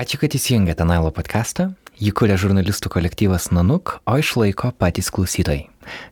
[0.00, 1.74] Ačiū, kad įsijungėte Nailo podcastą.
[2.00, 5.66] Jį kuria žurnalistų kolektyvas Nanuk, o išlaiko patys klausytojai.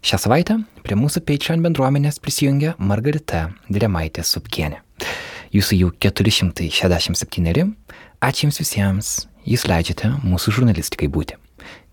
[0.05, 4.83] Šią savaitę prie mūsų Patreon bendruomenės prisijungia Margarita Diremaitė Subkienė.
[5.57, 7.73] Jūsų jau 467.
[8.29, 9.15] Ačiū Jums visiems,
[9.49, 11.39] Jūs leidžiate mūsų žurnalistikai būti.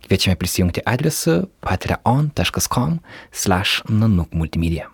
[0.04, 3.00] Kviečiame prisijungti adresu patreon.com
[3.32, 4.91] slash nanukmultimedia.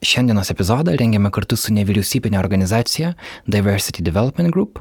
[0.00, 3.10] Šiandienos epizodą rengiame kartu su nevyriausybinė organizacija
[3.44, 4.78] Diversity Development Group.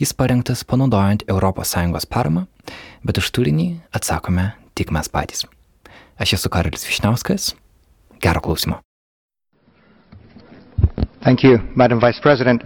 [0.00, 2.46] Jis parengtas panaudojant ES paramą,
[3.04, 5.44] bet už turinį atsakome tik mes patys.
[6.16, 7.54] Aš esu Karolis Višniauskas.
[8.22, 8.80] Gero klausimo.
[11.20, 12.64] Thank you, Madam Vice President.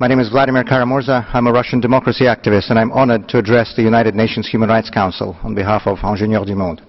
[0.00, 1.26] My name is Vladimir Karamurza.
[1.34, 4.88] I'm a Russian democracy activist, and I'm honored to address the United Nations Human Rights
[4.88, 6.80] Council on behalf of Ingénieurs du Monde.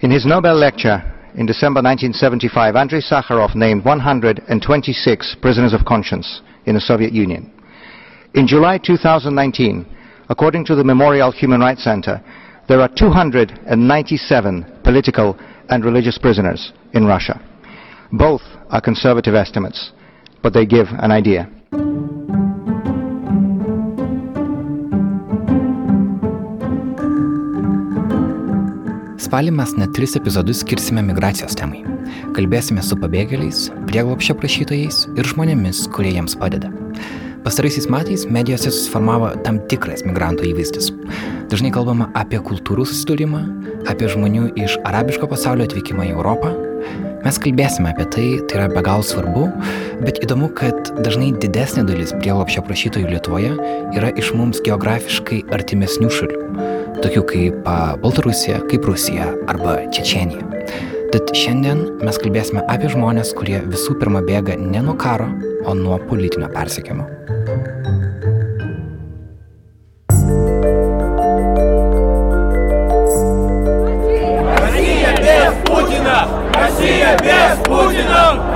[0.00, 6.74] In his Nobel lecture in December 1975, Andrei Sakharov named 126 prisoners of conscience in
[6.74, 7.52] the Soviet Union.
[8.34, 9.86] In July 2019,
[10.28, 12.22] according to the Memorial Human Rights Center,
[12.68, 17.40] there are 297 political and religious prisoners in Russia.
[18.12, 19.92] Both are conservative estimates,
[20.42, 21.48] but they give an idea.
[29.20, 31.82] Spalį mes net tris epizodus skirsime migracijos temai.
[32.32, 36.70] Kalbėsime su pabėgėliais, prieglopščio prašytojais ir žmonėmis, kurie jiems padeda.
[37.44, 40.88] Pastaraisiais metais medijose susiformavo tam tikras migrantų įvaizdis.
[41.52, 43.42] Dažnai kalbama apie kultūrų susidūrimą,
[43.92, 46.56] apie žmonių iš arabiško pasaulio atvykimą į Europą.
[47.20, 49.50] Mes kalbėsime apie tai, tai yra be galo svarbu,
[50.00, 53.56] bet įdomu, kad dažnai didesnė dalis prieglopščio prašytojų Lietuvoje
[54.00, 56.69] yra iš mums geografiškai artimesnių šalių
[57.03, 57.69] tokių kaip
[58.01, 60.45] Baltarusija, kaip Rusija arba Čečenija.
[61.13, 65.29] Tad šiandien mes kalbėsime apie žmonės, kurie visų pirma bėga ne nuo karo,
[65.65, 67.07] o nuo politinio persekimo.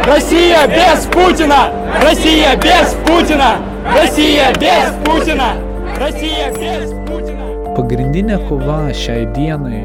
[0.05, 1.71] Россия без Путина!
[2.03, 3.61] Россия без Путина!
[3.93, 5.55] Россия без Путина!
[5.99, 7.02] Россия без Путина!
[7.74, 9.80] Pagrindinė kova šiai dienai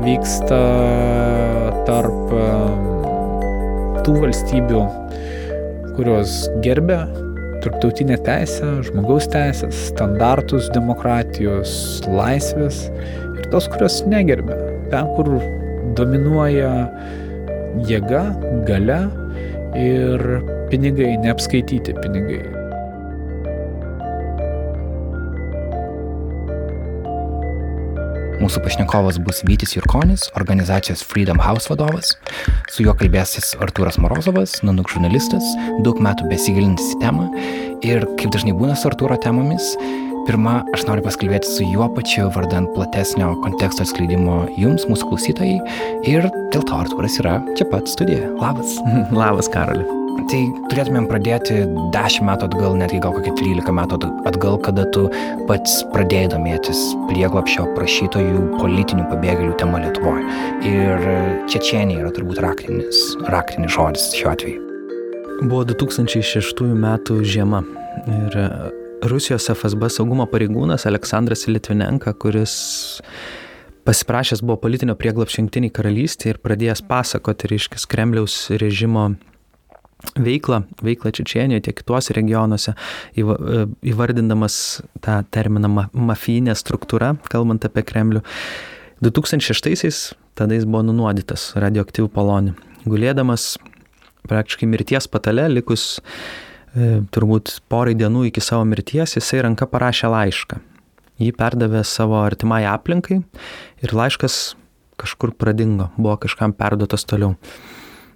[0.00, 0.60] vyksta
[1.86, 2.32] tarp
[4.06, 4.80] tų valstybių,
[5.98, 7.02] kurios gerbia
[7.62, 11.74] tarptautinę teisę, žmogaus teisės, standartus demokratijos,
[12.08, 14.56] laisvės ir tos, kurios negerbia.
[14.88, 15.30] Ten, kur
[15.98, 16.72] dominuoja
[17.88, 18.24] jėga,
[18.66, 18.98] gale
[19.78, 20.26] ir
[20.72, 22.61] pinigai, neapskaityti pinigai.
[28.42, 32.16] Mūsų pašnekovas bus Vytis Jurkonis, organizacijos Freedom House vadovas.
[32.74, 35.46] Su juo kalbėsis Artūras Morozovas, nanuk žurnalistas,
[35.86, 37.28] daug metų besigilintis į temą.
[37.86, 39.70] Ir kaip dažnai būna su Artūro temomis,
[40.26, 45.58] pirmą aš noriu paskalbėti su juo pačiu vardant platesnio konteksto atskleidimo jums, mūsų klausytojai.
[46.10, 48.34] Ir dėl to Artūras yra čia pat studijoje.
[48.42, 48.74] Labas.
[49.22, 50.01] Labas, Karoli.
[50.12, 50.40] Tai
[50.70, 51.62] turėtumėm pradėti
[51.92, 55.06] 10 metų atgal, netgi gal kokie 13 metų atgal, kada tu
[55.48, 60.24] pats pradėjai domėtis prieglapšio prašytojų politinių pabėgėlių tema Lietuvoje.
[60.68, 61.06] Ir
[61.52, 63.02] Čečienija yra turbūt raktinis,
[63.32, 64.68] raktinis žodis šiuo atveju.
[65.42, 67.64] Buvo 2006 metų žiema
[68.12, 68.38] ir
[69.10, 72.54] Rusijos FSB saugumo pareigūnas Aleksandras Litvinenka, kuris
[73.82, 79.10] pasiprašęs buvo politinio prieglapšio jungtiniai karalystė ir pradėjęs pasakoti, reiškia, Kremliaus režimo
[80.16, 82.74] veiklą, veiklą Čečienijoje, tiek kituose regionuose,
[83.16, 83.22] e,
[83.92, 88.22] įvardindamas tą terminą ma- mafijinė struktūra, kalbant apie Kremlių.
[89.02, 92.54] 2006-aisiais tada jis buvo nunuodytas radioaktyvų polonį.
[92.86, 93.56] Gulėdamas
[94.28, 96.00] praktiškai mirties patale, likus
[96.74, 100.60] e, turbūt porai dienų iki savo mirties, jisai ranka parašė laišką.
[101.22, 103.20] Jį perdavė savo artimai aplinkai
[103.82, 104.56] ir laiškas
[105.02, 107.36] kažkur pradingo, buvo kažkam perduotas toliau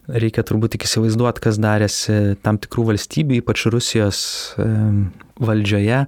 [0.09, 4.21] reikia turbūt tik įsivaizduoti, kas darėsi tam tikrų valstybių, ypač Rusijos
[5.43, 6.03] valdžioje,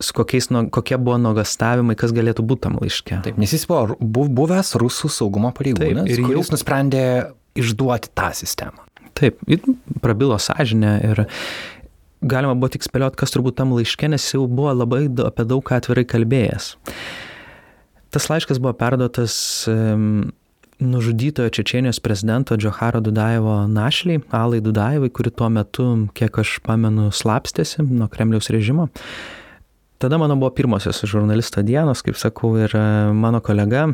[0.00, 3.18] su kokiais, kokie buvo nuogastavimai, kas galėtų būti tam laiške.
[3.26, 7.02] Taip, nes jis buvo bu- buvęs rusų saugumo pareigūnas, Taip, ir jau- jis nusprendė
[7.58, 8.84] išduoti tą sistemą.
[9.18, 9.40] Taip,
[10.00, 11.24] prabilo sąžinę ir
[12.22, 15.80] galima buvo tik spėlioti, kas turbūt tam laiške, nes jau buvo labai apie daug ką
[15.82, 16.76] atvirai kalbėjęs.
[18.10, 19.66] Tas laiškas buvo perduotas
[20.78, 27.82] nužudytojo Čečenijos prezidento Džoharo Dudaevo našliai, Alai Dudaevai, kuri tuo metu, kiek aš pamenu, slapstėsi
[27.82, 28.88] nuo Kremliaus režimo.
[29.98, 33.88] tada mano buvo pirmosios žurnalisto dienos, kaip sakau, ir e, mano kolega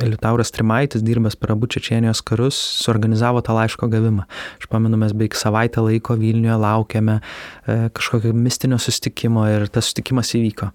[0.00, 4.26] Liutauras Trimaitis, dirbęs per abu Čečienijos karus, suorganizavo tą laiško gavimą.
[4.60, 10.34] Aš pamenu, mes beveik savaitę laiko Vilniuje laukėme e, kažkokio mistinio sustikimo ir tas sustikimas
[10.36, 10.70] įvyko.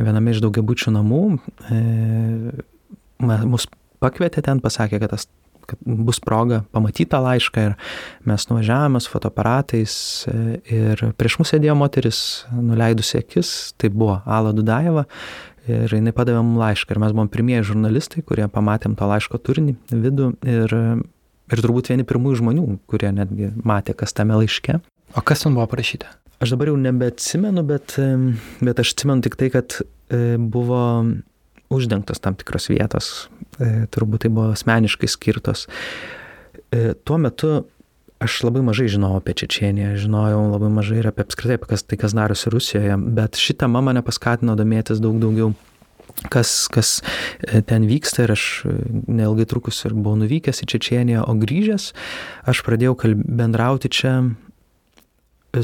[0.00, 1.22] Viename iš daugiabučių namų
[1.68, 1.82] e,
[3.20, 3.68] mus
[4.02, 5.28] pakvietė ten, pasakė, kad tas
[5.66, 7.74] kad bus proga pamatyti tą laišką ir
[8.28, 9.96] mes nuvažiavome su fotoaparatais
[10.30, 10.36] e,
[10.70, 12.20] ir prieš mus sėdėjo moteris
[12.54, 15.06] nuleidusi akis, tai buvo Ala Dudajeva
[15.66, 19.74] ir jinai padavė mums laišką ir mes buvom pirmieji žurnalistai, kurie pamatėm to laiško turinį,
[19.90, 20.76] vidų ir,
[21.50, 24.78] ir turbūt vieni pirmųjų žmonių, kurie netgi matė, kas tame laiške.
[25.16, 26.10] O kas ten buvo parašyta?
[26.42, 27.96] Aš dabar jau nebeatsimenu, bet,
[28.60, 30.82] bet aš atsimenu tik tai, kad e, buvo
[31.72, 33.35] uždengtos tam tikros vietos, e,
[33.92, 35.66] turbūt tai buvo asmeniškai skirtos.
[36.70, 37.52] E, tuo metu
[38.22, 41.98] aš labai mažai žinojau apie Čečieniją, žinojau labai mažai ir apie apskritai, apie kas, tai,
[42.00, 45.52] kas darosi Rusijoje, bet šitą mane paskatino domėtis daug daugiau
[46.32, 46.94] kas, kas
[47.44, 48.46] e, ten vyksta ir aš
[49.08, 51.92] neilgai trukus ir buvau nuvykęs į Čečieniją, o grįžęs
[52.48, 53.20] aš pradėjau kalb...
[53.24, 54.16] bendrauti čia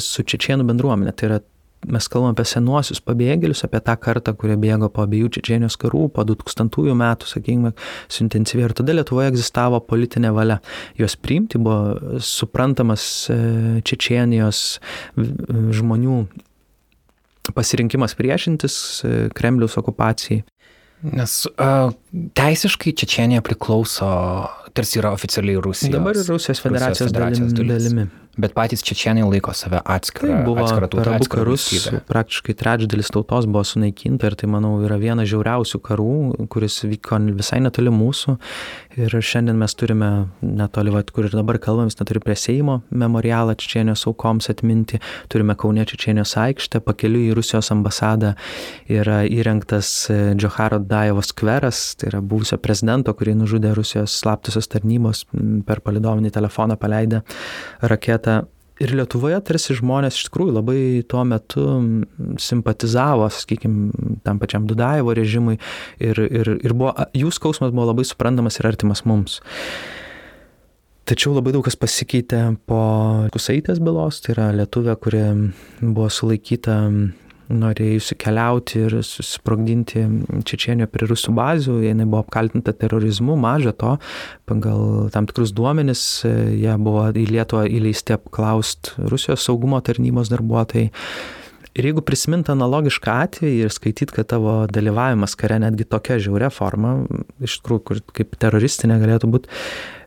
[0.01, 1.13] su Čečienų bendruomenė.
[1.17, 1.41] Tai yra
[1.89, 6.25] mes kalbame apie senuosius pabėgėlius, apie tą kartą, kurie bėgo po abiejų Čečienijos karų, po
[6.29, 7.75] 2000 metų, sakykime,
[8.13, 8.71] suintensyvėjo.
[8.71, 10.61] Ir tada Lietuvoje egzistavo politinė valia.
[11.01, 13.39] Juos priimti buvo suprantamas e,
[13.89, 14.65] Čečienijos
[15.19, 16.23] žmonių
[17.57, 20.45] pasirinkimas priešintis e, Kremliaus okupacijai.
[21.03, 21.91] Nes uh,
[22.39, 24.07] teisiškai Čečienija priklauso,
[24.73, 25.93] tarsi yra oficialiai Rusija.
[25.99, 27.73] Dabar Rusijos federacijos, Rusijos federacijos dalimi.
[27.73, 28.11] dalimi
[28.41, 30.31] bet patys čečienai laiko save atskirą.
[30.31, 32.01] Tai buvo atskirą tautą, per abu karus, valstybę.
[32.09, 36.15] praktiškai trečdalis tautos buvo sunaikinta ir tai, manau, yra vienas žiauriausių karų,
[36.53, 38.39] kuris vyko visai netoli mūsų.
[38.97, 40.09] Ir šiandien mes turime
[40.41, 45.01] netoli, vat, kur ir dabar kalbam, mes neturi prie Seimo memorialą Čečienijos aukoms atminti,
[45.33, 48.33] turime Kaunė Čečienijos aikštę, pakeliu į Rusijos ambasadą
[48.89, 54.17] yra įrengtas e, Džoharo Dajevo skveras, tai yra buvusio prezidento, kurį nužudė Rusijos
[54.63, 55.27] slaptusios tarnybos
[55.67, 57.23] per palidovinį telefoną paleidę
[57.83, 58.47] raketą.
[58.81, 61.63] Ir Lietuvoje tarsi žmonės iš tikrųjų labai tuo metu
[62.41, 63.93] simpatizavo, sakykime,
[64.25, 65.59] tam pačiam Dudaevo režimui
[66.01, 69.41] ir, ir, ir buvo, jų skausmas buvo labai suprantamas ir artimas mums.
[71.05, 72.81] Tačiau labai daug kas pasikeitė po
[73.35, 75.23] Kusaitės bylos, tai yra lietuvė, kuri
[75.83, 76.81] buvo sulaikyta
[77.51, 80.05] norėjusi keliauti ir susprogdinti
[80.49, 83.97] Čečienio prie rusų bazių, jinai buvo apkaltinta terorizmu, maža to,
[84.49, 90.91] pagal tam tikrus duomenis, jie buvo į Lietuvą įleisti apklaust Rusijos saugumo tarnybos darbuotojai.
[91.73, 96.99] Ir jeigu prisimint analogišką atvejį ir skaityt, kad tavo dalyvavimas kare netgi tokia žiauria forma,
[97.41, 99.49] iš tikrųjų, kur kaip teroristinė galėtų būti,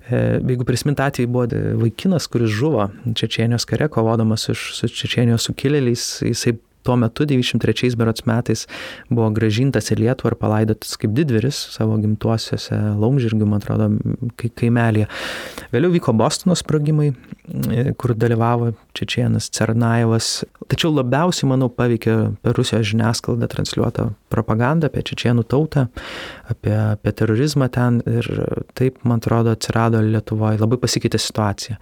[0.05, 6.05] e, jeigu prisimint atvejį buvo vaikinas, kuris žuvo Čečienijos kare, kovodamas iš, su Čečienijos sukilėliais,
[6.29, 6.53] jisai
[6.85, 8.65] tuo metu 93 berots metais
[9.09, 13.89] buvo gražintas į Lietuvą ir palaidotas kaip didvyris savo gimtuosiuose Laumžirgių, man atrodo,
[14.39, 15.09] kaimelėje.
[15.73, 20.43] Vėliau vyko Bostono sprogimai, e, kur dalyvavo Čečienas Cernaevas.
[20.71, 25.87] Tačiau labiausiai, manau, paveikė per Rusijos žiniasklaidą transliuotą propagandą apie Čečienų tautą,
[26.51, 28.29] apie, apie terorizmą ten ir
[28.77, 31.79] taip, man atrodo, atsirado Lietuvoje, labai pasikeitė situacija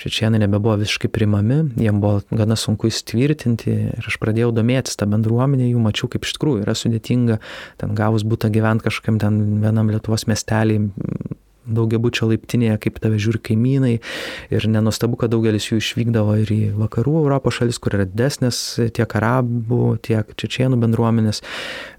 [0.00, 5.68] čečienai nebebuvo visiškai primami, jiem buvo gana sunku įsitvirtinti ir aš pradėjau domėtis tą bendruomenę,
[5.72, 7.40] jų mačiau, kaip iš tikrųjų yra sudėtinga,
[7.82, 10.80] ten gavus būtą gyventi kažkam ten vienam Lietuvos miestelį,
[11.68, 13.94] daugiabučio laiptinėje, kaip tave žiūri kaimynai.
[14.54, 18.60] Ir nenustabu, kad daugelis jų išvykdavo ir į vakarų Europos šalis, kur yra desnės
[18.96, 21.42] tiek arabų, tiek čečienų bendruomenės.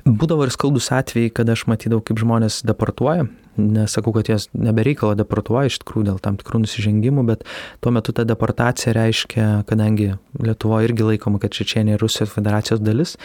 [0.07, 5.69] Būdavo ir skaldus atvejai, kada aš matydavau, kaip žmonės deportuoja nesakau, kad jas nebereikalo deportuoja
[5.69, 7.45] iš tikrųjų dėl tam tikrų nusižengimų, bet
[7.83, 13.15] tuo metu ta deportacija reiškia, kadangi Lietuvo irgi laikoma, kad Čečienė Rusijos federacijos dalis,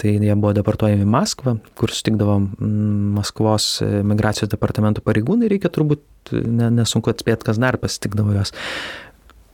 [0.00, 6.32] tai jie buvo deportuojami į Maskvą, kur sutikdavo mm, Maskvos migracijos departamento pareigūnai, reikia turbūt
[6.32, 8.54] nesunku atspėti, kas dar pasitikdavo juos.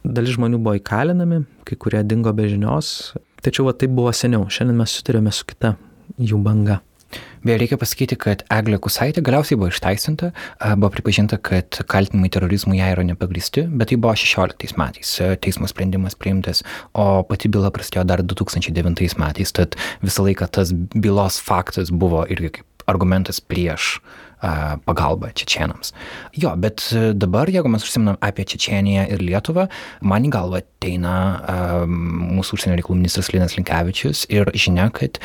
[0.06, 4.78] Dalis žmonių buvo įkalinami, kai kurie dingo be žinios, tačiau va, tai buvo seniau, šiandien
[4.78, 5.75] mes sutarėme su kita
[6.18, 6.78] jų banga.
[7.44, 10.32] Beje, reikia pasakyti, kad Eglė Kusaitė galiausiai buvo išteisinta,
[10.76, 16.18] buvo pripažinta, kad kaltinimai terorizmu ją yra nepagristi, bet tai buvo 16 metais teismo sprendimas
[16.18, 22.26] priimtas, o pati byla prasidėjo dar 2009 metais, tad visą laiką tas bylos faktas buvo
[22.28, 25.92] irgi kaip argumentas prieš uh, pagalbą čečienams.
[26.38, 29.68] Jo, bet e, dabar, jeigu mes užsiminam apie Čečieniją ir Lietuvą,
[30.07, 31.14] man į galvą ateina
[31.88, 35.18] mūsų užsienio reikalų ministras Linas Linkevičius ir žinia, kad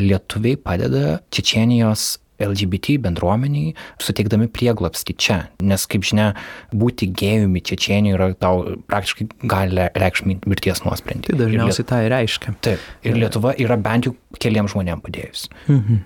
[0.00, 3.72] lietuviai padeda Čečienijos LGBT bendruomeniai,
[4.02, 5.38] suteikdami prieglapstį čia.
[5.64, 6.30] Nes, kaip žinia,
[6.76, 11.30] būti gėjumi Čečienijoje yra tau praktiškai gali reikšti mirties nuosprendį.
[11.30, 11.92] Tai dažniausiai Liet...
[11.92, 12.56] tai reiškia.
[12.66, 12.90] Taip.
[13.08, 15.48] Ir Lietuva yra bent jau keliams žmonėms padėjus.
[15.70, 16.04] Mhm.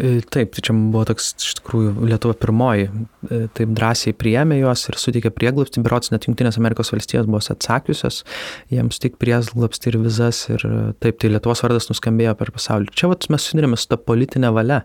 [0.00, 2.86] E, taip, tai čia buvo toks iš tikrųjų Lietuva pirmoji,
[3.28, 8.22] e, taip drąsiai priėmė juos ir suteikė prieglapstį, berots net Junktinės Amerikos valstijos buvo atsakiusios
[8.72, 12.92] jiems tik prieglapstį ir vizas ir e, taip, tai Lietuvos vardas nuskambėjo per pasaulį.
[12.96, 14.80] Čia vat, mes susidurėme su ta politinė valia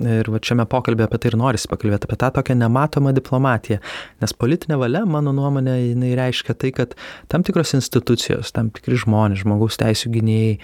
[0.00, 3.80] ir va, šiame pokalbė apie tai ir norisi pakalbėti, apie tą tokią nematomą diplomatiją,
[4.24, 6.96] nes politinė valia, mano nuomonė, jinai reiškia tai, kad
[7.32, 10.54] tam tikros institucijos, tam tikri žmonės, žmogaus teisų gynėjai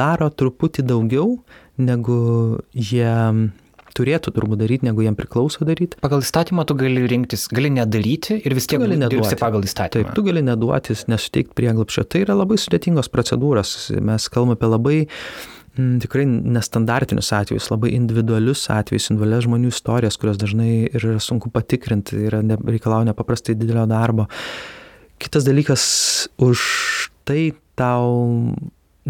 [0.00, 1.34] daro truputį daugiau,
[1.80, 3.10] negu jie
[3.96, 5.98] turėtų turbūt daryti, negu jiem priklauso daryti.
[6.02, 10.06] Pagal įstatymą tu gali rinktis, gali nedaryti ir vis tiek gali neduoti pagal įstatymą.
[10.06, 12.06] Taip, tu gali neduoti, nesuteikti prieglapščio.
[12.10, 13.74] Tai yra labai sudėtingos procedūros.
[13.98, 20.40] Mes kalbame apie labai m, tikrai nestandartinius atvejus, labai individualius atvejus, individualias žmonių istorijas, kurios
[20.40, 24.30] dažnai yra sunku patikrinti, yra ne, reikalauja nepaprastai didelio darbo.
[25.20, 25.82] Kitas dalykas,
[26.40, 26.60] už
[27.28, 28.54] tai tau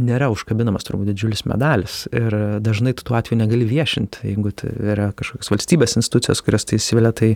[0.00, 5.10] nėra užkabinamas turbūt didžiulis medalis ir dažnai tu tuo atveju negali viešinti, jeigu tai yra
[5.16, 7.30] kažkokios valstybės institucijos, kurios tai įsivelia, tai,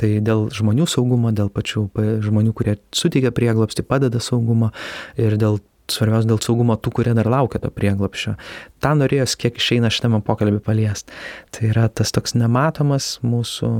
[0.00, 1.86] tai dėl žmonių saugumo, dėl pačių
[2.24, 4.72] žmonių, kurie suteikia prieglapstį, padeda saugumo
[5.20, 8.34] ir dėl svarbiausia dėl saugumo tų, kurie dar laukia to prieglapščio.
[8.82, 11.12] Ta norėjos, kiek išeina šitame pokalbį paliesti.
[11.54, 13.70] Tai yra tas toks nematomas mūsų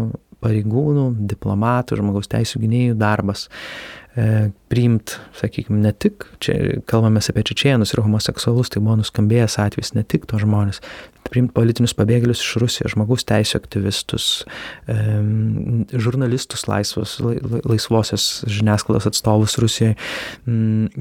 [0.44, 3.46] pareigūnų, diplomatų, žmogaus teisų gynėjų darbas
[4.14, 9.94] e, priimt, sakykime, ne tik, čia kalbame apie čečienus ir homoseksualus, tai buvo nuskambėjęs atvejs,
[9.96, 10.82] ne tik to žmonės,
[11.30, 14.28] priimti politinius pabėgėlius iš Rusijos, žmogaus teisų aktyvistus,
[14.86, 14.98] e,
[15.96, 17.16] žurnalistus laisvos,
[17.64, 19.98] laisvosios žiniasklaidos atstovus Rusijoje,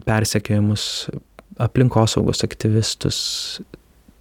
[0.07, 0.87] persekiojimus
[1.61, 3.19] aplinkosaugos aktyvistus,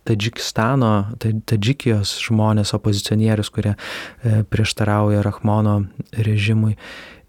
[0.09, 5.83] Tadžikistano, Tadžikijos žmonės, opozicionierius, kurie e, prieštarauja Rahmono
[6.13, 6.77] režimui.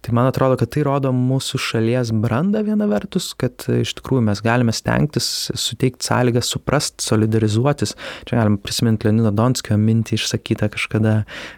[0.03, 4.41] Tai man atrodo, kad tai rodo mūsų šalies brandą viena vertus, kad iš tikrųjų mes
[4.43, 7.95] galime stengtis suteikti sąlygas, suprast, solidarizuotis.
[8.27, 11.13] Čia galime prisiminti Lenino Donskio mintį išsakytą kažkada,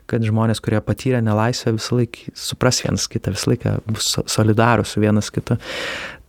[0.06, 5.02] kad žmonės, kurie patyrė nelaisvę, visą laiką supras vienas kitą, visą laiką bus solidarūs su
[5.02, 5.58] vienas kitu.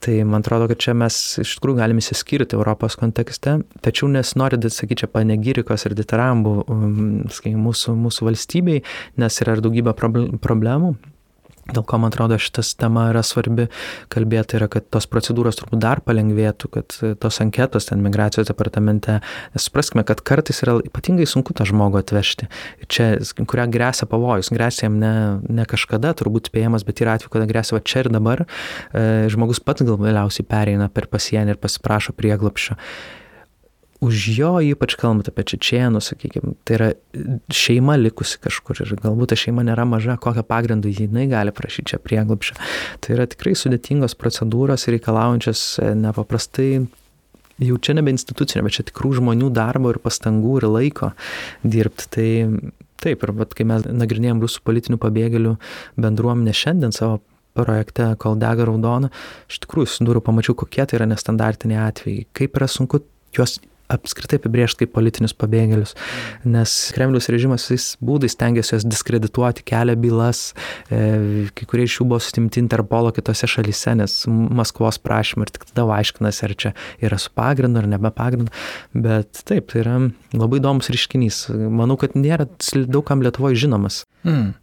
[0.06, 5.00] Tai man atrodo, kad čia mes iš tikrųjų galime įsiskirti Europos kontekste, tačiau nesinori, sakyti,
[5.02, 7.00] čia panegyrikos ir ditarambų um,
[7.34, 8.84] sakai, mūsų, mūsų valstybei,
[9.18, 10.92] nes yra ir daugybė problemų,
[11.66, 13.66] Dėl ko man atrodo šitas tema yra svarbi
[14.12, 19.18] kalbėti, yra, kad tos procedūros turbūt dar palengvėtų, kad tos anketos ten migracijos departamente,
[19.58, 22.46] supraskime, kad kartais yra ypatingai sunku tą žmogų atvežti.
[22.86, 23.10] Čia,
[23.50, 27.78] kuria grėsia pavojus, grėsia jam ne, ne kažkada, turbūt spėjamas, bet yra atveju, kada grėsia
[27.78, 32.78] va čia ir dabar, e, žmogus pats gal vėliausiai pereina per pasienį ir pasiprašo prieglapšio
[34.00, 36.88] už jo, ypač kalbant apie čečienus, sakykime, tai yra
[37.52, 42.00] šeima likusi kažkur ir galbūt ta šeima nėra maža, kokią pagrindų jinai gali prašyti čia
[42.02, 42.58] prieglapšio.
[43.00, 46.70] Tai yra tikrai sudėtingos procedūros reikalaujančios e, nepaprastai
[47.64, 51.12] jau čia nebe institucinė, bet čia tikrų žmonių darbo ir pastangų ir laiko
[51.64, 52.10] dirbti.
[52.16, 55.56] Tai taip, ir vat, kai mes nagrinėjom rusų politinių pabėgėlių
[56.00, 57.20] bendruomenę šiandien savo
[57.56, 59.10] projekte, kol dega raudona,
[59.48, 63.00] iš tikrųjų susidūriau, pamačiau, kokie tai yra nestandartiniai atvejai, kaip yra sunku
[63.36, 63.56] juos
[63.92, 65.94] apskritai apibriežti kaip politinius pabėgėlius,
[66.48, 70.50] nes Kremliaus režimas visais būdais stengiasi juos diskredituoti, kelia bylas,
[70.90, 75.68] e, kai kurie iš jų buvo sustimti Interpolo kitose šalyse, nes Maskvos prašymą ir tik
[75.70, 76.74] tada aiškinasi, ar čia
[77.04, 78.52] yra su pagrindu ar nebe pagrindu,
[78.94, 79.96] bet taip, tai yra
[80.36, 81.46] labai įdomus reiškinys.
[81.70, 82.48] Manau, kad nėra
[82.86, 84.04] daugam Lietuvoje žinomas.
[84.26, 84.54] Mm.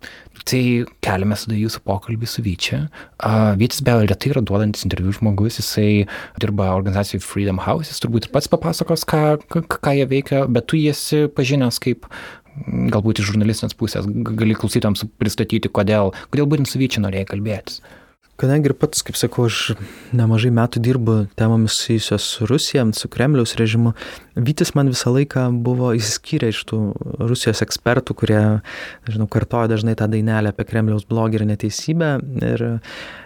[0.43, 0.61] Tai
[1.05, 2.79] keliame tada jūsų pokalbį su Vyčia.
[3.23, 6.05] Uh, Vytis be retai yra duodantis interviu žmogus, jisai
[6.43, 10.79] dirba organizacijai Freedom House, jis turbūt ir pats papasakos, ką, ką jie veikia, bet tu
[10.79, 12.09] esi pažinęs kaip
[12.93, 14.07] galbūt iš žurnalistinės pusės,
[14.37, 17.79] gali klausytams pristatyti, kodėl, kodėl būtent su Vyčia norėjai kalbėtis.
[18.41, 19.75] Kadangi ir pats, kaip sakau, aš
[20.15, 23.93] nemažai metų dirbu temomis susijusios su Rusija, su Kremliaus režimu,
[24.33, 26.77] Vytis man visą laiką buvo įsiskyrę iš tų
[27.21, 28.41] Rusijos ekspertų, kurie,
[29.05, 32.09] žinau, kartoja dažnai tą dainelę apie Kremliaus blogį ir neteisybę.
[32.41, 32.63] Ir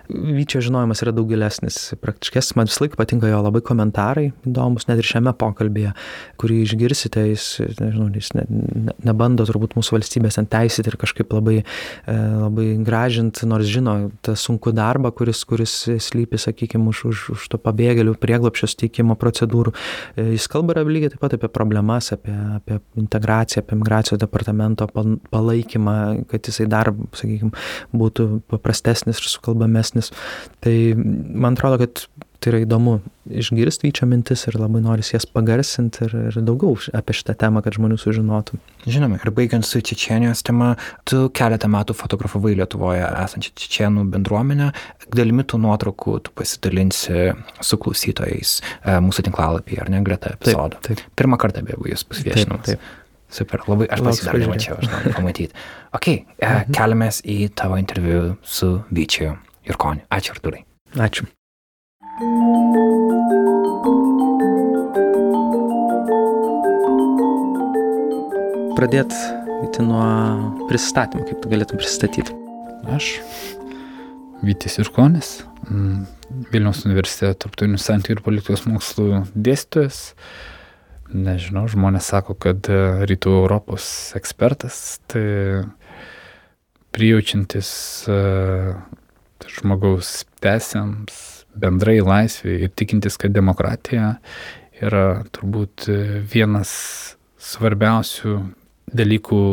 [0.07, 5.01] Vyčio žinojimas yra daug gilesnis, praktiškesnis, man visą laiką patinka jo labai komentarai, įdomus, net
[5.01, 5.91] ir šiame pokalbėje,
[6.39, 7.47] kurį išgirsite, jis,
[7.81, 12.67] nežinau, jis ne, ne, nebando turbūt mūsų valstybės ant teisyti ir kažkaip labai, e, labai
[12.87, 15.75] gražinti, nors žino tą sunkų darbą, kuris, kuris
[16.07, 19.75] slypi, sakykime, už, už, už to pabėgėlių prieglapščio steikimo procedūrų.
[20.15, 24.87] E, jis kalba yra lygiai taip pat apie problemas, apie, apie integraciją, apie migracijos departamento
[24.93, 25.97] palaikymą,
[26.31, 27.51] kad jisai dar, sakykime,
[27.91, 29.96] būtų paprastesnis ir sukalbamesnis.
[30.63, 32.05] Tai man atrodo, kad
[32.37, 37.15] tai yra įdomu išgirsti vyčio mintis ir labai noris jas pagarsinti ir, ir daugiau apie
[37.17, 38.59] šitą temą, kad žmonių sužinotų.
[38.85, 40.75] Žinoma, ir baigiant su Čečienijos tema,
[41.09, 44.69] tu keletą metų fotografavai Lietuvoje esančią Čečienų bendruomenę,
[45.15, 47.31] dalimi tų nuotraukų tu pasidalinsi
[47.63, 50.79] su klausytojais e, mūsų tinklalapyje, ar ne, greta epizodo.
[50.83, 51.17] Taip, taip.
[51.17, 52.69] Pirmą kartą bebu jūs bus viešinamas.
[52.69, 53.03] Taip, taip.
[53.27, 54.47] Super, labai aš pasidar pažiūrėt.
[54.47, 55.65] nemačiau, aš noriu pamatyti.
[55.97, 59.33] Ok, e, keliamės į tavo interviu su Vyčiu
[59.67, 60.05] Jurkoniu.
[60.09, 60.63] Ačiū, Arturai.
[60.95, 61.27] Ačiū.
[68.77, 69.13] Pradėt
[69.63, 70.03] eiti nuo
[70.69, 72.36] pristatymų, kaip tu galėtum pristatyti.
[72.93, 73.17] Aš,
[74.45, 75.31] Vytis Irkonis,
[75.65, 76.03] mm,
[76.53, 80.13] Vilniaus universiteto tarptautinių santykių ir politikos mokslų dėstytojas.
[81.07, 83.88] Nežinau, žmonės sako, kad e, rytų Europos
[84.19, 85.63] ekspertas, tai
[86.93, 87.69] prijaučiantis
[88.12, 88.17] e,
[89.46, 94.17] žmogaus teisėms, bendrai laisvė ir tikintis, kad demokratija
[94.82, 95.88] yra turbūt
[96.32, 96.72] vienas
[97.41, 98.38] svarbiausių
[98.98, 99.44] dalykų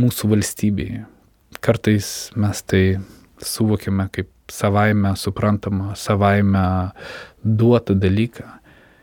[0.00, 1.06] mūsų valstybėje.
[1.60, 2.84] Kartais mes tai
[3.44, 6.64] suvokiame kaip savaime suprantamą, savaime
[7.44, 8.46] duotą dalyką.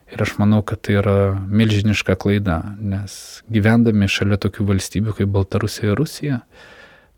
[0.07, 5.91] Ir aš manau, kad tai yra milžiniška klaida, nes gyvendami šalia tokių valstybių kaip Baltarusija
[5.91, 6.37] ir Rusija,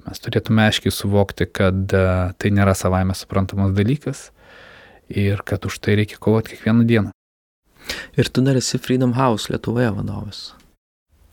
[0.09, 2.03] mes turėtume aiškiai suvokti, kad e,
[2.41, 4.29] tai nėra savaime suprantamas dalykas
[5.09, 7.13] ir kad už tai reikia kovoti kiekvieną dieną.
[8.19, 10.41] Ir tu dar esi Freedom House Lietuvoje vadovas.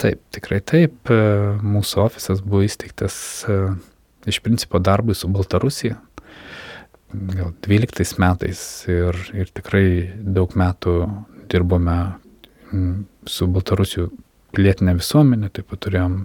[0.01, 0.97] Taip, tikrai taip.
[1.09, 1.21] E,
[1.65, 3.17] Mūsų ofisas buvo įsteigtas
[3.49, 3.61] e,
[4.29, 5.97] iš principo darbui su Baltarusija.
[7.17, 9.87] Gal 12 metais ir, ir tikrai
[10.21, 10.99] daug metų
[11.49, 11.97] dirbome
[13.31, 14.11] su Baltarusijų
[14.57, 16.21] pilietinė visuomenė, taip pat turėjom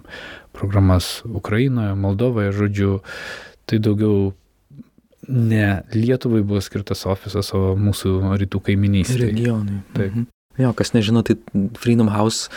[0.56, 3.00] programas Ukrainoje, Moldovoje, žodžiu,
[3.70, 4.32] tai daugiau
[5.28, 9.28] ne Lietuvai buvo skirtas ofisas, o mūsų rytų kaiminystė.
[9.28, 9.82] Regionai.
[9.96, 10.08] Taip.
[10.12, 10.30] Mhm.
[10.60, 11.38] Jo, kas nežino, tai
[11.80, 12.50] Freedom House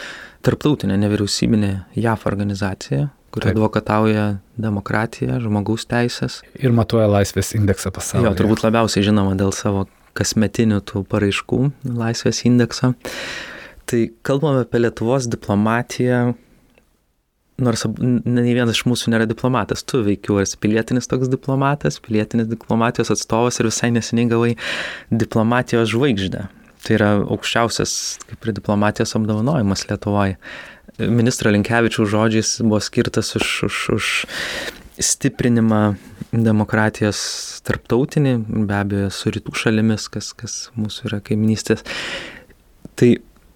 [0.45, 3.55] tarptautinė nevyriausybinė JAF organizacija, kuri Taip.
[3.55, 4.27] advokatauja
[4.61, 6.41] demokratiją, žmogaus teisės.
[6.59, 8.29] Ir matuoja laisvės indeksą pasaulyje.
[8.29, 9.87] Jo, turbūt labiausiai žinoma dėl savo
[10.19, 11.61] kasmetinių tų paraiškų
[11.95, 12.95] laisvės indekso.
[13.91, 16.35] Tai kalbame apie Lietuvos diplomatiją,
[17.63, 23.13] nors nei vienas iš mūsų nėra diplomatas, tu veikiu esi pilietinis toks diplomatas, pilietinis diplomatijos
[23.15, 24.53] atstovas ir visai neseniai gavai
[25.13, 26.47] diplomatijos žvaigždę.
[26.85, 27.93] Tai yra aukščiausias
[28.29, 30.39] kaip ir diplomatijos apdovanojimas Lietuvoje.
[30.99, 34.11] Ministro Linkevičių žodžiais buvo skirtas už, už, už
[35.03, 35.95] stiprinimą
[36.35, 37.21] demokratijos
[37.67, 38.35] tarptautinį,
[38.69, 41.87] be abejo, su rytų šalimis, kas, kas mūsų yra kaiminystės.
[42.99, 43.11] Tai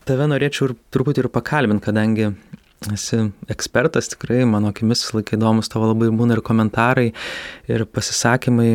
[0.08, 2.30] tave norėčiau ir truputį ir pakalbinti, kadangi
[2.94, 7.08] esi ekspertas, tikrai mano akimis visą laiką įdomus, tavo labai būna ir komentarai,
[7.68, 8.70] ir pasisakymai,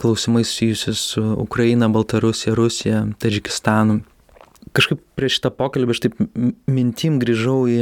[0.00, 4.00] klausimai susijusi su Ukraina, Baltarusija, Rusija, Tadžikistanu.
[4.76, 6.16] Kažkaip prieš šitą pokalbį aš taip
[6.68, 7.78] mintim grįžau į,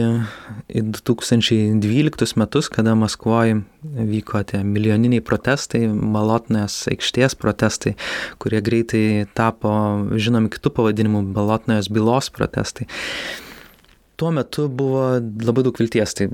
[0.70, 7.96] į 2012 metus, kada Maskvoje vyko tie milijoniniai protestai, Malotnės aikštės protestai,
[8.42, 9.72] kurie greitai tapo
[10.14, 12.88] žinomi kitų pavadinimų, Balotnės bylos protestai.
[14.16, 16.26] Tuo metu buvo labai daug vilties, tai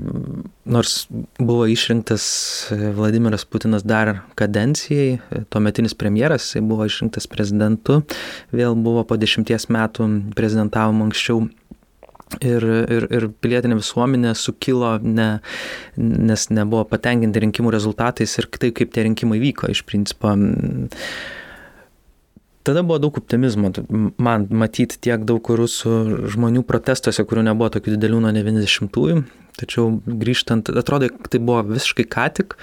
[0.71, 0.93] nors
[1.35, 2.25] buvo išrinktas
[2.95, 5.17] Vladimiras Putinas dar kadencijai,
[5.51, 7.99] tuometinis premjeras, jisai buvo išrinktas prezidentu,
[8.55, 11.43] vėl buvo po dešimties metų prezidentavom anksčiau.
[12.41, 15.27] Ir, ir, ir pilietinė visuomenė sukilo, ne,
[15.99, 19.69] nes nebuvo patenkinti rinkimų rezultatais ir taip, kaip tie rinkimai vyko.
[19.69, 20.31] Iš principo,
[22.63, 23.71] tada buvo daug optimizmo,
[24.17, 29.23] man matyti tiek daug rusų žmonių protestuose, kurių nebuvo tokių didelių nuo 90-ųjų.
[29.59, 32.55] Tačiau grįžtant, atrodo, tai buvo visiškai ką tik,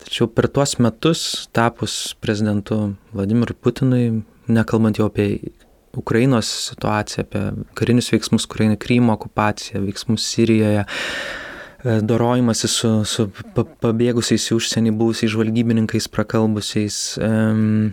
[0.00, 1.24] tačiau per tuos metus
[1.56, 4.04] tapus prezidentu Vladimirui Putinui,
[4.48, 5.52] nekalbant jau apie
[5.96, 7.42] Ukrainos situaciją, apie
[7.74, 14.94] karinius veiksmus Ukrainai, Krymo okupaciją, veiksmus Sirijoje, e, dorojimasi su, su pa- pabėgusiais į užsienį
[14.96, 17.00] buvusiais žvalgybininkais, prakalbusiais.
[17.20, 17.90] Um,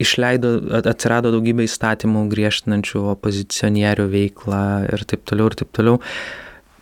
[0.00, 6.00] išleido, at- atsirado daugybė įstatymų griežtinančių opozicionierių veiklą ir taip toliau ir taip toliau.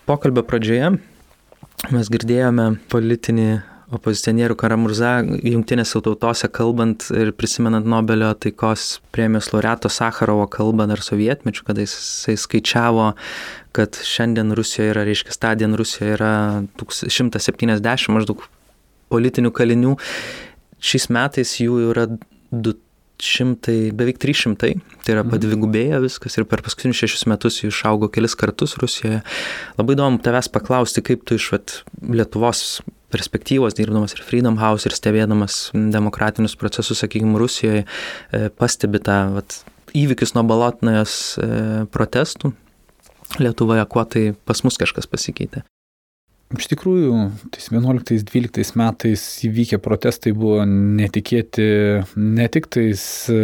[0.08, 0.94] Pokalbio pradžioje
[1.94, 3.50] mes girdėjome politinį
[3.94, 11.64] opozicionierių Karamurza jungtinėse tautose kalbant ir prisimenant Nobelio taikos premijos laureato Sakarovo kalbą dar sovietmečių,
[11.64, 13.12] kada jisai skaičiavo,
[13.76, 16.32] kad šiandien Rusijoje yra, reiškia, stadien Rusijoje yra
[16.84, 18.44] 170 maždaug
[19.08, 19.96] politinių kalinių.
[20.84, 22.06] Šiais metais jų yra
[23.18, 28.36] 200, beveik 300, tai yra padvigubėję viskas ir per paskutinius šešius metus jų išaugo kelis
[28.38, 29.24] kartus Rusijoje.
[29.78, 32.80] Labai įdomu tavęs paklausti, kaip tu iš vat, Lietuvos
[33.12, 39.62] perspektyvos, dirbdamas ir Freedom House ir stebėdamas demokratinius procesus, sakykime, Rusijoje, e, pastebi tą vat,
[39.96, 41.50] įvykius nuo Balotnajos e,
[41.94, 42.52] protestų
[43.42, 45.64] Lietuvoje, kuo tai pas mus kažkas pasikeitė.
[46.48, 47.12] Iš tikrųjų,
[47.52, 51.66] tais 11-12 metais įvykę protestai buvo netikėti
[52.16, 53.40] ne tik tais e,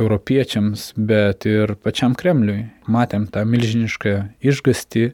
[0.00, 2.70] europiečiams, bet ir pačiam Kremliui.
[2.88, 5.10] Matėm tą milžinišką išgasti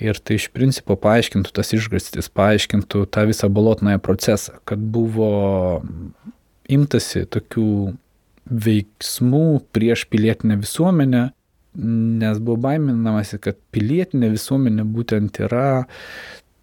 [0.00, 5.82] ir tai iš principo paaiškintų tas išgastis, paaiškintų tą visą balotnąją procesą, kad buvo
[6.72, 7.68] imtasi tokių
[8.48, 11.28] veiksmų prieš pilietinę visuomenę,
[11.78, 15.86] nes buvo baiminamasi, kad pilietinė visuomenė būtent yra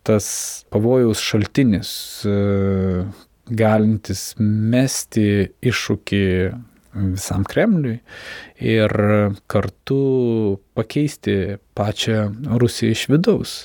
[0.06, 0.28] tas
[0.73, 1.89] pavojaus šaltinis,
[2.28, 3.06] e,
[3.49, 5.28] galintis mesti
[5.65, 6.25] iššūkį
[6.95, 7.97] visam Kremliui
[8.63, 8.91] ir
[9.51, 9.99] kartu
[10.78, 12.30] pakeisti pačią
[12.62, 13.56] Rusiją iš vidaus.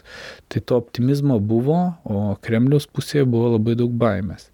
[0.51, 4.49] Tai to optimizmo buvo, o Kremliaus pusėje buvo labai daug baimės.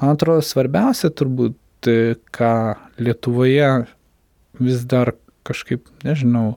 [0.00, 1.58] Man atrodo, svarbiausia turbūt,
[1.90, 2.54] e, ką
[3.02, 3.72] Lietuvoje
[4.60, 5.12] vis dar
[5.46, 6.56] kažkaip, nežinau,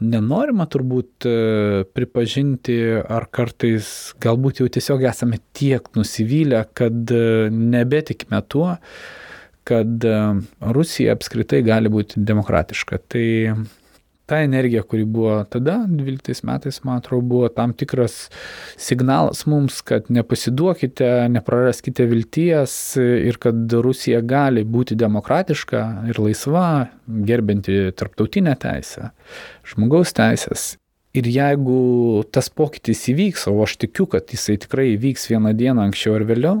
[0.00, 1.34] nenorima turbūt e,
[1.94, 8.74] pripažinti, ar kartais galbūt jau tiesiog esame tiek nusivylę, kad e, nebetikime tuo,
[9.68, 10.16] kad e,
[10.78, 13.02] Rusija apskritai gali būti demokratiška.
[13.12, 13.26] Tai
[14.30, 18.28] ta energija, kuri buvo tada, 12 metais, man atrodo, buvo tam tikras
[18.78, 25.80] signalas mums, kad nepasiduokite, nepraraskite vilties ir kad Rusija gali būti demokratiška
[26.12, 26.68] ir laisva,
[27.26, 29.10] gerbinti tarptautinę teisę,
[29.72, 30.76] žmogaus teisės.
[31.10, 36.14] Ir jeigu tas pokytis įvyks, o aš tikiu, kad jisai tikrai įvyks vieną dieną anksčiau
[36.20, 36.60] ar vėliau,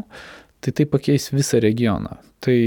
[0.60, 2.18] tai tai pakeis visą regioną.
[2.40, 2.58] Tai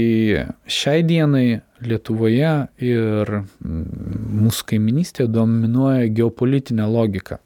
[0.70, 3.30] šiai dienai Lietuvoje ir
[3.64, 7.40] mūsų kaiminystėje dominuoja geopolitinė logika.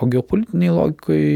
[0.00, 1.26] O geopolitiniai logikai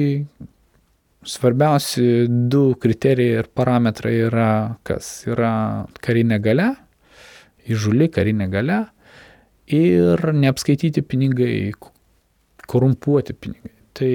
[1.26, 2.06] svarbiausi
[2.52, 4.50] du kriterijai ir parametrai yra,
[4.86, 5.52] kas yra
[6.00, 6.70] karinė gale,
[7.68, 8.80] įžuli karinė gale
[9.70, 11.72] ir neapskaityti pinigai,
[12.70, 13.74] korumpuoti pinigai.
[14.00, 14.14] Tai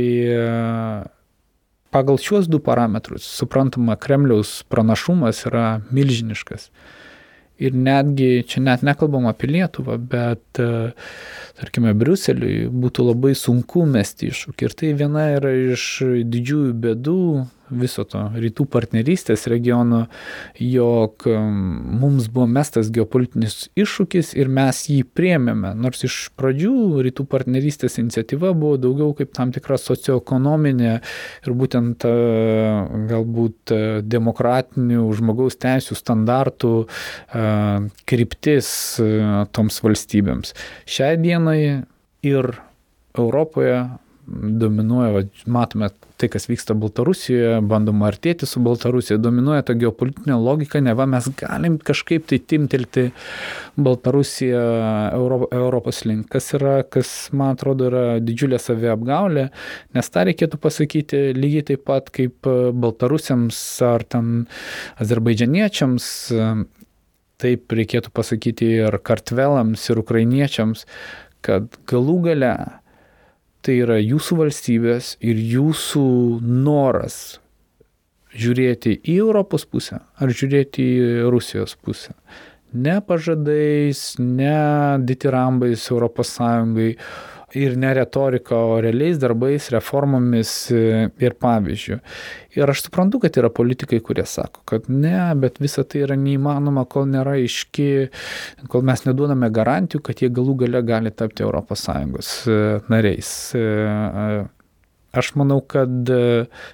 [1.96, 6.70] pagal šiuos du parametrus, suprantama, Kremliaus pranašumas yra milžiniškas.
[7.64, 10.60] Ir netgi čia net nekalbam apie Lietuvą, bet,
[11.56, 14.68] tarkime, Briuseliui būtų labai sunku mesti iššūkį.
[14.68, 15.86] Ir tai viena yra iš
[16.34, 17.22] didžiųjų bėdų
[17.70, 20.06] viso to rytų partnerystės regiono,
[20.62, 21.56] jog um,
[22.02, 25.74] mums buvo mestas geopolitinis iššūkis ir mes jį priemėme.
[25.80, 32.86] Nors iš pradžių rytų partnerystės iniciatyva buvo daugiau kaip tam tikra socioekonominė ir būtent uh,
[33.10, 38.72] galbūt uh, demokratinių žmogaus teisų standartų uh, kryptis
[39.56, 40.54] toms valstybėms.
[40.90, 41.60] Šiai dienai
[42.26, 42.50] ir
[43.16, 43.78] Europoje
[44.28, 50.94] dominuoja, matome tai, kas vyksta Baltarusijoje, bandoma artėti su Baltarusija, dominuoja ta geopolitinė logika, ne
[50.96, 53.10] va mes galim kažkaip tai timtelti
[53.76, 54.62] Baltarusiją
[55.16, 59.50] Euro, Europos link, kas yra, kas man atrodo yra didžiulė saviapgaulė,
[59.98, 62.48] nes tą reikėtų pasakyti lygiai taip pat kaip
[62.86, 64.32] Baltarusiams ar ten
[65.04, 66.08] azerbaidžianiečiams,
[67.44, 70.88] taip reikėtų pasakyti ir kartvelams, ir ukrainiečiams,
[71.46, 72.56] kad galų gale
[73.66, 76.06] tai yra jūsų valstybės ir jūsų
[76.46, 77.40] noras
[78.36, 82.14] žiūrėti į Europos pusę ar žiūrėti į Rusijos pusę.
[82.76, 86.98] Ne pažadais, ne ditirambais Europos Sąjungai,
[87.54, 91.98] ir ne retorika, o realiais darbais, reformomis e, ir pavyzdžių.
[92.58, 96.86] Ir aš suprantu, kad yra politikai, kurie sako, kad ne, bet visa tai yra neįmanoma,
[96.90, 97.90] kol nėra iški,
[98.72, 102.60] kol mes neduodame garantijų, kad jie galų gale gali tapti ES e,
[102.92, 103.32] nariais.
[103.56, 103.68] E,
[105.16, 106.12] aš manau, kad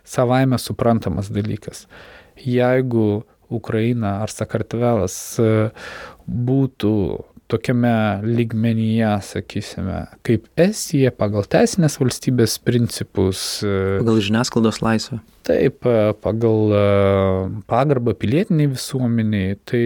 [0.08, 1.86] savaime suprantamas dalykas.
[2.42, 5.14] Jeigu Ukraina ar Sakartvelas
[6.26, 6.94] būtų
[7.52, 13.44] tokiame lygmenyje, sakysime, kaip Estija pagal teisinės valstybės principus.
[13.66, 15.20] E, pagal žiniasklaidos laisvę.
[15.48, 16.84] Taip, e, pagal e,
[17.72, 19.86] pagarbą pilietiniai visuomeniai, tai,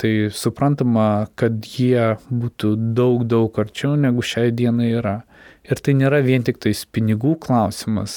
[0.00, 1.08] tai suprantama,
[1.38, 5.18] kad jie būtų daug, daug arčiau negu šiai dienai yra.
[5.62, 8.14] Ir tai nėra vien tik tais pinigų klausimas,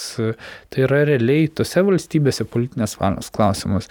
[0.74, 3.90] tai yra realiai tose valstybėse politinės valios klausimas.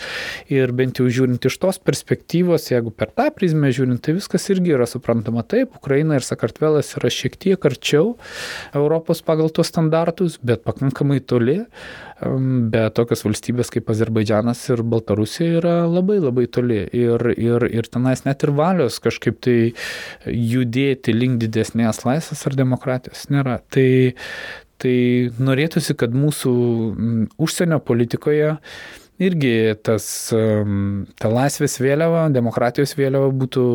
[0.51, 4.75] Ir bent jau žiūrint iš tos perspektyvos, jeigu per tą prizmę žiūrint, tai viskas irgi
[4.75, 8.17] yra suprantama taip, Ukraina ir Sakartvelas yra šiek tiek arčiau
[8.75, 11.61] Europos pagal tuos standartus, bet pakankamai toli
[12.23, 18.25] bet tokios valstybės kaip Azerbaidžianas ir Baltarusija yra labai labai toli ir, ir, ir tenais
[18.27, 19.59] net ir valios kažkaip tai
[20.31, 23.59] judėti link didesnės laisvės ar demokratijos nėra.
[23.75, 23.89] Tai,
[24.83, 24.97] tai
[25.43, 26.55] norėtųsi, kad mūsų
[27.43, 28.55] užsienio politikoje
[29.23, 30.07] irgi tas,
[31.21, 33.67] ta laisvės vėliava, demokratijos vėliava būtų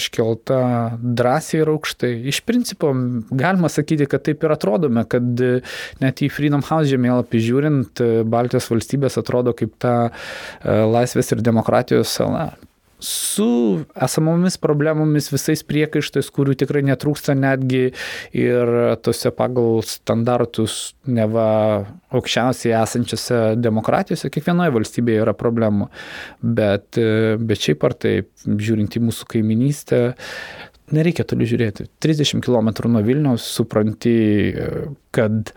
[0.00, 0.60] iškelta
[1.00, 2.12] drąsiai ir aukštai.
[2.32, 2.92] Iš principo
[3.28, 5.44] galima sakyti, kad taip ir atrodome, kad
[6.00, 10.10] net į Freedom House žemėlapį žiūrint, Baltijos valstybės atrodo kaip ta e,
[10.70, 12.50] laisvės ir demokratijos sala
[13.00, 17.90] su esamomis problemomis, visais priekaištais, kurių tikrai netrūksta netgi
[18.36, 18.72] ir
[19.04, 21.48] tose pagal standartus neva
[22.14, 25.90] aukščiausiai esančiose demokratijose, kiekvienoje valstybėje yra problemų.
[26.40, 26.98] Bet,
[27.40, 30.02] bet šiaip ar taip, žiūrint į mūsų kaiminystę,
[30.94, 31.88] nereikia toli žiūrėti.
[32.02, 34.16] 30 km nuo Vilniaus supranti,
[35.14, 35.52] kad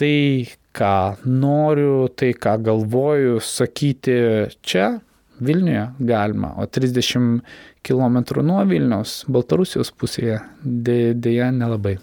[0.00, 0.96] tai, ką
[1.28, 4.18] noriu, tai, ką galvoju sakyti
[4.64, 4.94] čia,
[5.42, 7.40] Vilniuje galima, o 30
[7.86, 11.96] km nuo Vilniaus, Baltarusijos pusėje, dėja nelabai.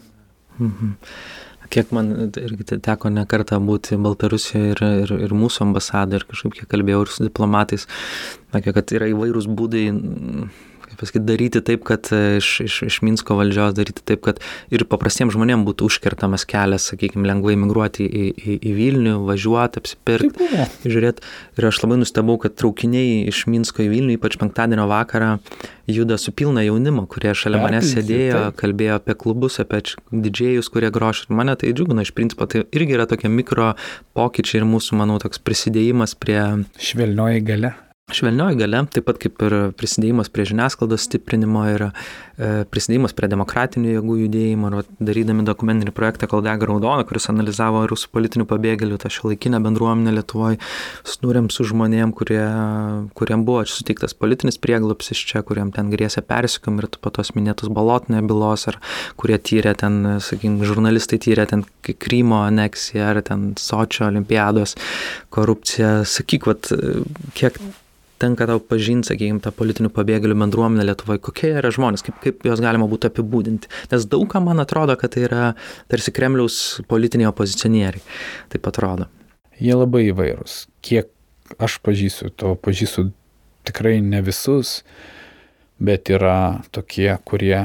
[0.59, 0.97] Mhm.
[1.69, 6.55] Kiek man irgi teko ne kartą būti Baltarusijoje ir, ir, ir mūsų ambasadoje ir kažkaip
[6.57, 7.85] kiek kalbėjau ir su diplomatais,
[8.55, 9.83] sakė, kad yra įvairūs būdai
[10.99, 14.41] pasakyti, daryti taip, kad e, iš, iš, iš Minsko valdžios daryti taip, kad
[14.73, 20.49] ir paprastiems žmonėms būtų užkertamas kelias, sakykime, lengvai migruoti į, į, į Vilnių, važiuoti, apsipirkti,
[20.85, 21.25] žiūrėti.
[21.59, 25.37] Ir aš labai nustebau, kad traukiniai iš Minsko į Vilnių, ypač penktadienio vakarą,
[25.89, 28.59] juda su pilna jaunimo, kurie šalia manęs sėdėjo, taip.
[28.61, 29.81] kalbėjo apie klubus, apie
[30.11, 31.25] didžėjus, kurie groš.
[31.27, 33.73] Ir mane tai džiugina, iš principo tai irgi yra tokie mikro
[34.17, 36.41] pokyčiai ir mūsų, manau, toks prisidėjimas prie...
[36.77, 37.75] Švelnioji gale.
[38.09, 41.89] Švelnioji gale, taip pat kaip ir prisidėjimas prie žiniasklaidos stiprinimo ir e,
[42.65, 48.47] prisidėjimas prie demokratinių jėgų judėjimo, ir darydami dokumentinį projektą Kaldega Raudona, kuris analizavo rusų politinių
[48.49, 50.57] pabėgėlių tą šiolaikinę bendruomenę Lietuvoje,
[51.03, 52.41] susidūrėm su žmonėm, kurie,
[53.19, 58.23] kuriem buvo suteiktas politinis prieglapsis čia, kuriem ten grėsė persikam ir po tos minėtos balotinė
[58.25, 58.79] bylos, ar
[59.21, 64.75] kurie tyrė ten, sakykime, žurnalistai tyrė ten Krymo aneksiją, ar ten Sočio olimpiados
[65.33, 65.93] korupciją.
[66.09, 66.71] Sakyk, vat,
[67.37, 67.61] kiek
[68.21, 72.63] tenka tau pažinti, sakykime, tą politinių pabėgėlių bendruomenę Lietuvoje, kokie yra žmonės, kaip, kaip juos
[72.63, 73.71] galima būtų apibūdinti.
[73.93, 75.45] Nes daugam man atrodo, kad tai yra
[75.91, 78.03] tarsi Kremliaus politiniai opozicionieriai.
[78.53, 79.09] Taip atrodo.
[79.59, 80.65] Jie labai įvairūs.
[80.85, 81.11] Kiek
[81.59, 83.09] aš pažįstu, to pažįstu
[83.67, 84.81] tikrai ne visus,
[85.79, 87.63] bet yra tokie, kurie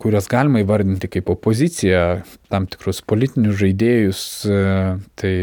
[0.00, 2.22] kurias galima įvardinti kaip opoziciją,
[2.52, 4.22] tam tikrus politinius žaidėjus,
[5.20, 5.34] tai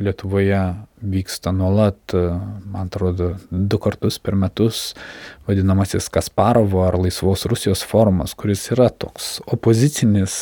[0.00, 0.60] Lietuvoje
[1.00, 4.94] vyksta nuolat, man atrodo, du kartus per metus
[5.48, 10.34] vadinamasis Kasparovo ar Laisvos Rusijos forumas, kuris yra toks opozicinis,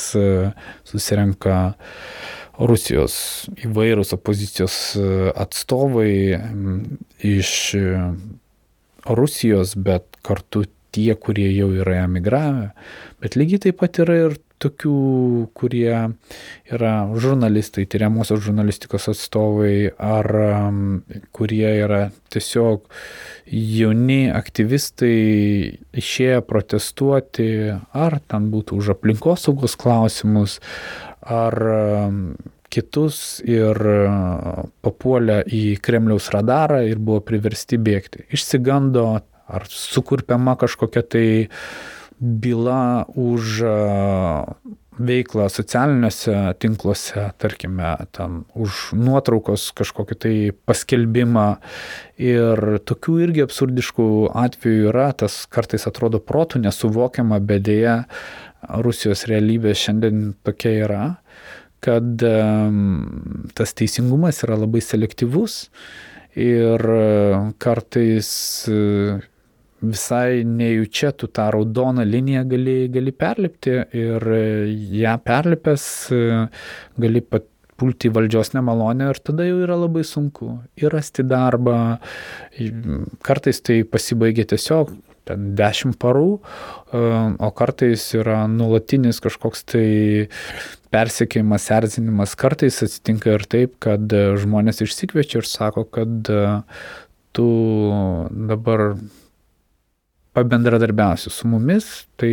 [0.88, 1.58] susirenka
[2.58, 3.14] Rusijos
[3.62, 4.80] įvairūs opozicijos
[5.38, 6.14] atstovai
[7.22, 7.52] iš
[9.06, 12.72] Rusijos, bet kartu tie, kurie jau yra emigravę,
[13.22, 14.98] bet lygiai taip pat yra ir tokių,
[15.56, 15.92] kurie
[16.68, 20.82] yra žurnalistai, tyriamosios žurnalistikos atstovai, ar um,
[21.36, 22.86] kurie yra tiesiog
[23.48, 25.14] jauni aktyvistai
[25.98, 27.48] išėję protestuoti,
[27.94, 30.58] ar ten būtų už aplinkosaugos klausimus,
[31.22, 32.22] ar um,
[32.68, 38.26] kitus ir uh, papuolę į Kremliaus radarą ir buvo priversti bėgti.
[38.34, 39.08] Išsigando
[39.48, 41.26] ar sukurpiama kažkokia tai
[42.20, 43.74] byla už e,
[44.98, 50.34] veiklą socialiniuose tinkluose, tarkime, tam už nuotraukos kažkokį tai
[50.66, 51.46] paskelbimą.
[52.18, 57.96] Ir tokių irgi absurdiškų atvejų yra, tas kartais atrodo protų nesuvokiama, bet dėja
[58.82, 61.02] Rusijos realybė šiandien tokia yra,
[61.84, 65.68] kad um, tas teisingumas yra labai selektyvus
[66.34, 66.82] ir
[67.62, 68.30] kartais
[68.66, 69.22] uh,
[69.82, 74.26] visai nejučia tu tą raudoną liniją gali, gali perlipti ir
[75.02, 75.86] ją perlipęs
[76.98, 77.46] gali pat
[77.78, 81.98] pulti valdžios nemalonę ir tada jau yra labai sunku ir rasti darbą.
[83.22, 84.90] Kartais tai pasibaigia tiesiog
[85.28, 86.38] ten dešimt parų,
[87.46, 89.88] o kartais yra nulatinis kažkoks tai
[90.94, 92.32] persekėjimas, erzinimas.
[92.40, 94.08] Kartais atsitinka ir taip, kad
[94.42, 96.32] žmonės išsikviečia ir sako, kad
[97.36, 97.48] tu
[98.48, 98.96] dabar
[100.38, 102.32] pabendradarbiausi su mumis, tai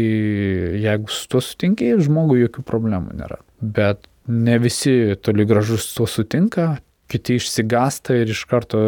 [0.86, 3.42] jeigu su tuo sutinki, žmogui jokių problemų nėra.
[3.60, 6.76] Bet ne visi toli gražus su tuo sutinka,
[7.12, 8.88] kiti išsigasta ir iš karto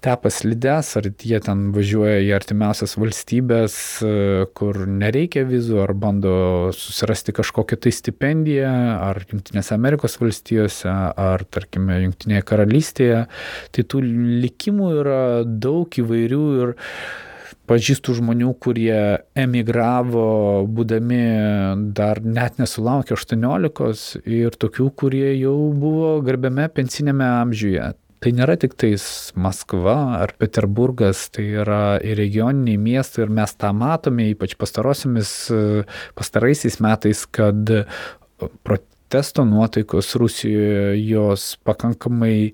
[0.00, 3.74] tepas lides, ar jie ten važiuoja į artimiausias valstybės,
[4.56, 6.32] kur nereikia vizų, ar bando
[6.72, 8.72] susirasti kažkokią tai stipendiją,
[9.10, 13.24] ar Junktinėse Amerikos valstijose, ar tarkime Junktinėje karalystėje.
[13.76, 14.00] Tai tų
[14.46, 16.78] likimų yra daug įvairių ir
[17.70, 21.22] pažįstu žmonių, kurie emigravo, būdami
[21.94, 27.94] dar net nesulaukę 18 ir tokių, kurie jau buvo garbiame pensinėme amžiuje.
[28.20, 33.72] tai nėra tik tais Maskva ar Peterburgas, tai yra ir regioniniai miestai ir mes tą
[33.72, 37.72] matome, ypač pastaraisiais metais, kad
[39.10, 42.52] protesto nuotaikos Rusijoje jos pakankamai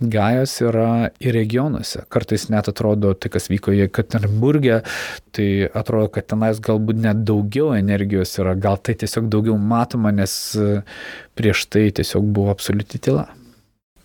[0.00, 2.06] gajos yra ir regionuose.
[2.08, 4.78] Kartais net atrodo, tai kas vyko Jekaterinburgė,
[5.36, 10.32] tai atrodo, kad tenais galbūt net daugiau energijos yra, gal tai tiesiog daugiau matoma, nes
[11.36, 13.26] prieš tai tiesiog buvo absoliuti tyla.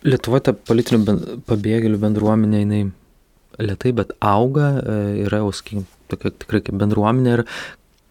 [0.04, 2.82] Lietuvoje ta politinių pabėgėlių bendruomenė, jinai
[3.56, 7.46] lietai, bet auga, e, yra sakykime, tokia tikrai kaip bendruomenė ir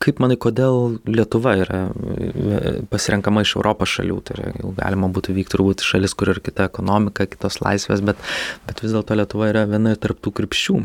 [0.04, 4.18] Kaip manai, kodėl Lietuva yra e, pasirenkama iš Europos šalių?
[4.28, 8.20] Tai yra, jau galima būtų vykti turbūt šalis, kur ir kita ekonomika, kitos laisvės, bet,
[8.68, 10.82] bet vis dėlto Lietuva yra viena tarptų krypčių.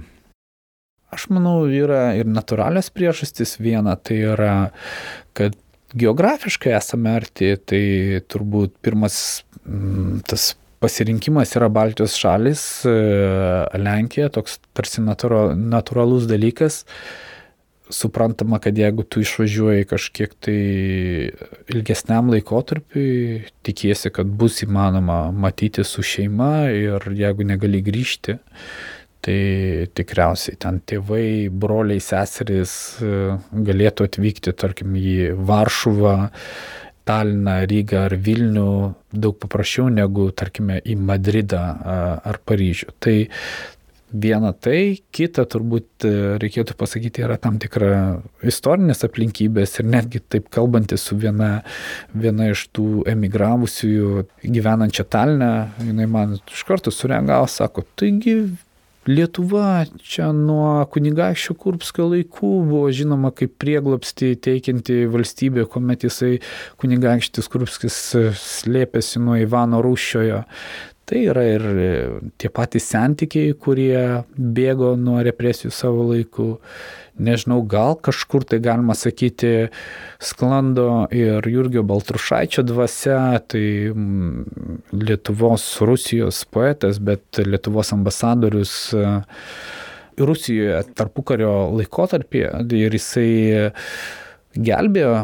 [1.11, 3.57] Aš manau, yra ir natūralios priežastys.
[3.59, 4.55] Viena tai yra,
[5.35, 5.59] kad
[5.99, 7.83] geografiškai esame arti, tai
[8.31, 9.43] turbūt pirmas
[10.31, 12.95] tas pasirinkimas yra Baltijos šalis, e,
[13.77, 16.85] Lenkija, toks tarsi natūralus dalykas
[17.91, 20.61] suprantama, kad jeigu tu išvažiuoji kažkiek tai
[21.71, 28.39] ilgesniam laikotarpiui, tikiesi, kad bus įmanoma matyti su šeima ir jeigu negali grįžti,
[29.21, 29.41] tai
[29.97, 32.75] tikriausiai ten tėvai, broliai, seserys
[33.05, 33.17] e,
[33.53, 36.15] galėtų atvykti, tarkim, į Varšuvą,
[37.09, 38.71] Taliną, Rygą ar Vilnių
[39.13, 41.63] daug paprasčiau negu, tarkime, į Madridą
[42.23, 42.93] ar Paryžių.
[43.03, 43.17] Tai
[44.11, 50.49] Viena tai, kita turbūt e, reikėtų pasakyti yra tam tikra istorinės aplinkybės ir netgi taip
[50.51, 51.61] kalbantis su viena,
[52.11, 55.53] viena iš tų emigravusiųjų gyvenančia Talinę,
[55.87, 58.41] jinai man iš karto sureagavo, sako, taigi
[59.09, 66.35] Lietuva čia nuo kunigaikščio Kurpskio laikų buvo žinoma kaip prieglopsti teikianti valstybė, kuomet jisai
[66.83, 67.97] kunigaikštis Kurpskis
[68.43, 70.43] slėpėsi nuo Ivano Rūščiojo.
[71.09, 71.93] Tai yra ir e,
[72.39, 76.53] tie patys santykiai, kurie bėgo nuo represijų savo laiku.
[77.21, 79.69] Nežinau, gal kažkur tai galima sakyti,
[80.23, 89.07] sklando ir Jurgio Baltrušaičio dvasia, tai mm, Lietuvos Rusijos poetas, bet Lietuvos ambasadorius e,
[90.21, 92.43] Rusijoje tarpukario laikotarpį
[92.77, 93.31] ir jisai
[94.53, 95.15] gelbėjo,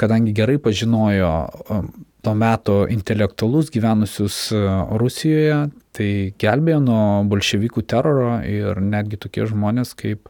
[0.00, 1.32] kadangi gerai pažinojo
[2.28, 4.60] to meto intelektualus gyvenusius e,
[5.00, 5.62] Rusijoje,
[5.96, 6.10] tai
[6.40, 10.28] gelbėjo nuo bolševikų teroro ir netgi tokie žmonės kaip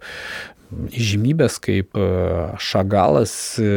[0.68, 2.06] įžymybės kaip e,
[2.62, 3.68] Šagalas e,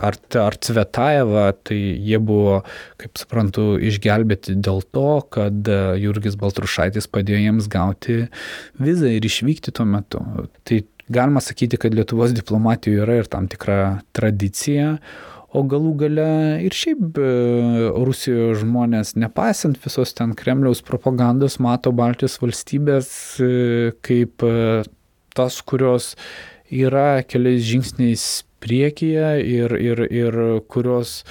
[0.00, 2.62] ar, ar Cvetaeva, tai jie buvo,
[3.00, 8.24] kaip suprantu, išgelbėti dėl to, kad Jurgis Baltrušaitis padėjo jiems gauti
[8.80, 10.24] vizą ir išvykti tuo metu.
[10.66, 14.96] Tai galima sakyti, kad Lietuvos diplomatijoje yra ir tam tikra tradicija,
[15.56, 16.28] o galų gale
[16.64, 17.30] ir šiaip e,
[17.96, 23.10] Rusijoje žmonės, nepaisant visos ten Kremliaus propagandos, mato Baltijos valstybės
[23.42, 23.50] e,
[24.06, 24.82] kaip e,
[25.34, 26.14] tas, kurios
[26.70, 28.26] yra keliais žingsniais
[28.62, 31.22] priekyje ir, ir, ir kurios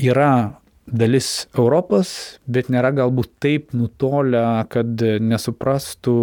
[0.00, 0.59] yra
[0.90, 6.16] dalis Europos, bet nėra galbūt taip nutolę, kad nesuprastų,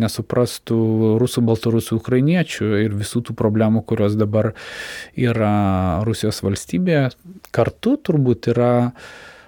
[0.00, 0.78] nesuprastų
[1.20, 4.52] rusų, baltarusų, ukrainiečių ir visų tų problemų, kurios dabar
[5.14, 5.54] yra
[6.08, 7.12] Rusijos valstybėje.
[7.54, 8.72] Kartu turbūt yra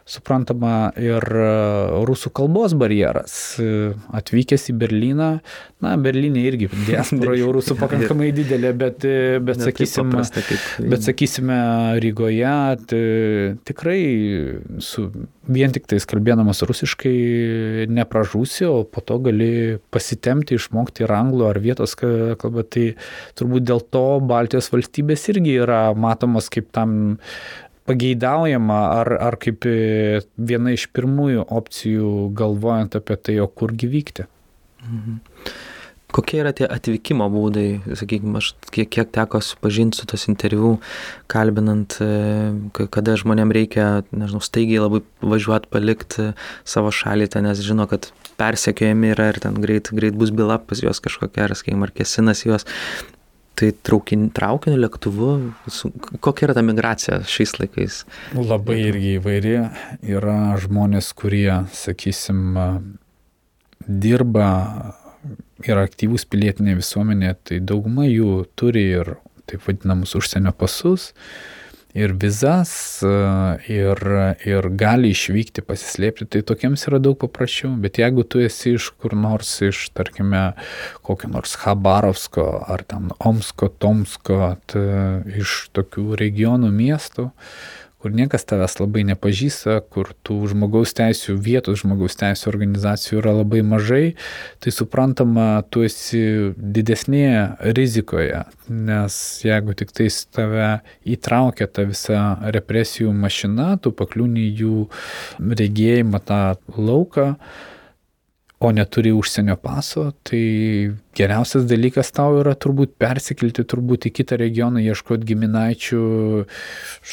[0.07, 1.47] suprantama ir e,
[2.07, 3.35] rusų kalbos barjeras.
[3.59, 5.31] E, atvykęs į Berliną,
[5.83, 10.87] na, Berlinė irgi diaspora jau rusų pakankamai didelė, bet, e, bet, sakysim, paprasta, kaip...
[10.93, 11.59] bet sakysime,
[12.03, 12.55] Rygoje
[12.87, 13.03] tai
[13.67, 14.01] tikrai
[14.85, 15.09] su,
[15.51, 17.17] vien tik tais kalbėdamas rusiškai
[17.91, 19.51] nepražūsi, o po to gali
[19.95, 22.63] pasitemti, išmokti ir anglų ar vietos kalbą.
[22.67, 22.87] Tai
[23.39, 27.17] turbūt dėl to Baltijos valstybės irgi yra matomos kaip tam
[27.87, 34.29] pageidaujama ar, ar kaip e, viena iš pirmųjų opcijų galvojant apie tai, o kurgi vykti.
[34.87, 35.23] Mhm.
[36.17, 40.77] Kokie yra tie atvykimo būdai, sakykime, aš kiek, kiek teko supažinti su tos interviu,
[41.29, 46.31] kalbinant, e, kada žmonėm reikia, nežinau, staigiai labai važiuoti, palikti
[46.65, 48.09] savo šalį, ten, nes žino, kad
[48.41, 52.47] persekiojami yra ir ten greit, greit bus byla pas juos kažkokia, ar, sakykime, ar kesinas
[52.47, 52.65] juos.
[53.57, 55.31] Tai traukin, traukiniu, lėktuvu,
[55.73, 55.89] su,
[56.21, 58.03] kokia yra ta migracija šiais laikais?
[58.37, 59.55] Labai irgi įvairi.
[60.13, 62.59] Yra žmonės, kurie, sakysim,
[63.87, 64.51] dirba,
[65.65, 69.15] yra aktyvūs pilietinė visuomenė, tai dauguma jų turi ir
[69.49, 71.13] taip vadinamus užsienio pasus,
[71.97, 72.73] ir vizas,
[73.73, 74.03] ir,
[74.45, 77.73] ir gali išvykti, pasislėpti, tai tokiems yra daug paprasčiau.
[77.81, 80.51] Bet jeigu tu esi iš kur nors, iš, tarkime,
[81.07, 84.87] kokio nors Habarovsko ar ten Omsko, Tomsko, tai
[85.41, 87.31] iš tokių regionų miestų,
[88.03, 93.63] kur niekas tavęs labai nepažįsta, kur tų žmogaus teisų, vietos žmogaus teisų organizacijų yra labai
[93.67, 94.15] mažai,
[94.63, 96.23] tai suprantama, tu esi
[96.57, 100.75] didesnėje rizikoje, nes jeigu tik tais tave
[101.09, 102.25] įtraukia ta visa
[102.57, 104.87] represijų mašina, tu pakliūni jų
[105.41, 106.43] regėjimą tą
[106.77, 107.33] lauką,
[108.59, 114.81] o neturi užsienio paso, tai geriausias dalykas tau yra turbūt persikelti turbūt į kitą regioną,
[114.81, 116.01] ieškoti giminaičių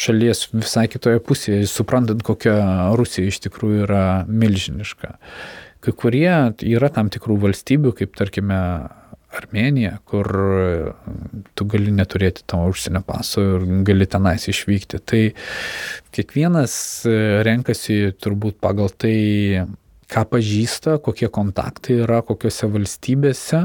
[0.03, 2.55] šalies visai kitoje pusėje, suprantant, kokia
[2.95, 5.17] Rusija iš tikrųjų yra milžiniška.
[5.83, 6.31] Kai kurie
[6.63, 8.59] yra tam tikrų valstybių, kaip tarkime
[9.33, 10.27] Armenija, kur
[11.57, 14.99] tu gali neturėti tavo užsienio paso ir gali tenais išvykti.
[15.09, 15.21] Tai
[16.13, 16.75] kiekvienas
[17.47, 19.17] renkasi turbūt pagal tai,
[20.13, 23.63] ką pažįsta, kokie kontaktai yra, kokiuose valstybėse.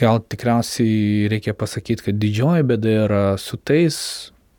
[0.00, 3.98] Gal tikriausiai reikia pasakyti, kad didžioji bėda yra su tais,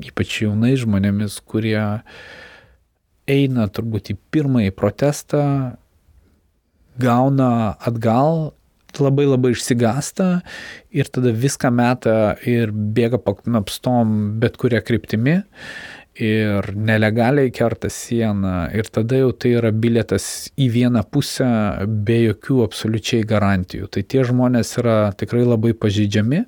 [0.03, 1.80] ypač jaunais žmonėmis, kurie
[3.32, 5.45] eina turbūt į pirmąjį protestą,
[7.01, 8.53] gauna atgal
[8.95, 10.39] labai labai išsigasta
[10.95, 15.41] ir tada viską meta ir bėga paknapstom bet kuria kryptimi
[16.16, 21.47] ir nelegaliai kerta sieną ir tada jau tai yra bilietas į vieną pusę
[21.88, 23.89] be jokių absoliučiai garantijų.
[23.91, 26.45] Tai tie žmonės yra tikrai labai pažeidžiami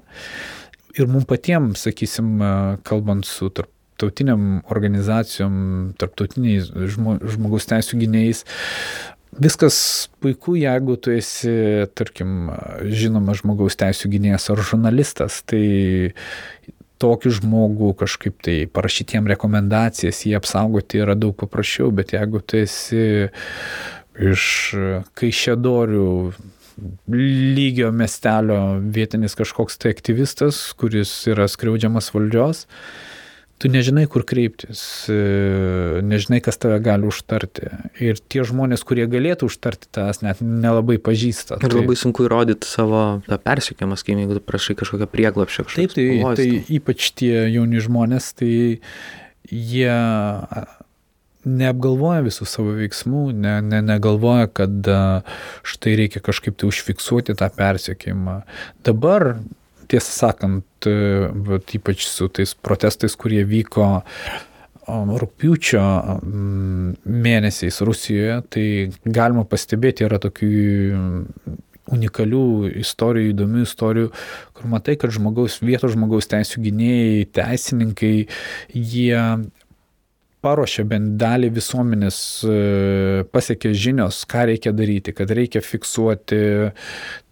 [0.97, 2.39] ir mums patiems, sakysim,
[2.87, 8.45] kalbant su tarptautiniam organizacijom, tarptautiniais žmogaus teisų gynėjais,
[9.37, 11.51] Viskas puiku, jeigu tu esi,
[11.99, 12.47] tarkim,
[12.89, 16.13] žinomas žmogaus teisų gynėjas ar žurnalistas, tai
[17.01, 22.61] tokį žmogų kažkaip tai parašyti jam rekomendacijas, jį apsaugoti yra daug paprasčiau, bet jeigu tu
[22.61, 23.03] esi
[24.17, 24.45] iš
[25.17, 26.07] Kaišėdorių
[27.09, 28.59] lygio miestelio
[28.93, 32.65] vietinis kažkoks tai aktyvistas, kuris yra skriaudžiamas valdžios,
[33.57, 34.81] tu nežinai, kur kreiptis,
[36.05, 37.71] nežinai, kas tave gali užtarti.
[38.03, 41.57] Ir tie žmonės, kurie galėtų užtarti tavęs, net nelabai pažįsta.
[41.57, 41.81] Ir tai...
[41.81, 45.67] labai sunku įrodyti savo tą persikėmą, skim, jeigu prašai kažkokią prieglapšę.
[45.73, 48.51] Taip, tai, pavojus, tai, tai ypač tie jauni žmonės, tai
[49.49, 49.93] jie
[51.47, 54.89] neapgalvoja visų savo veiksmų, ne, ne, negalvoja, kad
[55.67, 58.41] štai reikia kažkaip tai užfiksuoti tą persiekimą.
[58.85, 59.37] Dabar
[59.91, 60.87] tiesą sakant,
[61.47, 63.87] bet ypač su tais protestais, kurie vyko
[64.87, 65.83] rūpiučio
[66.23, 68.65] mėnesiais Rusijoje, tai
[69.03, 70.51] galima pastebėti, yra tokių
[71.91, 72.43] unikalių
[72.83, 74.11] istorijų, įdomių istorijų,
[74.55, 78.15] kur matai, kad žmogaus, vietos žmogaus teisų gynėjai, teisininkai,
[78.75, 79.21] jie
[80.47, 82.17] paruošia bent dalį visuomenės,
[82.47, 82.57] e,
[83.33, 86.41] pasiekė žinios, ką reikia daryti, kad reikia fiksuoti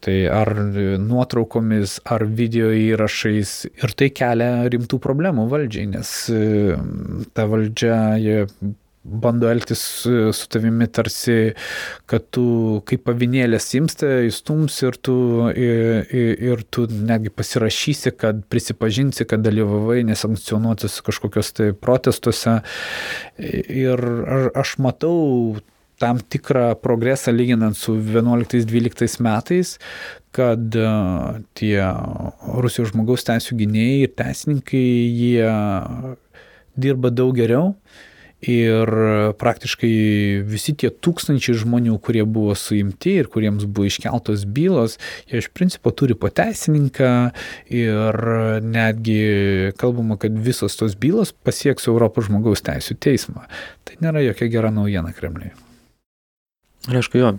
[0.06, 0.52] tai ar
[1.02, 3.54] nuotraukomis, ar video įrašais.
[3.82, 6.42] Ir tai kelia rimtų problemų valdžiai, nes e,
[7.34, 8.00] ta valdžia,
[9.06, 9.82] bando elgtis
[10.34, 11.54] su tavimi tarsi,
[12.10, 15.16] kad tu kaip pavinėlės imste, įstums ir tu,
[15.54, 16.10] ir,
[16.50, 22.58] ir tu netgi pasirašysi, kad prisipažinsi, kad dalyvavai nesankcionuotis kažkokios tai protestuose.
[23.38, 24.02] Ir
[24.58, 25.16] aš matau
[26.02, 29.78] tam tikrą progresą lyginant su 11-12 metais,
[30.36, 30.90] kad e,
[31.56, 31.78] tie
[32.60, 34.84] Rusijos žmogaus teisų gynėjai ir teisininkai,
[35.16, 35.48] jie
[36.76, 37.72] dirba daug geriau
[38.44, 38.90] Ir
[39.40, 39.92] praktiškai
[40.46, 45.00] visi tie tūkstančiai žmonių, kurie buvo suimti ir kuriems buvo iškeltos bylos,
[45.32, 47.12] jie iš principo turi pateisininką
[47.74, 48.20] ir
[48.62, 49.20] netgi
[49.82, 53.48] kalbama, kad visos tos bylos pasieks Europos žmogaus teisų teismą.
[53.88, 55.56] Tai nėra jokia gera naujiena Kremliui.
[56.86, 57.30] Ir aišku, jo,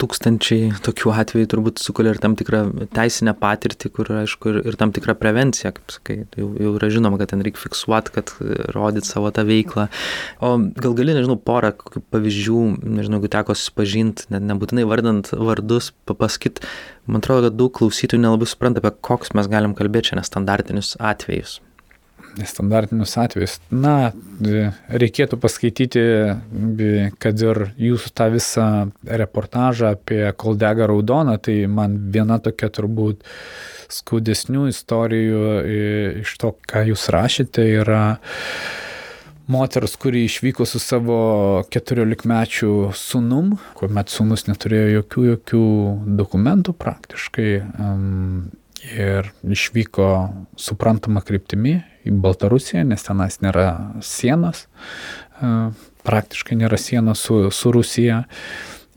[0.00, 2.62] tūkstančiai tokių atvejų turbūt sukuria ir tam tikrą
[2.96, 7.18] teisinę patirtį, kur, aišku, ir, ir tam tikrą prevenciją, kaip sakai, jau, jau yra žinoma,
[7.20, 8.32] kad ten reikia fiksuoti, kad
[8.72, 9.90] rodyti savo tą veiklą.
[10.40, 11.74] O gal gali, nežinau, porą
[12.14, 12.62] pavyzdžių,
[12.96, 16.64] nežinau, jeigu teko susipažinti, net nebūtinai vardant vardus, papasakyt,
[17.04, 21.58] man atrodo, kad daug klausytojų nelabai supranta, apie koks mes galim kalbėti čia nestandartinius atvejus
[22.38, 23.58] nestandartinius atvejus.
[23.70, 24.12] Na,
[24.88, 26.04] reikėtų paskaityti,
[27.22, 28.68] kad ir jūsų tą visą
[29.06, 33.24] reportažą apie kol dega raudoną, tai man viena tokia turbūt
[33.92, 35.44] skaudesnių istorijų
[36.24, 38.02] iš to, ką jūs rašėte, yra
[39.46, 41.18] moters, kuri išvyko su savo
[41.70, 45.66] 14-mečių sunum, kuomet sunus neturėjo jokių, jokių
[46.18, 47.50] dokumentų praktiškai.
[47.78, 48.48] Um,
[48.94, 50.08] ir išvyko
[50.60, 53.68] suprantama kryptimi į Baltarusiją, nes tenais nėra
[54.04, 54.66] sienos,
[55.40, 55.52] e,
[56.06, 58.24] praktiškai nėra sienos su, su Rusija.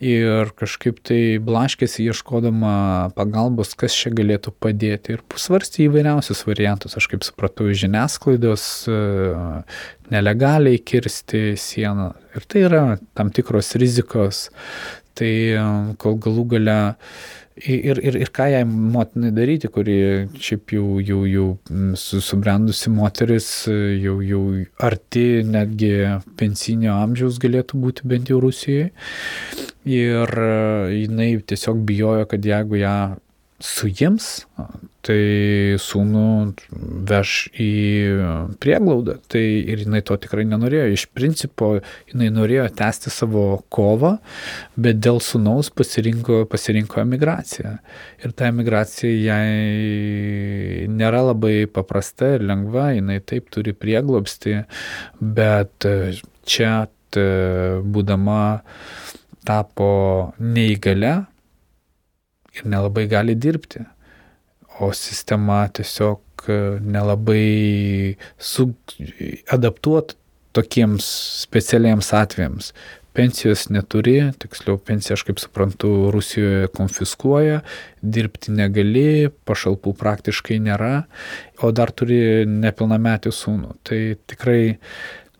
[0.00, 7.10] ir kažkaip tai blaškėsi ieškodama pagalbos, kas čia galėtų padėti ir pusvarstė įvairiausius variantus, aš
[7.12, 8.96] kaip supratau, žiniasklaidos e,
[10.08, 12.14] nelegaliai kirsti sieną.
[12.32, 12.82] Ir tai yra
[13.12, 14.46] tam tikros rizikos,
[15.20, 15.68] tai e,
[16.00, 16.80] kol galų gale
[17.60, 19.96] Ir, ir, ir ką jai motinai daryti, kuri
[20.40, 21.46] šiaip jau, jau, jau
[22.00, 24.44] subrendusi moteris, jau, jau
[24.80, 25.92] arti netgi
[26.40, 28.90] pensinio amžiaus galėtų būti bent jau Rusijoje.
[29.90, 30.32] Ir
[30.94, 32.96] jinai tiesiog bijojo, kad jeigu ją
[33.60, 34.26] suims,
[35.04, 36.24] tai sūnų
[37.08, 37.70] veš į
[38.60, 39.16] prieglaudą.
[39.30, 40.88] Tai ir jinai to tikrai nenorėjo.
[40.94, 41.72] Iš principo
[42.10, 44.16] jinai norėjo tęsti savo kovą,
[44.80, 47.76] bet dėl sūnaus pasirinko, pasirinko emigraciją.
[48.24, 54.62] Ir ta emigracija jai nėra labai paprasta ir lengva, jinai taip turi prieglobsti,
[55.20, 55.88] bet
[56.48, 56.74] čia
[57.10, 58.42] būdama
[59.48, 59.90] tapo
[60.38, 61.29] neįgalia
[62.56, 63.84] ir nelabai gali dirbti.
[64.80, 68.70] O sistema tiesiog e, nelabai su,
[69.52, 70.16] adaptuot
[70.56, 71.06] tokiems
[71.44, 72.72] specialiems atvejams.
[73.12, 77.58] Pensijos neturi, tiksliau pensiją, aš kaip suprantu, Rusijoje konfiskuoja,
[78.00, 80.92] dirbti negali, pašalpų praktiškai nėra,
[81.66, 83.74] o dar turi nepilnametį sūnų.
[83.86, 83.98] Tai
[84.30, 84.62] tikrai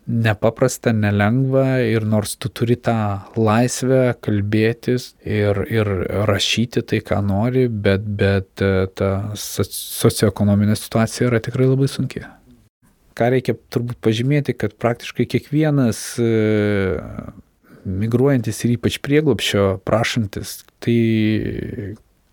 [0.07, 2.95] nepaprasta, nelengva ir nors tu turi tą
[3.37, 5.89] laisvę kalbėtis ir, ir
[6.29, 12.25] rašyti tai, ką nori, bet, bet e, ta socioekonominė situacija yra tikrai labai sunki.
[13.17, 16.31] Ką reikia turbūt pažymėti, kad praktiškai kiekvienas e,
[17.85, 20.97] migruojantis ir ypač prieglopščio prašantis, tai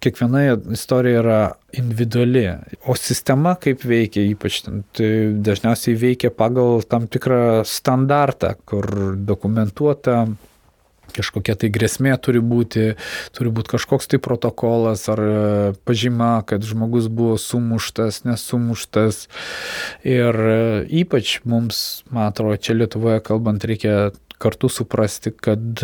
[0.01, 1.39] kiekviena istorija yra
[1.73, 2.45] individuali,
[2.87, 4.63] o sistema kaip veikia, ypač
[4.97, 5.11] tai
[5.45, 10.25] dažniausiai veikia pagal tam tikrą standartą, kur dokumentuota
[11.17, 12.93] kažkokia tai grėsmė turi būti,
[13.37, 15.33] turi būti kažkoks tai protokolas ar e,
[15.89, 19.27] pažyma, kad žmogus buvo sumuštas, nesumuštas.
[20.07, 20.61] Ir e,
[21.03, 25.83] ypač mums, man atrodo, čia Lietuvoje kalbant, reikia kartu suprasti, kad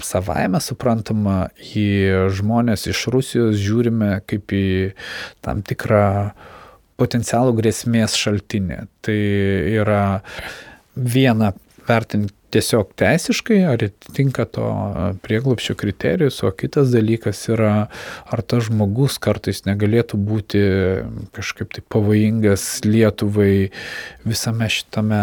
[0.00, 4.66] savaime suprantama, į žmonės iš Rusijos žiūrime kaip į
[5.44, 6.32] tam tikrą
[7.00, 8.78] potencialų grėsmės šaltinį.
[9.04, 9.18] Tai
[9.82, 10.04] yra
[10.96, 11.52] viena
[11.88, 14.66] vertinti tiesiog teisiškai, ar atitinka to
[15.24, 17.72] prieglopščio kriterijus, o kitas dalykas yra,
[18.32, 20.62] ar tas žmogus kartais negalėtų būti
[21.36, 23.70] kažkaip tai pavojingas Lietuvai
[24.28, 25.22] visame šitame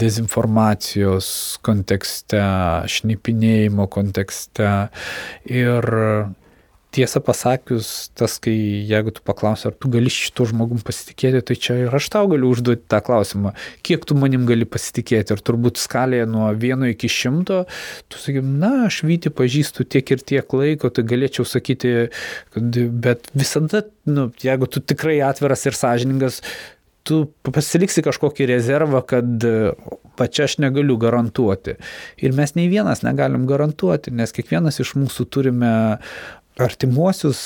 [0.00, 1.30] dezinformacijos
[1.66, 2.42] kontekste,
[2.90, 4.74] šnipinėjimo kontekste.
[5.50, 5.90] Ir
[6.94, 8.54] tiesą pasakius, tas, kai
[8.88, 12.50] jeigu tu paklausi, ar tu gali šito žmogum pasitikėti, tai čia ir aš tau galiu
[12.50, 13.54] užduoti tą klausimą,
[13.86, 15.36] kiek tu manim gali pasitikėti.
[15.36, 17.62] Ir turbūt skalėje nuo vieno iki šimto,
[18.10, 21.94] tu sakytum, na, aš vyti pažįstu tiek ir tiek laiko, tai galėčiau sakyti,
[22.54, 26.42] kad, bet visada, nu, jeigu tu tikrai atviras ir sąžiningas,
[27.06, 29.46] tu pasiliksi kažkokį rezervą, kad
[30.20, 31.78] pačia aš negaliu garantuoti.
[32.20, 35.72] Ir mes nei vienas negalim garantuoti, nes kiekvienas iš mūsų turime
[36.64, 37.42] artimuosius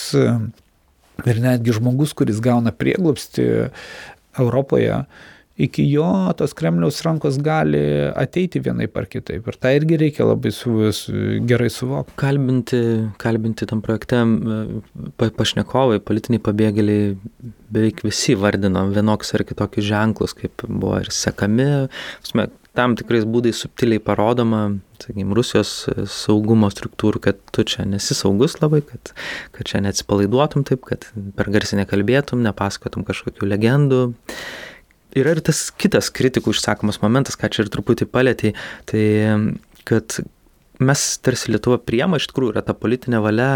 [1.24, 3.46] ir netgi žmogus, kuris gauna prieglobsti
[4.40, 5.04] Europoje,
[5.54, 9.46] iki jo tos Kremliaus rankos gali ateiti vienai par kitaip.
[9.46, 10.74] Ir tą irgi reikia labai su,
[11.46, 12.16] gerai suvokti.
[12.18, 12.80] Kalbinti,
[13.22, 14.24] kalbinti tam projekte
[15.20, 17.14] pa, pašnekovai, politiniai pabėgėliai
[17.74, 21.70] beveik visi vardino vienoks ar kitokius ženklus, kaip buvo ir sekami.
[22.26, 24.64] Pasme, tam tikrais būdais subtiliai parodoma,
[25.02, 25.72] sakykime, Rusijos
[26.10, 29.14] saugumo struktūrų, kad tu čia nesi saugus labai, kad,
[29.54, 31.06] kad čia neatsipalaiduotum taip, kad
[31.38, 34.02] per garsiai nekalbėtum, nepasakotum kažkokių legendų.
[35.14, 38.54] Yra ir tas kitas kritikų išsakomas momentas, ką čia ir truputį palėtė,
[38.90, 39.04] tai
[39.86, 40.18] kad
[40.82, 43.48] mes tarsi Lietuva priema, iš tikrųjų yra ta politinė valia,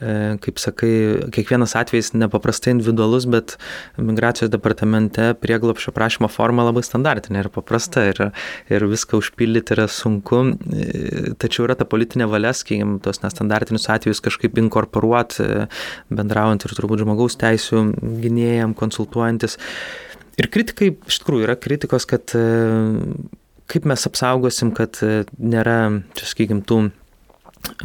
[0.00, 0.90] e, kaip sakai,
[1.32, 3.56] kiekvienas atvejis nepaprastai individualus, bet
[3.96, 8.20] migracijos departamente prieglopšio prašymo forma labai standartinė ir paprasta ir,
[8.68, 14.22] ir viską užpildyti yra sunku, e, tačiau yra ta politinė valia, sakykime, tos nestandartinius atvejus
[14.24, 15.66] kažkaip inkorporuoti, e,
[16.12, 17.86] bendraujant ir turbūt žmogaus teisų
[18.24, 19.56] gynėjam, konsultuojantis.
[20.38, 22.30] Ir kritikai, iš tikrųjų, yra kritikos, kad
[23.68, 25.78] kaip mes apsaugosim, kad e, nėra,
[26.16, 26.88] čia sakykim, tų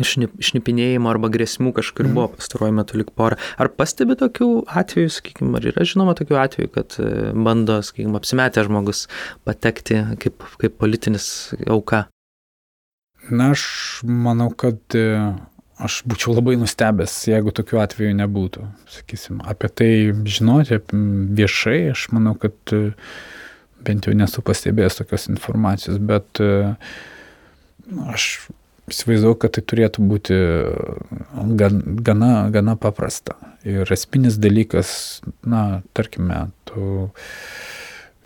[0.03, 2.39] šnip, šnipinėjimo arba grėsmų kažkur buvo mhm.
[2.39, 3.39] pastaruoju metu lik porą.
[3.61, 4.49] Ar pastebi tokių
[4.81, 9.07] atvejų, sakykime, ar yra žinoma tokių atvejų, kad e, bando, sakykime, apsimetę žmogus
[9.47, 11.27] patekti kaip, kaip politinis
[11.67, 12.05] auka?
[13.31, 13.65] Na, aš
[14.03, 15.07] manau, kad e,
[15.83, 18.65] aš būčiau labai nustebęs, jeigu tokių atvejų nebūtų.
[18.97, 19.91] Sakysim, apie tai
[20.27, 20.81] žinoti
[21.39, 22.75] viešai, aš manau, kad
[23.85, 26.73] bent jau nesu pastebėjęs tokios informacijos, bet e,
[28.13, 28.27] aš
[28.91, 30.37] įsivaizduoju, kad tai turėtų būti
[31.59, 33.37] gan, gana, gana paprasta.
[33.63, 37.07] Ir esminis dalykas, na, tarkime, tu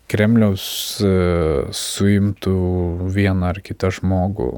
[0.08, 0.66] Kremliaus
[1.04, 1.14] e,
[1.76, 2.58] suimtų
[3.12, 4.52] vieną ar kitą žmogų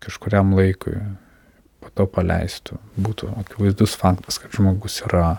[0.00, 0.96] kažkuriam laikui,
[1.80, 2.78] po to paleistų.
[3.00, 5.36] Būtų akivaizdus faktas, kad žmogus yra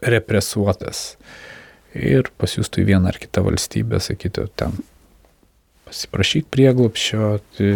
[0.00, 1.18] represuotas
[1.96, 4.76] ir pasiūstų į vieną ar kitą valstybę, sakytų, ten
[5.90, 7.70] pasiprašyk prieglopščio tai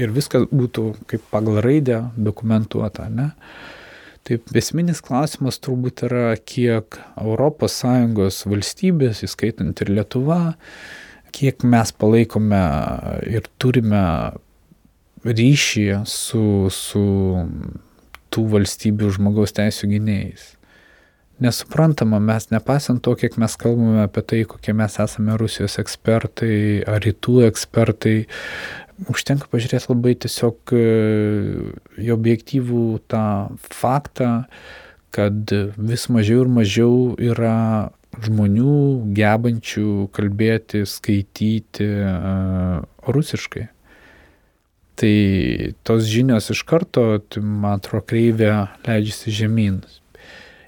[0.00, 3.32] ir viskas būtų kaip pagal raidę dokumentuota, ne?
[4.22, 10.54] Taip, esminis klausimas turbūt yra, kiek ES valstybės, įskaitant ir Lietuva,
[11.34, 12.62] kiek mes palaikome
[13.26, 14.04] ir turime
[15.26, 17.04] ryšį su, su
[18.32, 20.52] tų valstybių žmogaus teisų gynėjais
[21.40, 27.02] nesuprantama, mes nepasant to, kiek mes kalbame apie tai, kokie mes esame Rusijos ekspertai ar
[27.04, 28.16] rytų ekspertai,
[29.10, 30.84] užtenka pažiūrėti labai tiesiog e,
[32.04, 33.24] į objektyvų tą
[33.72, 34.30] faktą,
[35.12, 37.56] kad vis mažiau ir mažiau yra
[38.20, 43.68] žmonių gebančių kalbėti, skaityti uh, rusiškai.
[45.00, 45.14] Tai
[45.88, 48.52] tos žinios iš karto, tai, man atrodo, kreivė
[48.84, 49.80] leidžiasi žemyn.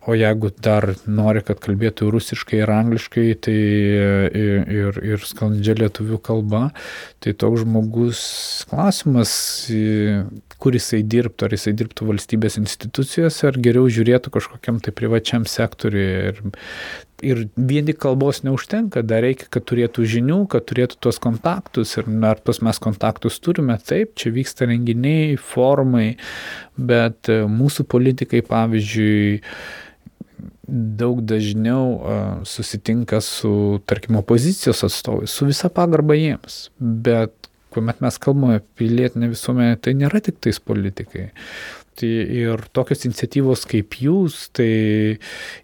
[0.06, 6.18] O jeigu dar nori, kad kalbėtų rusiškai ir angliškai, tai ir, ir, ir sklandžia lietuvių
[6.24, 6.66] kalba,
[7.24, 8.24] tai toks žmogus
[8.68, 9.32] klausimas,
[10.60, 16.04] kur jisai dirbtų, ar jisai dirbtų valstybės institucijose, ar geriau žiūrėtų kažkokiam tai privačiam sektoriui.
[16.28, 16.42] Ir,
[17.24, 22.44] ir vieni kalbos neužtenka, dar reikia, kad turėtų žinių, kad turėtų tuos kontaktus ir ar
[22.44, 26.18] tuos mes kontaktus turime, taip, čia vyksta renginiai, formai,
[26.76, 29.40] bet mūsų politikai, pavyzdžiui,
[30.68, 36.68] daug dažniau susitinka su, tarkim, opozicijos atstovais, su visa pagarba jiems.
[36.78, 41.30] Bet kuomet mes kalbame apie pilietinę visuomenę, tai nėra tik tais politikai.
[41.94, 45.18] Tai ir tokios iniciatyvos kaip jūs, tai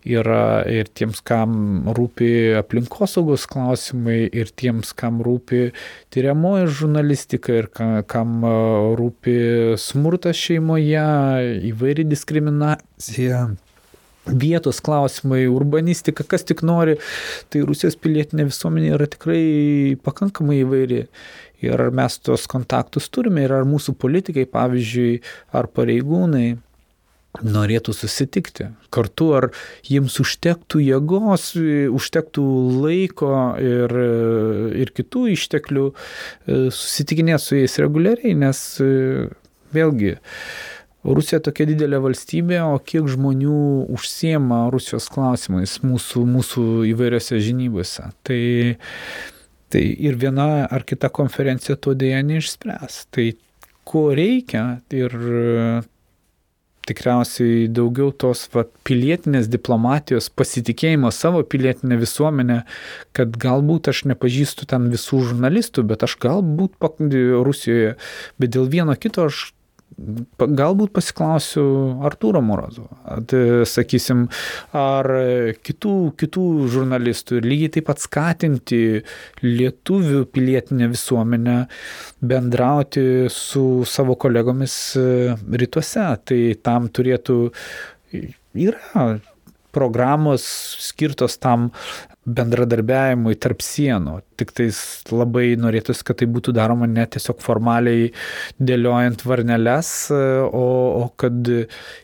[0.06, 5.72] yra ir tiems, kam rūpi aplinkosaugos klausimai, ir tiems, kam rūpi
[6.14, 7.70] tyriamoji žurnalistika, ir
[8.10, 8.46] kam
[9.00, 9.40] rūpi
[9.82, 11.08] smurtas šeimoje,
[11.72, 13.48] įvairi diskriminacija
[14.30, 16.96] vietos klausimai, urbanistika, kas tik nori,
[17.50, 19.44] tai Rusijos pilietinė visuomenė yra tikrai
[20.04, 21.04] pakankamai įvairi.
[21.60, 25.20] Ir ar mes tos kontaktus turime, ir ar mūsų politikai, pavyzdžiui,
[25.52, 26.54] ar pareigūnai
[27.46, 29.48] norėtų susitikti kartu, ar
[29.86, 31.52] jiems užtektų jėgos,
[31.94, 32.46] užtektų
[32.82, 33.94] laiko ir,
[34.82, 35.94] ir kitų išteklių e,
[36.74, 39.28] susitikinėti su jais reguliariai, nes e,
[39.76, 40.16] vėlgi
[41.04, 43.60] Rusija tokia didelė valstybė, o kiek žmonių
[43.96, 48.10] užsiema Rusijos klausimais mūsų, mūsų įvairiose žinybose.
[48.26, 48.42] Tai,
[49.72, 53.06] tai ir viena ar kita konferencija to dėja neišspręs.
[53.16, 53.30] Tai
[53.88, 55.16] ko reikia ir
[56.90, 62.58] tikriausiai daugiau tos va, pilietinės diplomatijos, pasitikėjimo savo pilietinę visuomenę,
[63.16, 67.96] kad galbūt aš nepažįstu ten visų žurnalistų, bet aš galbūt Rusijoje,
[68.40, 69.50] bet dėl vieno kito aš
[70.40, 71.64] galbūt pasiklausiu
[72.08, 72.86] Artūro Morozo,
[73.68, 74.26] sakysim,
[74.76, 75.08] ar
[75.66, 78.82] kitų, kitų žurnalistų ir lygiai taip pat skatinti
[79.44, 81.58] lietuvių pilietinę visuomenę
[82.20, 84.76] bendrauti su savo kolegomis
[85.62, 86.06] rytuose.
[86.24, 87.40] Tai tam turėtų,
[88.56, 89.10] yra
[89.70, 90.44] programos
[90.82, 91.70] skirtos tam
[92.28, 94.18] bendradarbiavimui tarp sienų.
[94.40, 94.78] Tik tais
[95.12, 98.10] labai norėtųsi, kad tai būtų daroma ne tiesiog formaliai
[98.60, 100.66] dėliojant varneles, o,
[101.00, 101.48] o kad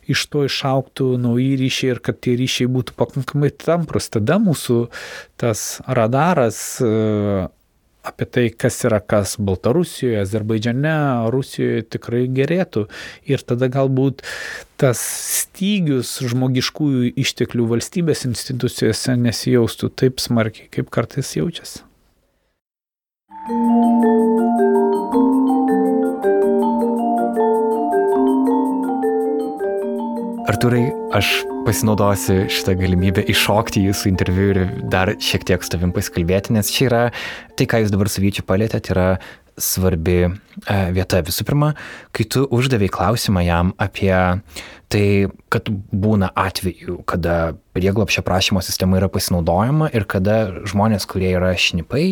[0.08, 4.08] iš to išauktų nauji ryšiai ir kad tie ryšiai būtų pakankamai tamprus.
[4.12, 4.86] Tada mūsų
[5.40, 6.80] tas radaras
[8.06, 10.94] apie tai, kas yra kas Baltarusijoje, Azerbaidžiane,
[11.34, 12.86] Rusijoje tikrai gerėtų.
[13.28, 14.22] Ir tada galbūt
[14.80, 15.00] tas
[15.40, 21.84] stygius žmogiškųjų išteklių valstybės institucijose nesijaustų taip smarkiai, kaip kartais jaučiasi.
[30.46, 31.26] Arturai, aš
[31.66, 34.60] pasinaudosiu šitą galimybę iššokti jūsų interviu ir
[34.92, 37.00] dar šiek tiek su tavim pasikalbėti, nes čia yra
[37.58, 39.08] tai, ką jūs dabar su Vyčiu palėtėte, yra
[39.58, 40.30] svarbi e,
[40.94, 41.18] vieta.
[41.26, 41.72] Visų pirma,
[42.14, 44.14] kai tu uždavai klausimą jam apie
[44.92, 45.04] tai,
[45.50, 52.06] kad būna atvejų, kada prieglopšio prašymo sistema yra pasinaudojama ir kada žmonės, kurie yra šnipai,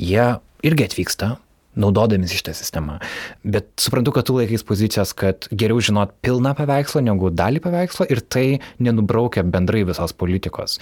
[0.00, 0.28] jie
[0.64, 1.34] irgi atvyksta
[1.80, 2.98] naudodami šitą sistemą.
[3.44, 8.22] Bet suprantu, kad tu laikais pozicijos, kad geriau žinot pilną paveikslą negu dalį paveikslo ir
[8.22, 8.46] tai
[8.78, 10.78] nenubraukia bendrai visos politikos.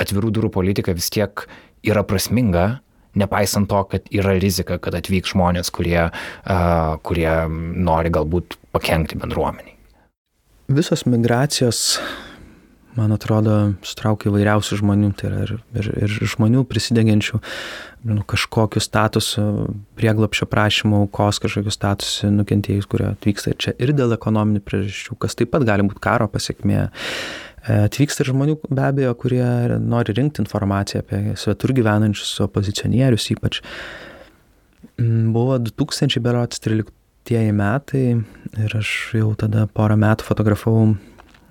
[0.00, 1.46] Atvirų durų politika vis tiek
[1.86, 2.80] yra prasminga
[3.14, 9.76] nepaisant to, kad yra rizika, kad atvyks žmonės, kurie, uh, kurie nori galbūt pakengti bendruomeniai.
[10.70, 11.98] Visos migracijos,
[12.96, 17.40] man atrodo, sutraukia įvairiausių žmonių, tai yra ir, ir, ir žmonių prisidegiančių
[18.10, 19.44] nu, kažkokiu statusu,
[19.98, 25.52] prieglapšio prašymo aukos, kažkokiu statusu nukentėjus, kurie atvyksta čia ir dėl ekonominių priežasčių, kas taip
[25.54, 26.86] pat gali būti karo pasiekmė.
[27.70, 29.44] Atvyksta ir žmonių be abejo, kurie
[29.84, 33.60] nori rinkti informaciją apie svetur gyvenančius opozicionierius ypač.
[34.96, 36.96] Mm, buvo 2013
[37.52, 38.04] metai
[38.64, 40.94] ir aš jau tada porą metų fotografavau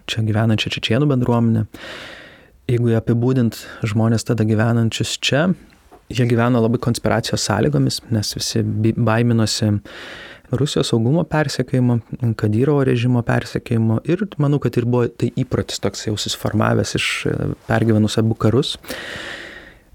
[0.09, 1.65] čia gyvenančią čečienų bendruomenę.
[2.69, 3.57] Jeigu apibūdint
[3.89, 5.47] žmonės tada gyvenančius čia,
[6.09, 8.63] jie gyveno labai konspiracijos sąlygomis, nes visi
[8.97, 9.71] baiminosi
[10.49, 11.99] Rusijos saugumo persekėjimo,
[12.37, 17.35] Kadyrovo režimo persekėjimo ir manau, kad ir buvo tai įprotis toks jau susiformavęs iš e,
[17.67, 18.73] pergyvenus abu karus.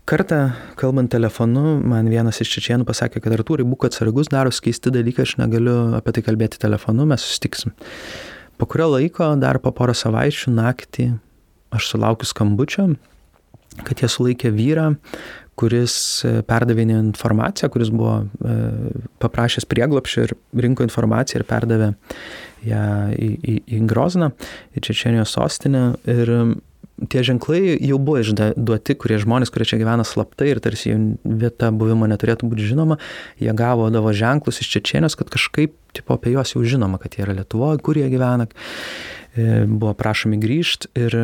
[0.06, 5.24] Kartą, kalbant telefonu, man vienas iš čečienų pasakė, kad Artūrai būk atsargus, daros keisti dalykai,
[5.26, 7.74] aš negaliu apie tai kalbėti telefonu, mes susitiksim.
[8.64, 11.04] Po kurio laiko, dar po porą savaičių naktį,
[11.76, 12.86] aš sulaukiu skambučio,
[13.84, 14.86] kad jie sulaikė vyrą,
[15.60, 18.54] kuris e, perdavinė informaciją, kuris buvo e,
[19.20, 20.32] paprašęs prieglopšio ir
[20.64, 21.90] rinko informaciją ir perdavė
[22.70, 24.30] ją į, į, į Grozną,
[24.72, 25.84] į Čečenijos sostinę.
[26.08, 26.32] Ir
[27.10, 31.70] tie ženklai jau buvo išduoti, kurie žmonės, kurie čia gyvena slaptai ir tarsi jų vieta
[31.74, 32.98] buvimo neturėtų būti žinoma,
[33.42, 37.24] jie gavo davo ženklus iš Čečenijos, kad kažkaip tipo, apie juos jau žinoma, kad jie
[37.26, 41.18] yra Lietuvoje, kur jie gyvena e, buvo prašomi grįžti ir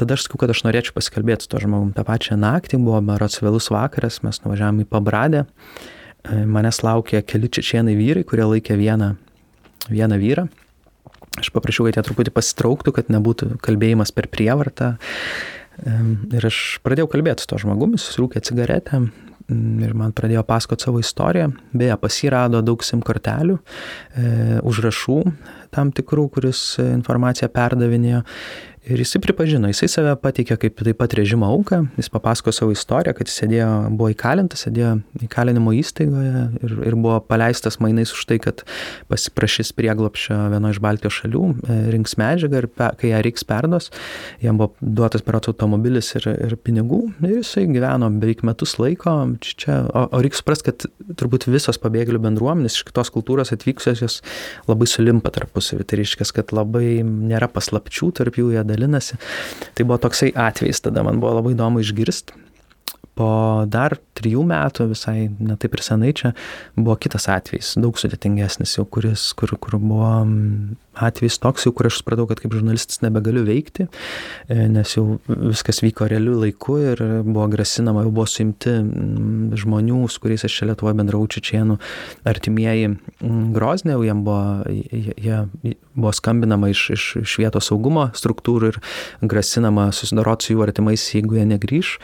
[0.00, 1.94] tada aš sakau, kad aš norėčiau pasikalbėti su to žmogum.
[1.96, 7.52] Ta pačią naktį buvo berots vėlus vakaras, mes nuvažiavome į Pabradę, e, manęs laukė keli
[7.52, 9.14] čečienai vyrai, kurie laikė vieną,
[9.88, 10.48] vieną vyrą
[11.40, 14.94] Aš paprašiau, kad jie truputį pasitrauktų, kad nebūtų kalbėjimas per prievartą.
[15.84, 19.02] Ir aš pradėjau kalbėti su to žmogumi, susirūkė cigaretę
[19.50, 21.50] ir man pradėjo pasakoti savo istoriją.
[21.76, 23.58] Beje, pasirado daug sim kortelių,
[24.16, 25.18] e, užrašų
[25.74, 28.22] tam tikrų, kuris informaciją perdavinėjo.
[28.84, 33.14] Ir jisai pripažino, jisai save pateikė kaip taip pat režimo auką, jis papasako savo istoriją,
[33.16, 34.90] kad jis sėdėjo, buvo įkalintas, sėdėjo
[35.24, 38.60] įkalinimo įstaigoje ir, ir buvo paleistas mainais už tai, kad
[39.08, 43.88] pasiprašys prieglopšio vieno iš Baltijos šalių, e, rinks medžiagą ir pe, kai ją reiks perdos,
[44.44, 49.16] jam buvo duotas perots automobilis ir, ir pinigų ir jisai gyveno beveik metus laiko.
[49.40, 54.20] Čia, o, o reikia suprasti, kad turbūt visos pabėgėlių bendruomenės iš kitos kultūros atvykusios jos
[54.68, 55.88] labai sulimpa tarpusavį.
[55.88, 59.18] Tai reiškia, kad labai nėra paslapčių tarp jų, jie dalinasi.
[59.74, 62.42] Tai buvo toksai atvejis, tada man buvo labai įdomu išgirsti.
[63.14, 63.28] Po
[63.70, 66.32] dar trijų metų, visai netaip ir senai čia,
[66.74, 70.10] buvo kitas atvejis, daug sudėtingesnis jau, kuris, kur, kur buvo
[70.94, 73.88] atvejis toks, jau kur aš supratau, kad kaip žurnalistas nebegaliu veikti,
[74.48, 78.76] e, nes jau viskas vyko realiu laiku ir buvo grasinama, jau buvo suimti
[79.64, 81.78] žmonių, su kuriais aš čia Lietuvoje bendravau čečienų,
[82.28, 82.94] artimieji
[83.54, 85.42] Groznė, jiem buvo, jie,
[85.94, 88.80] buvo skambinama iš, iš, iš vietos saugumo struktūrų ir
[89.22, 91.98] grasinama susidoroti su jų artimais, jeigu jie negrįž.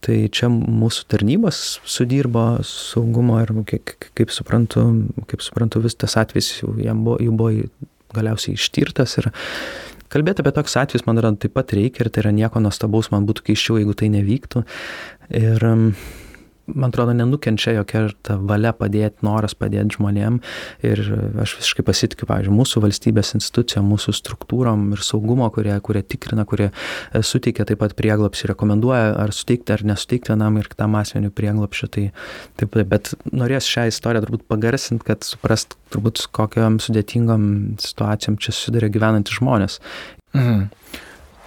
[0.00, 4.86] Tai čia mūsų tarnybos sudirbo saugumo ir kaip, kaip, suprantu,
[5.28, 7.50] kaip suprantu, vis tas atvejs jau, buvo, jau buvo
[8.16, 9.30] galiausiai ištirtas ir
[10.10, 13.28] kalbėti apie toks atvejus, man atrodo, taip pat reikia ir tai yra nieko nuostabaus, man
[13.28, 14.64] būtų keiščiau, jeigu tai nevyktų.
[15.40, 15.66] Ir
[16.74, 20.38] man atrodo, nenukenčia jokia ta valia padėti, noras padėti žmonėm.
[20.86, 21.02] Ir
[21.42, 26.70] aš visiškai pasitikiu, pavyzdžiui, mūsų valstybės institucijom, mūsų struktūrom ir saugumo, kurie, kurie tikrina, kurie
[26.70, 31.90] e, suteikia taip pat prieglapšį, rekomenduoja ar suteikti ar nesuteikti vienam ir kitam asmeniu prieglapšį.
[31.96, 32.06] Tai
[32.60, 37.46] taip, bet norės šią istoriją turbūt pagarsinti, kad suprast turbūt kokiam sudėtingam
[37.82, 39.80] situacijom čia susiduria gyvenantys žmonės.
[40.36, 40.68] Mhm.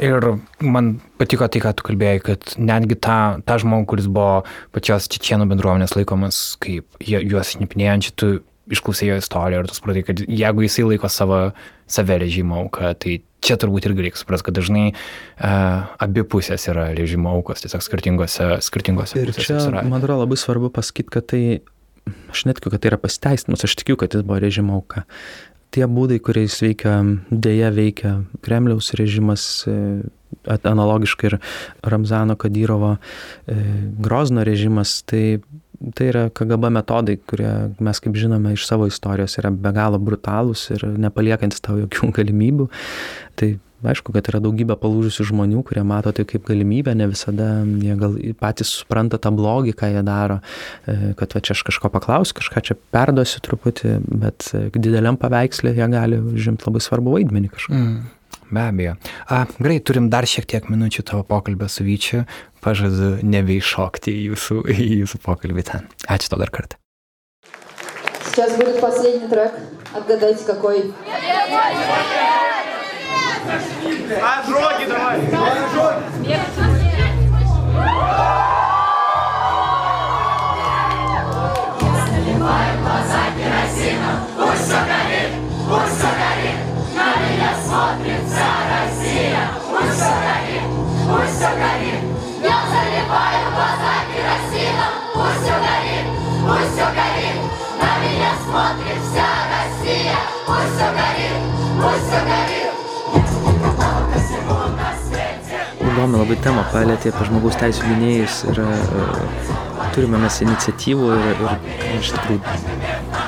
[0.01, 0.25] Ir
[0.63, 4.41] man patiko tai, ką tu kalbėjai, kad netgi tą, tą žmogų, kuris buvo
[4.73, 8.31] pačios čečienų bendruomenės laikomas kaip juos šnipinėjančių, tu
[8.73, 11.39] išklausai jo istoriją ir tu supratai, kad jeigu jisai laiko savo,
[11.89, 16.89] save režimo auką, tai čia turbūt irgi reikia suprasti, kad dažnai uh, abi pusės yra
[16.95, 21.43] režimo aukos, tiesiog skirtingose, skirtingose ir čia, man atrodo, labai svarbu pasakyti, kad tai,
[22.31, 25.03] aš netikiu, kad tai yra pasiteisinimas, aš tikiu, kad jis buvo režimo auka
[25.73, 26.99] tie būdai, kuriais veikia,
[27.31, 28.13] dėja veikia
[28.45, 30.03] Kremliaus režimas, e,
[30.43, 31.39] analogiškai ir
[31.83, 33.57] Ramzano Kadyrovo e,
[34.03, 35.41] Grozno režimas, tai,
[35.97, 37.51] tai yra KGB metodai, kurie
[37.83, 42.69] mes, kaip žinome, iš savo istorijos yra be galo brutalūs ir nepaliekantis tau jokių galimybių.
[43.39, 43.53] Tai
[43.86, 48.16] aišku, kad yra daugybė palūžusių žmonių, kurie mato tai kaip galimybę, ne visada jie gal
[48.40, 50.40] patys supranta tą blogį, ką jie daro,
[50.86, 55.76] e, kad va čia aš kažko paklausiu, kažką čia perduosiu truputį, bet e, dideliam paveikslė
[55.78, 57.78] jie gali užimti labai svarbu vaidmenį kažką.
[57.78, 57.98] Mm.
[58.50, 58.96] be abejo.
[59.28, 62.24] A, gerai, turim dar šiek tiek minučių tavo pokalbio su Vyčiu.
[62.64, 65.88] Pažadu nebeiššokti į jūsų, į jūsų pokalbį ten.
[66.08, 66.80] Ačiū to dar kartą.
[68.24, 69.52] Сейчас будет последний трек.
[69.94, 70.92] Отгадайте, какой.
[73.45, 75.19] А, жоги давай.
[96.45, 97.39] Пусть все горит.
[97.79, 100.15] На меня смотрит вся Россия,
[100.45, 101.41] пусть все горит,
[101.81, 102.62] пусть все горит.
[105.93, 108.69] Įdomi labai tema palėtė apie žmogaus teisų gynėjus ir e,
[109.93, 112.39] turime mes iniciatyvų ir, ir iš tikrųjų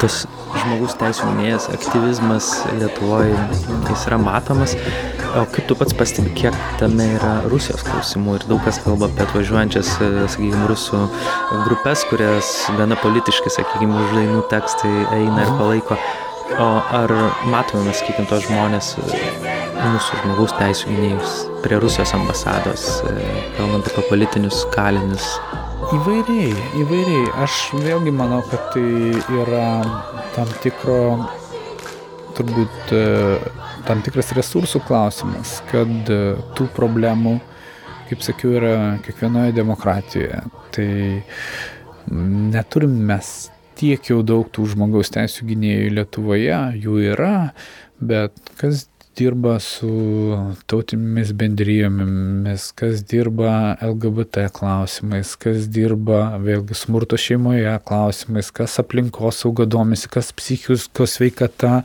[0.02, 0.16] tas
[0.64, 2.50] žmogaus teisų gynėjas aktyvizmas
[2.80, 3.38] Lietuvoje
[3.92, 4.74] jis yra matomas.
[5.38, 9.28] O kaip tu pats pastebi, kiek tame yra Rusijos klausimų ir daug kas kalba apie
[9.28, 11.06] atvažiuojančias, e, sakykime, rusų
[11.68, 16.02] grupės, kurias gana politiškai, sakykime, už dainų tekstai eina ir palaiko.
[16.46, 17.10] O ar
[17.50, 19.22] matome, mes, sakykime, tos žmonės, e,
[19.82, 21.32] mūsų žmogaus teisų gynėjus
[21.64, 23.14] prie Rusijos ambasados, e,
[23.58, 25.26] kalbant apie politinius kalinius?
[25.98, 26.52] Įvairiai,
[26.84, 27.32] įvairiai.
[27.42, 28.86] Aš vėlgi manau, kad tai
[29.40, 29.66] yra
[30.36, 31.00] tam tikro,
[32.38, 33.42] turbūt, e,
[33.90, 36.14] tam tikras resursų klausimas, kad
[36.56, 37.40] tų problemų,
[38.12, 40.46] kaip sakiau, yra kiekvienoje demokratijoje.
[40.78, 40.90] Tai
[42.54, 43.36] neturim mes
[43.80, 47.36] tiek jau daug tų žmogaus teisų gynėjų Lietuvoje, jų yra,
[48.00, 48.88] bet kas
[49.18, 49.90] dirba su
[50.70, 59.68] tautinėmis bendrijomis, kas dirba LGBT klausimais, kas dirba vėlgi smurto šeimoje klausimais, kas aplinkos sauga
[59.70, 61.84] domisi, kas psichikos sveikata,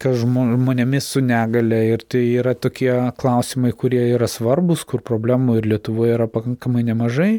[0.00, 1.82] kas žmonėmis su negale.
[1.94, 7.32] Ir tai yra tokie klausimai, kurie yra svarbus, kur problemų ir Lietuvoje yra pakankamai nemažai.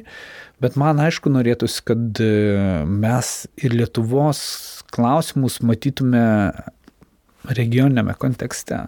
[0.61, 2.21] Bet man aišku norėtųsi, kad
[2.85, 4.43] mes ir Lietuvos
[4.93, 6.21] klausimus matytume
[7.49, 8.85] regioninėme kontekste.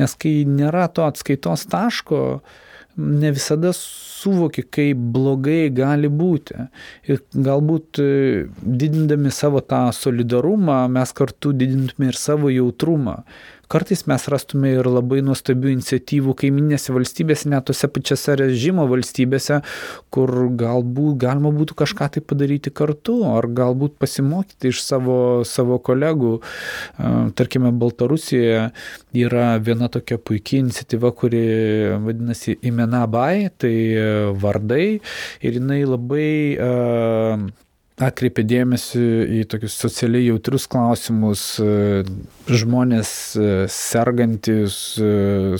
[0.00, 2.20] Nes kai nėra to atskaitos taško,
[2.96, 6.68] ne visada suvoki, kaip blogai gali būti.
[7.10, 8.08] Ir galbūt e,
[8.54, 13.20] didindami savo tą solidarumą, mes kartu didintume ir savo jautrumą.
[13.72, 19.60] Kartais mes rastume ir labai nuostabių iniciatyvų kaiminėse valstybėse, net tose pačiose režimo valstybėse,
[20.14, 26.36] kur galbūt galima būtų kažką tai padaryti kartu, ar galbūt pasimokyti iš savo, savo kolegų.
[27.38, 28.68] Tarkime, Baltarusijoje
[29.24, 31.44] yra viena tokia puikia iniciatyva, kuri
[32.04, 33.74] vadinasi Imena Bai, tai
[34.40, 34.86] vardai,
[35.44, 37.44] ir jinai labai uh,
[38.02, 39.02] atkreipė dėmesį
[39.38, 42.02] į tokius socialiai jautrius klausimus, e,
[42.50, 45.10] žmonės e, sergantis e,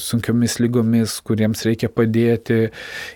[0.02, 2.58] sunkiomis lygomis, kuriems reikia padėti.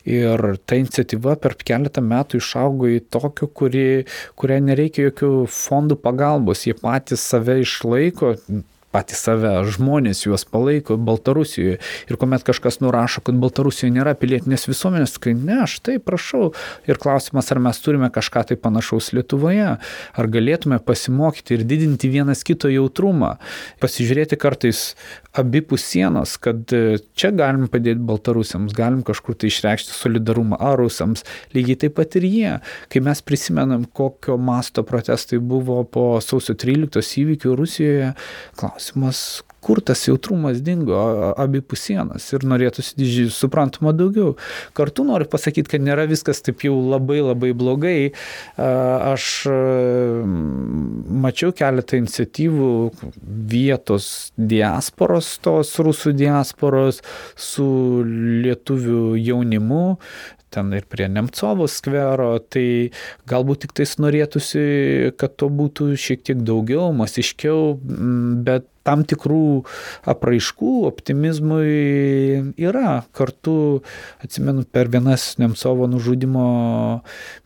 [0.07, 3.03] Ir ta iniciatyva per keletą metų išaugo į
[3.59, 3.87] kuri,
[4.39, 8.37] kuriai nereikia jokių fondų pagalbos, jie patys save išlaiko,
[8.95, 11.77] patys save, žmonės juos palaiko Baltarusijoje.
[12.09, 16.53] Ir kuomet kažkas nurašo, kad Baltarusijoje nėra pilietinės visuomenės, kai ne, aš tai prašau.
[16.89, 22.45] Ir klausimas, ar mes turime kažką tai panašaus Lietuvoje, ar galėtume pasimokyti ir didinti vienas
[22.47, 23.37] kito jautrumą,
[23.83, 24.95] pasižiūrėti kartais
[25.39, 31.23] abipus sienos, kad e, čia galim padėti baltarusiams, galim kažkur tai išreikšti solidarumą ar rusams,
[31.55, 32.55] lygiai taip pat ir jie.
[32.91, 38.11] Kai mes prisimenam, kokio masto protestai buvo po sausio 13 įvykių Rusijoje,
[38.59, 38.78] klausimas,
[39.61, 40.97] kur tas jautrumas dingo
[41.37, 44.37] abipus sienas ir norėtųsi suprantama daugiau.
[44.79, 48.13] Kartu noriu pasakyti, kad nėra viskas taip jau labai labai blogai.
[48.57, 49.27] Aš
[51.27, 52.71] mačiau keletą iniciatyvų
[53.53, 54.09] vietos
[54.39, 57.03] diasporos, tos rusų diasporos
[57.35, 57.69] su
[58.47, 59.85] lietuvių jaunimu,
[60.55, 62.91] ten ir prie Nemcovo skvero, tai
[63.31, 64.65] galbūt tik tais norėtųsi,
[65.21, 67.77] kad to būtų šiek tiek daugiau, masiškiau,
[68.47, 69.65] bet tam tikrų
[70.09, 73.03] apraiškų optimizmui yra.
[73.17, 73.83] Kartu,
[74.25, 76.49] atsimenu, per vienas Nemcovo nužudimo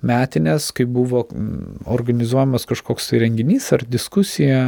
[0.05, 1.25] metinės, kai buvo
[1.87, 4.63] organizuojamas kažkoks tai renginys ar diskusija,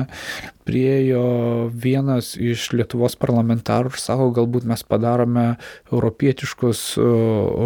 [0.65, 1.25] priejo
[1.71, 5.47] vienas iš Lietuvos parlamentarų ir sako, galbūt mes padarome
[5.93, 6.85] europietiškos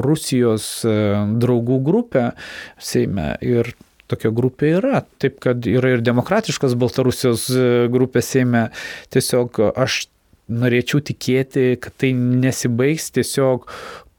[0.05, 0.97] Rusijos e,
[1.39, 2.31] draugų grupę
[2.83, 3.37] Seime.
[3.45, 3.71] Ir
[4.11, 5.03] tokia grupė yra.
[5.23, 8.69] Taip, kad yra ir demokratiškos Baltarusijos e, grupės Seime.
[9.15, 10.07] Tiesiog aš
[10.49, 13.69] norėčiau tikėti, kad tai nesibaigs tiesiog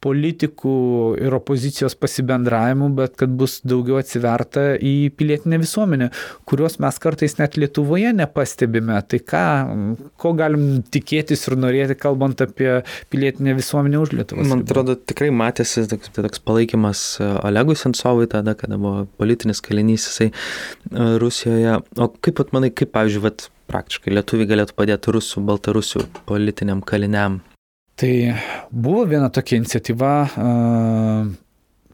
[0.03, 0.73] politikų
[1.19, 6.09] ir opozicijos pasibendravimu, bet kad bus daugiau atsiverta į pilietinę visuomenę,
[6.49, 8.99] kurios mes kartais net Lietuvoje nepastebime.
[9.11, 9.43] Tai ką,
[10.19, 12.79] ko galim tikėtis ir norėti, kalbant apie
[13.11, 14.47] pilietinę visuomenę už Lietuvos?
[14.49, 20.07] Man atrodo, tikrai matėsi toks, toks palaikymas e, Olegui Sensovui tada, kada buvo politinis kalinys
[20.07, 20.33] jisai e,
[21.21, 21.79] Rusijoje.
[21.99, 27.41] O kaip pat manai, kaip, pavyzdžiui, vat, praktiškai lietuviai galėtų padėti rusų, baltarusių politiniam kaliniam
[27.99, 28.13] Tai
[28.71, 30.11] buvo viena tokia iniciatyva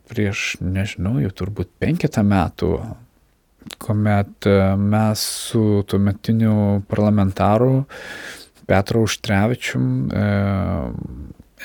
[0.05, 2.75] prieš, nežinau, jau turbūt penketą metų,
[3.81, 4.45] kuomet
[4.77, 7.87] mes su tuometiniu parlamentaru
[8.69, 9.89] Petru Užtrevičium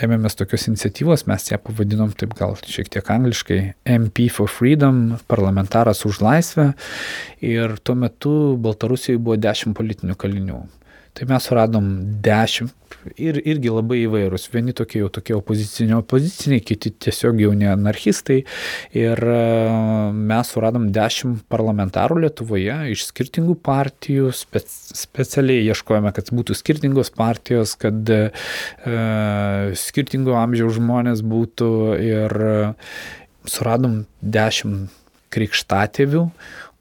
[0.01, 3.61] ėmėmės tokios iniciatyvos, mes ją pavadinom taip gal šiek tiek angliškai
[3.99, 6.71] MP for Freedom, parlamentaras už laisvę.
[7.45, 10.61] Ir tuo metu Baltarusijoje buvo dešimt politinių kalinių.
[11.15, 11.87] Tai mes suradom
[12.23, 12.77] dešimt
[13.21, 14.47] ir irgi labai įvairūs.
[14.53, 18.41] Vieni tokie jau tokie opoziciniai, opoziciniai, kiti tiesiog jau ne anarchistai.
[18.97, 19.41] Ir e,
[20.15, 24.69] mes suradom dešimt parlamentarų Lietuvoje iš skirtingų partijų, spec,
[25.01, 28.23] specialiai ieškojame, kad būtų skirtingos partijos, kad e,
[29.81, 31.71] skirtingo amžiaus žmonės būtų
[32.05, 32.37] ir
[33.49, 34.93] suradom dešimt
[35.31, 36.25] krikštatėvių,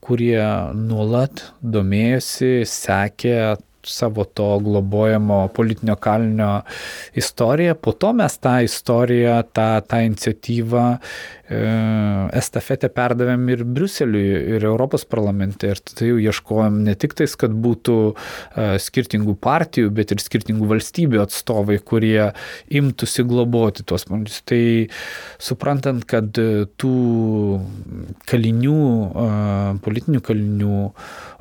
[0.03, 0.41] kurie
[0.73, 3.35] nuolat domėjosi, sekė
[3.83, 6.61] savo to globojamo politinio kalinio
[7.15, 7.75] istoriją.
[7.75, 10.99] Po to mes tą istoriją, tą, tą iniciatyvą e,
[12.39, 14.25] estafetę perdavėm ir Briuseliui,
[14.55, 15.71] ir Europos parlamente.
[15.71, 20.69] Ir tai jau ieškojom ne tik tais, kad būtų e, skirtingų partijų, bet ir skirtingų
[20.73, 22.31] valstybių atstovai, kurie
[22.67, 24.41] imtųsi globoti tuos žmonės.
[24.49, 24.63] Tai
[25.39, 26.95] suprantant, kad tų
[28.29, 29.31] kalinių, e,
[29.87, 30.83] politinių kalinių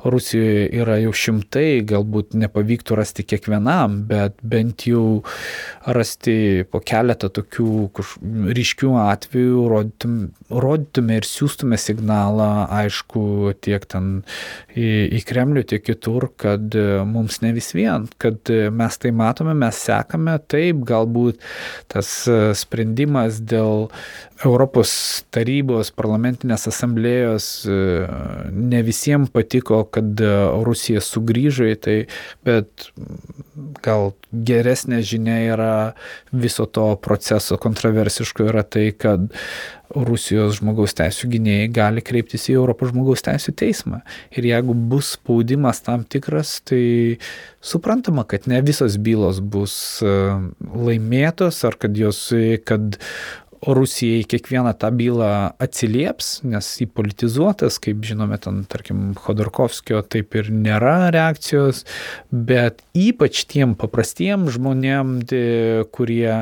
[0.03, 5.21] Rusijoje yra jau šimtai, galbūt nepavyktų rasti kiekvienam, bet bent jau
[5.83, 7.71] rasti po keletą tokių
[8.55, 12.47] ryškių atvejų, rodytume, rodytume ir siūstume signalą,
[12.79, 13.23] aišku,
[13.59, 14.21] tiek ten
[14.71, 14.87] į,
[15.19, 16.79] į Kremlių, tiek kitur, kad
[17.09, 21.43] mums ne vis vien, kad mes tai matome, mes sekame, taip, galbūt
[21.91, 22.13] tas
[22.61, 23.89] sprendimas dėl
[24.45, 24.91] Europos
[25.35, 30.29] tarybos parlamentinės asamblėjos ne visiems patiko, kad e,
[30.65, 31.97] Rusija sugrįžo į tai,
[32.47, 32.89] bet
[33.83, 35.73] gal geresnė žinia yra
[36.31, 39.27] viso to proceso kontroversiško yra tai, kad
[39.89, 44.03] Rusijos žmogaus teisų gynėjai gali kreiptis į Europos žmogaus teisų teismą.
[44.37, 47.17] Ir jeigu bus spaudimas tam tikras, tai
[47.65, 49.75] suprantama, kad ne visos bylos bus
[50.05, 50.15] e,
[50.61, 52.27] laimėtos ar kad jos,
[52.69, 53.01] kad
[53.67, 55.29] Rusijai kiekvieną tą bylą
[55.59, 61.83] atsilieps, nes įpolitizuotas, kaip žinome, ten, tarkim, Khodorkovskio taip ir nėra reakcijos,
[62.31, 65.17] bet ypač tiem paprastiem žmonėm,
[65.95, 66.33] kurie,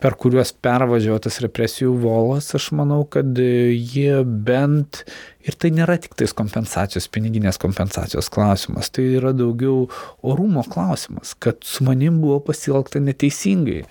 [0.00, 5.04] per kuriuos pervažiuotas represijų volas, aš manau, kad jie bent
[5.46, 9.84] Ir tai nėra tik tais kompensacijos, piniginės kompensacijos klausimas, tai yra daugiau
[10.26, 13.84] orumo klausimas, kad su manim buvo pasielgta neteisingai.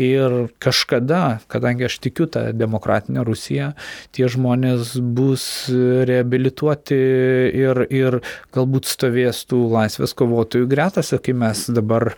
[0.00, 3.74] Ir kažkada, kadangi aš tikiu tą demokratinę Rusiją,
[4.16, 5.44] tie žmonės bus
[6.08, 7.00] reabilituoti
[7.52, 8.20] ir, ir
[8.56, 12.14] galbūt stovės tų laisvės kovotojų gretose, kai mes dabar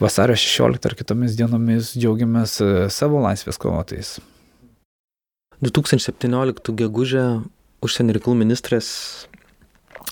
[0.00, 2.62] vasario 16 ar kitomis dienomis džiaugiamės
[2.96, 4.20] savo laisvės kovotojais.
[5.62, 7.26] 2017 gegužę
[7.82, 8.88] užsienio reikalų ministras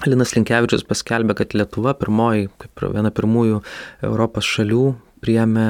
[0.08, 3.60] Linas Linkevičius paskelbė, kad Lietuva pirmoji, kaip viena pirmųjų
[4.06, 4.84] Europos šalių,
[5.20, 5.66] priėmė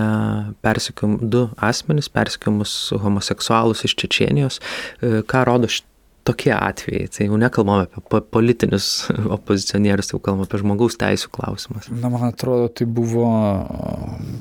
[0.62, 4.60] persikiom, du asmenys, persikiomus homoseksualus iš Čečienijos.
[5.02, 5.88] E, ką rodo šit,
[6.24, 7.08] tokie atvejai.
[7.12, 8.88] Tai jau nekalbame apie politinius
[9.36, 11.88] opozicionierius, jau kalbame apie žmogaus teisų klausimus.
[11.92, 13.26] Na, man atrodo, tai buvo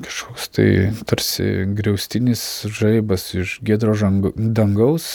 [0.04, 0.68] kažkoks tai
[1.08, 2.44] tarsi griaustinis
[2.80, 3.96] žaibas iš gedro
[4.36, 5.08] dangaus.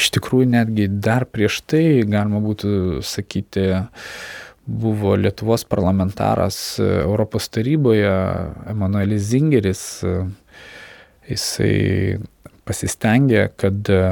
[0.00, 3.68] Iš tikrųjų, netgi dar prieš tai, galima būtų sakyti,
[4.66, 8.10] buvo Lietuvos parlamentaras Europos taryboje,
[8.70, 9.84] Emanuelis Zingeris.
[11.26, 12.18] Jisai
[12.66, 14.02] pasistengė, kad e,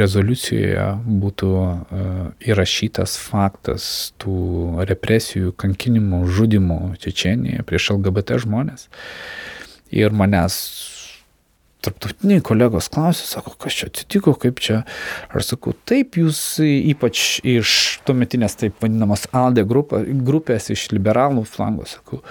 [0.00, 0.86] rezoliucijoje
[1.24, 2.06] būtų e,
[2.52, 3.86] įrašytas faktas
[4.22, 8.88] tų represijų, kankinimų, žudimų Čečenijoje prieš LGBT žmonės.
[9.94, 10.58] Ir manęs
[11.84, 14.82] tarptautiniai kolegos klausė, sako, kas čia atsitiko, kaip čia.
[15.34, 17.74] Aš sakau, taip, jūs ypač iš
[18.08, 22.22] tuometinės taip vadinamos ALDE grupės, iš liberalų flango, sakau,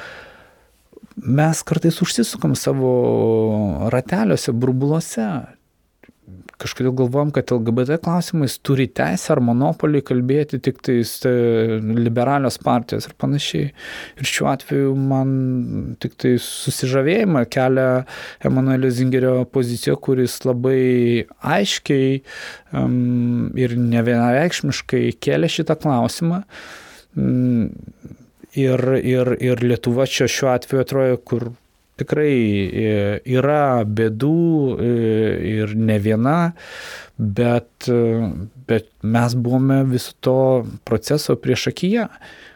[1.16, 5.28] mes kartais užsisukam savo rateliuose, burbuluose.
[6.64, 11.34] kažkodėl galvom, kad LGBT klausimais turi teisę ar monopolį kalbėti tik tais e,
[11.82, 13.74] liberalios partijos ir panašiai.
[14.22, 15.34] Ir šiuo atveju man
[15.99, 18.05] tik tai susižavėjimą kelia
[18.47, 21.26] Emanuelio Zingerio pozicija, kuris labai
[21.57, 22.22] aiškiai
[22.72, 26.45] um, ir ne vienareikšmiškai kėlė šitą klausimą.
[27.18, 27.68] Um,
[28.60, 31.49] ir, ir, ir Lietuva čia šiuo atveju atrodo, kur
[32.01, 32.93] tikrai e,
[33.36, 34.38] yra bėdų
[34.82, 34.93] e,
[35.54, 36.38] ir ne viena,
[37.18, 38.30] bet, e,
[38.70, 40.39] bet mes buvome viso to
[40.88, 42.08] proceso prieš akiją.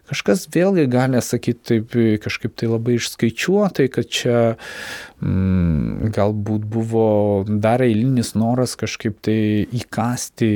[0.07, 4.37] Kažkas vėlgi gali sakyti taip kažkaip tai labai išskaičiuotai, kad čia
[5.19, 7.09] mm, galbūt buvo
[7.43, 10.51] dar eilinis noras kažkaip tai įkasti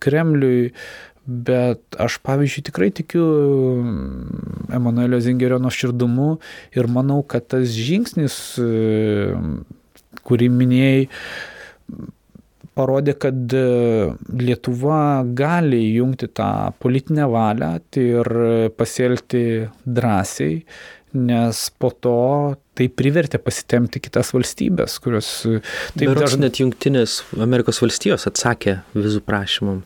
[0.00, 0.70] Kremliui,
[1.26, 3.24] Bet aš, pavyzdžiui, tikrai tikiu
[3.82, 6.30] mm, Emanuelio Zingerio nuoširdumu
[6.76, 9.36] ir manau, kad tas žingsnis, e,
[10.26, 11.02] kurį minėjai,
[12.78, 13.66] parodė, kad e,
[14.40, 15.02] Lietuva
[15.36, 16.50] gali įjungti tą
[16.80, 18.32] politinę valią ir
[18.80, 19.44] pasielgti
[19.84, 20.64] drąsiai,
[21.20, 22.16] nes po to
[22.78, 25.30] tai privertė pasitemti kitas valstybės, kurios...
[25.98, 29.84] Taip dažnai net Junktinės Amerikos valstijos atsakė vizų prašymam.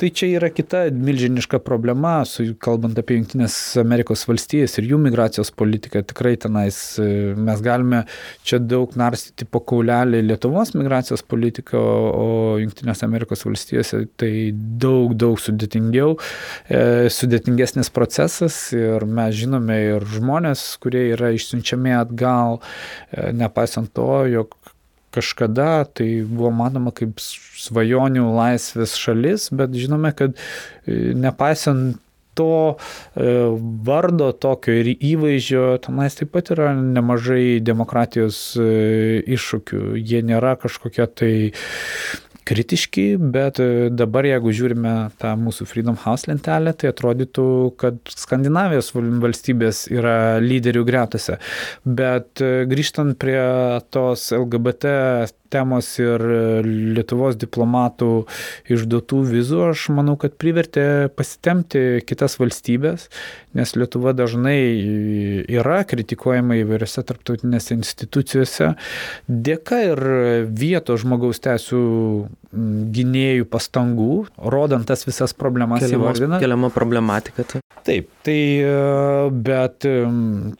[0.00, 5.50] Tai čia yra kita milžiniška problema, su, kalbant apie Junktinės Amerikos valstijas ir jų migracijos
[5.52, 6.00] politiką.
[6.08, 7.04] Tikrai tenais e,
[7.36, 8.06] mes galime
[8.48, 11.82] čia daug narstyti po kaulelį Lietuvos migracijos politiką,
[12.16, 12.30] o
[12.62, 16.16] Junktinės Amerikos valstijose tai daug, daug sudėtingiau,
[16.72, 16.80] e,
[17.12, 22.62] sudėtingesnis procesas ir mes žinome ir žmonės, kurie yra išsiunčiami atgal,
[23.12, 24.56] e, nepaisant to, jog
[25.14, 31.98] kažkada tai buvo manoma kaip svajonių laisvės šalis, bet žinome, kad e, nepaisant
[32.38, 32.76] to
[33.16, 33.34] e,
[33.86, 38.68] vardo tokio ir įvaizdžio, tenais taip pat yra nemažai demokratijos e,
[39.36, 39.82] iššūkių.
[39.98, 41.32] Jie nėra kažkokie tai
[42.48, 43.60] kritiški, bet
[43.94, 47.46] dabar jeigu žiūrime tą mūsų Freedom House lentelę, tai atrodytų,
[47.80, 51.38] kad Skandinavijos valstybės yra lyderių gretose.
[51.84, 53.40] Bet grįžtant prie
[53.94, 54.96] tos LGBT
[55.52, 56.22] temos ir
[56.96, 58.10] Lietuvos diplomatų
[58.70, 63.08] išduotų vizų, aš manau, kad privertė pasitemti kitas valstybės,
[63.58, 64.58] nes Lietuva dažnai
[65.50, 68.74] yra kritikuojama įvairiose tarptautinėse institucijose
[69.26, 70.04] dėka ir
[70.50, 71.82] vietos žmogaus teisų
[72.50, 74.14] gynėjų pastangų,
[74.50, 76.42] rodant tas visas problemas įvardinant.
[76.42, 77.46] Keliama problematika.
[77.46, 77.62] Tai.
[77.86, 78.40] Taip, tai
[79.46, 79.86] bet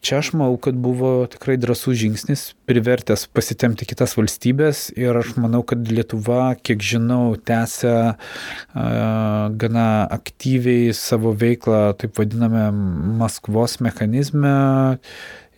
[0.01, 5.63] čia aš manau, kad buvo tikrai drąsų žingsnis, privertęs pasitemti kitas valstybės ir aš manau,
[5.67, 8.15] kad Lietuva, kiek žinau, tęsia
[9.61, 12.69] gana aktyviai savo veiklą, taip vadiname,
[13.21, 14.55] Maskvos mechanizme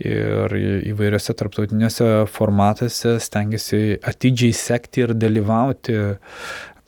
[0.02, 0.54] ir
[0.90, 5.98] įvairiose tarptautinėse formatuose stengiasi atidžiai sekti ir dalyvauti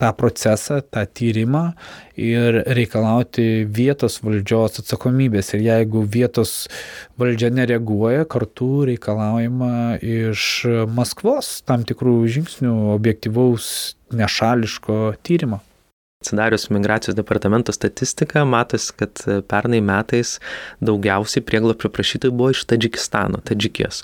[0.05, 1.65] tą procesą, tą tyrimą
[2.21, 5.55] ir reikalauti vietos valdžios atsakomybės.
[5.57, 6.55] Ir jeigu vietos
[7.21, 10.49] valdžia nereaguoja, kartu reikalaujama iš
[10.95, 13.69] Maskvos tam tikrų žingsnių objektivaus
[14.15, 15.65] nešališko tyrimo
[16.25, 20.39] atsidarius migracijos departamento statistiką, matos, kad pernai metais
[20.81, 24.01] daugiausiai prieglopio prašytojų buvo iš Tadžikistano, Tadžikijos.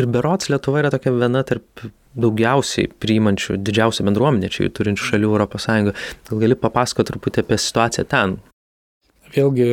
[0.00, 1.84] Ir berots Lietuva yra tokia viena tarp
[2.18, 5.66] daugiausiai priimančių, didžiausią bendruomenę čia jų turinčių šalių ES.
[6.30, 8.38] Gal gali papasakoti truputį apie situaciją ten?
[9.30, 9.68] Vėlgi,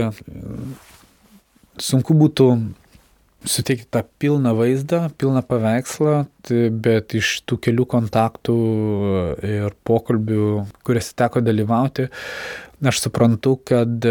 [1.81, 2.49] sunku būtų
[3.47, 8.57] suteikti tą pilną vaizdą, pilną paveikslą, tai, bet iš tų kelių kontaktų
[9.45, 10.47] ir pokalbių,
[10.85, 12.07] kuriuose teko dalyvauti,
[12.85, 14.09] aš suprantu, kad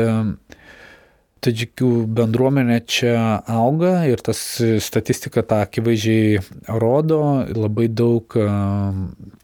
[1.44, 3.16] tadžikių bendruomenė čia
[3.50, 4.40] auga ir tas
[4.82, 6.40] statistika tą akivaizdžiai
[6.80, 7.20] rodo,
[7.52, 8.46] labai daug e,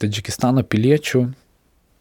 [0.02, 1.26] Tadžikistano piliečių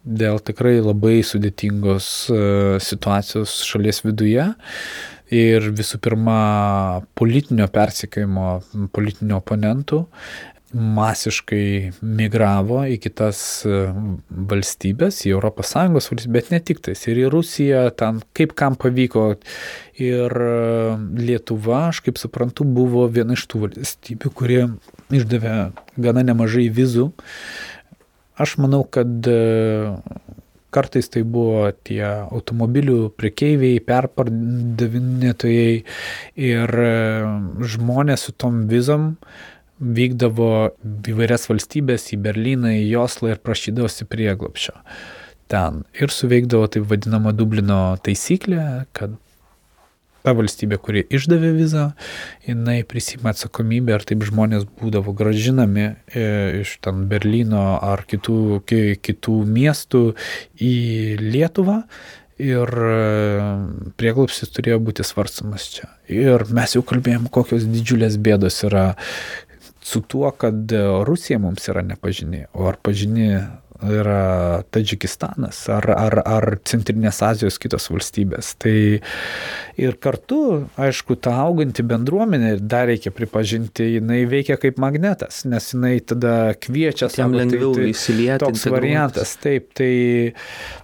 [0.02, 2.40] dėl tikrai labai sudėtingos e,
[2.82, 4.48] situacijos šalies viduje.
[5.32, 6.40] Ir visų pirma
[7.16, 8.48] politinio persikėjimo
[8.92, 10.02] politinių oponentų
[10.74, 13.84] masiškai migravo į kitas e,
[14.30, 19.34] valstybės, į ES valstybės, bet ne tik tais, ir į Rusiją, ten kaip kam pavyko.
[20.02, 20.52] Ir e,
[21.20, 24.62] Lietuva, aš kaip suprantu, buvo viena iš tų valstybių, kurie
[25.14, 25.56] išdavė
[26.02, 27.12] gana nemažai vizų.
[28.42, 29.42] Aš manau, kad e,
[30.72, 35.74] Kartais tai buvo tie automobilių prekeiviai, perpardavinėtojai
[36.48, 36.74] ir
[37.74, 39.10] žmonės su tom vizom
[39.82, 40.52] vykdavo
[41.10, 44.78] įvairias valstybės į Berliną, į Joslą ir prašydavosi prieglopščio
[45.52, 45.84] ten.
[46.00, 49.18] Ir suveikdavo taip vadinama Dublino taisyklė, kad
[50.22, 51.88] ta valstybė, kuri išdavė vizą,
[52.46, 56.26] jinai prisima atsakomybę, ar taip žmonės būdavo gražinami e,
[56.62, 58.62] iš ten Berlyno ar kitų,
[59.02, 60.04] kitų miestų
[60.62, 60.74] į
[61.22, 61.82] Lietuvą
[62.42, 63.00] ir e,
[63.98, 65.90] prieglopsis turėjo būti svarstamas čia.
[66.12, 68.92] Ir mes jau kalbėjom, kokios didžiulės bėdos yra
[69.92, 70.72] su tuo, kad
[71.08, 73.32] Rusija mums yra nepažinė, o ar pažinė
[73.82, 78.54] yra Tadžikistanas ar, ar, ar Centrinės Azijos kitos valstybės.
[78.62, 78.76] Tai
[79.82, 80.42] ir kartu,
[80.82, 87.10] aišku, ta auganti bendruomenė, dar reikia pripažinti, jinai veikia kaip magnetas, nes jinai tada kviečia
[87.10, 88.44] savo tai lengviau tai, tai įsilieti.
[88.46, 89.94] Toks variantas, taip, tai,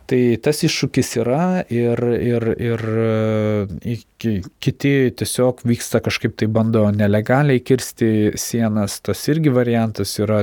[0.08, 2.84] tai tas iššūkis yra ir, ir, ir
[4.18, 10.42] kiti tiesiog vyksta kažkaip tai bando nelegaliai kirsti sienas, tas irgi variantas yra,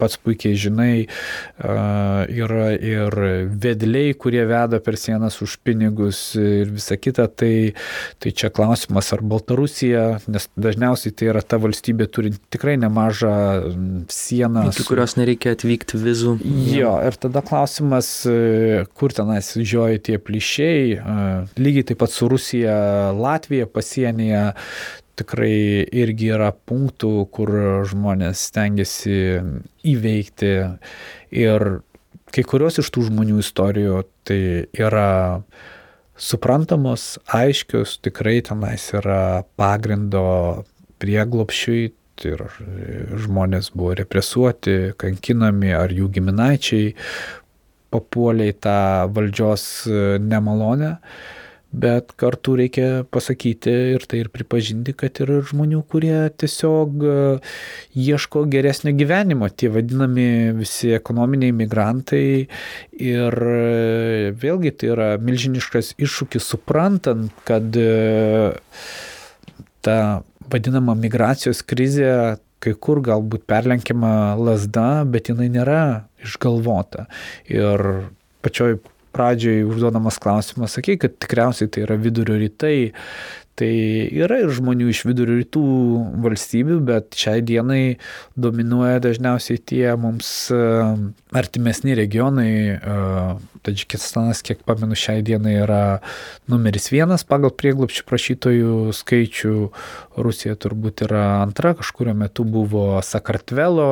[0.00, 0.94] pats puikiai žinai,
[1.60, 3.18] yra ir
[3.60, 7.74] vedliai, kurie veda per sienas už pinigus ir visa kita, tai,
[8.22, 13.34] tai čia klausimas ar Baltarusija, nes dažniausiai tai yra ta valstybė turinti tikrai nemažą
[14.12, 14.68] sieną.
[14.72, 16.38] Iki kurios nereikia atvykti vizų.
[16.72, 18.12] Jo, ir tada klausimas,
[19.00, 20.98] kur tenais žioja tie plyšiai,
[21.56, 22.74] lygiai taip pat su Rusija
[23.16, 24.42] Latvija pasienyje
[25.20, 27.52] tikrai irgi yra punktų, kur
[27.88, 29.18] žmonės stengiasi
[29.88, 30.52] įveikti.
[31.36, 31.66] Ir
[32.32, 34.40] kai kurios iš tų žmonių istorijų tai
[34.76, 35.42] yra
[36.20, 40.64] suprantamos, aiškios, tikrai tenais yra pagrindo
[41.00, 41.88] prieglopšiui
[42.28, 42.42] ir
[43.24, 46.90] žmonės buvo represuoti, kankinami ar jų giminaičiai
[47.90, 48.80] papuolė į tą
[49.14, 49.66] valdžios
[50.22, 50.96] nemalonę
[51.72, 57.18] bet kartu reikia pasakyti ir tai ir pripažinti, kad yra žmonių, kurie tiesiog e,
[57.94, 62.24] ieško geresnio gyvenimo, tie vadinami visi ekonominiai migrantai
[62.98, 68.50] ir e, vėlgi tai yra milžiniškas iššūkis suprantant, kad e,
[69.86, 69.98] ta
[70.50, 72.10] vadinama migracijos krizė
[72.60, 75.82] kai kur galbūt perlenkiama lasda, bet jinai nėra
[76.24, 77.06] išgalvota.
[77.48, 77.84] Ir
[78.44, 78.78] pačioj
[79.10, 82.92] pradžioj užduodamas klausimas, sakai, kad tikriausiai tai yra vidurio rytai.
[83.60, 83.68] Tai
[84.16, 85.62] yra ir žmonių iš vidurio rytų
[86.24, 87.98] valstybių, bet šiai dienai
[88.40, 90.60] dominuoja dažniausiai tie mums e,
[91.36, 92.52] artimesni regionai.
[92.78, 93.00] E,
[93.60, 95.82] Tadžikistanas, kiek pamenu, šiai dienai yra
[96.48, 99.52] numeris vienas pagal prieglopščių prašytojų skaičių.
[100.24, 103.90] Rusija turbūt yra antra, kažkurio metu buvo Sakartvelo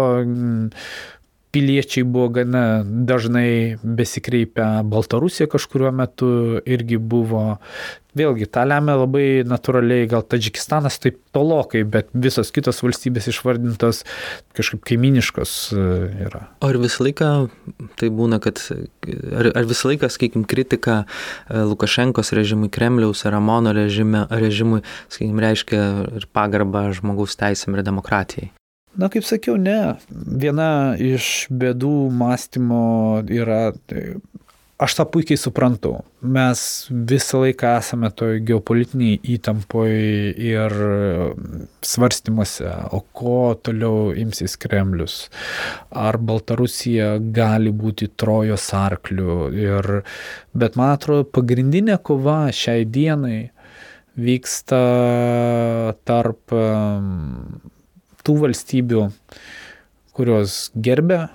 [1.53, 6.31] piliečiai buvo gana dažnai besikreipę, Baltarusija kažkurio metu
[6.67, 7.59] irgi buvo.
[8.19, 14.03] Vėlgi, tą lemia labai natūraliai, gal Tadžikistanas taip tolokai, bet visos kitos valstybės išvardintos
[14.59, 15.85] kažkaip kaiminiškos e,
[16.27, 16.43] yra.
[16.65, 17.31] Ar visą laiką
[18.01, 18.65] tai būna, kad,
[19.07, 25.45] ar, ar visą laiką, sakykime, kritika e, Lukašenkos režimui, Kremliaus ar Amono režime, režimui, sakykime,
[25.45, 25.89] reiškia
[26.19, 28.51] ir pagarbą žmogaus teisėm ir demokratijai?
[28.97, 29.99] Na, kaip sakiau, ne.
[30.11, 34.17] Viena iš bėdų mąstymo yra, tai
[34.79, 35.93] aš tą puikiai suprantu.
[36.23, 36.61] Mes
[36.91, 39.93] visą laiką esame toj geopolitiniai įtampoj
[40.49, 40.75] ir
[41.85, 45.19] svarstymuose, o ko toliau imsis Kremlius.
[45.91, 49.49] Ar Baltarusija gali būti trojos arkliu.
[49.55, 49.91] Ir,
[50.55, 53.41] bet man atrodo, pagrindinė kova šiai dienai
[54.19, 54.83] vyksta
[56.07, 56.55] tarp
[58.29, 59.09] tų valstybių,
[60.17, 61.29] kurios gerbia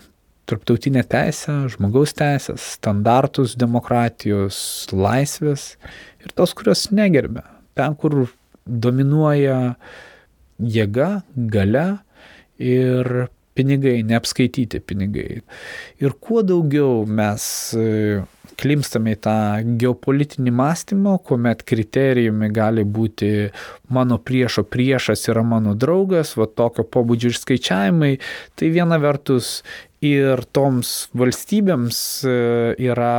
[0.49, 4.57] tarptautinę teisę, žmogaus teisės, standartus demokratijos,
[4.93, 5.73] laisvės
[6.21, 7.45] ir tos, kurios negerbia.
[7.73, 8.27] Ten, kur
[8.65, 9.75] dominuoja
[10.59, 11.87] jėga, gale
[12.61, 15.41] ir pinigai, neapskaityti pinigai.
[16.03, 17.45] Ir kuo daugiau mes
[18.59, 19.37] klimstame į tą
[19.81, 23.31] geopolitinį mąstymą, kuomet kriterijumi gali būti
[23.93, 28.13] mano priešo priešas yra mano draugas, va tokio pobūdžio išskaičiavimai,
[28.59, 29.59] tai viena vertus
[30.03, 32.33] ir toms valstybėms e,
[32.89, 33.13] yra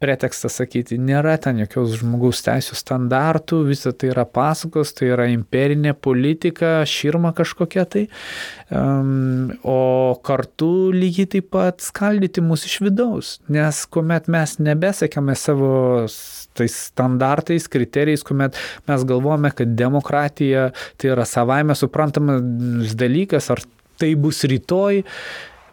[0.00, 5.92] pretekstas sakyti, nėra ten jokios žmogaus teisų standartų, visa tai yra pasakos, tai yra imperinė
[5.92, 8.06] politika, širma kažkokia tai,
[8.70, 9.80] o
[10.26, 15.72] kartu lygiai taip pat skaldyti mus iš vidaus, nes kuomet mes nebesakėme savo
[16.58, 18.58] tais standartais, kriterijais, kuomet
[18.90, 20.70] mes galvojame, kad demokratija
[21.00, 23.62] tai yra savaime suprantamas dalykas, ar
[24.00, 25.04] tai bus rytoj,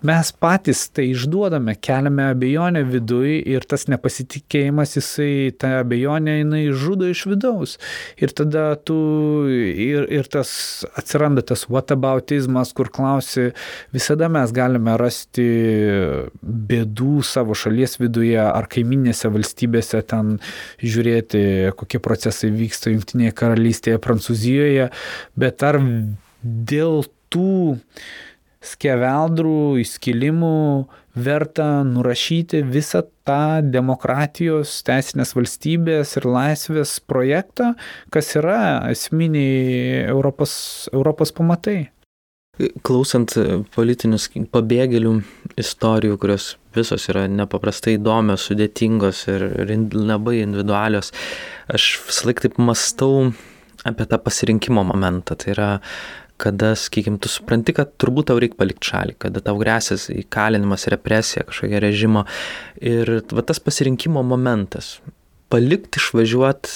[0.05, 7.09] mes patys tai išduodame, keliame abejonę viduje ir tas nepasitikėjimas, jisai, ta abejonė, jinai žudo
[7.09, 7.77] iš vidaus.
[8.21, 8.97] Ir tada tu,
[9.49, 10.51] ir, ir tas
[10.97, 13.49] atsiranda tas whataboutizmas, kur klausi,
[13.95, 15.47] visada mes galime rasti
[16.41, 20.37] bėdų savo šalies viduje ar kaiminėse valstybėse ten
[20.83, 24.89] žiūrėti, kokie procesai vyksta Junktinėje karalystėje, Prancūzijoje,
[25.39, 25.81] bet ar
[26.43, 27.77] dėl tų
[28.63, 37.73] skeveldrų, įskilimų verta nurašyti visą tą demokratijos, teisinės valstybės ir laisvės projektą,
[38.13, 40.55] kas yra esminiai Europos,
[40.93, 41.87] Europos pamatai.
[42.81, 43.35] Klausant
[43.75, 45.11] politinius pabėgėlių
[45.61, 49.45] istorijų, kurios visos yra nepaprastai įdomios, sudėtingos ir
[49.93, 51.11] labai individualios,
[51.69, 53.29] aš visą laiką taip mastau
[53.85, 55.37] apie tą pasirinkimo momentą.
[55.37, 55.69] Tai yra
[56.37, 61.45] kada, sakykim, tu supranti, kad turbūt tau reikia palikti šalį, kada tau grėsis įkalinimas, represija,
[61.47, 62.25] kažkokia režimo.
[62.77, 64.97] Ir va, tas pasirinkimo momentas-
[65.53, 66.69] palikti išvažiuoti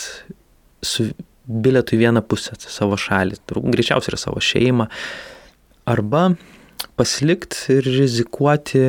[0.81, 1.11] su
[1.45, 4.87] bilietu į vieną pusę, savo šalį, greičiausiai yra savo šeimą,
[5.85, 6.35] arba
[6.97, 8.85] pasilikti ir rizikuoti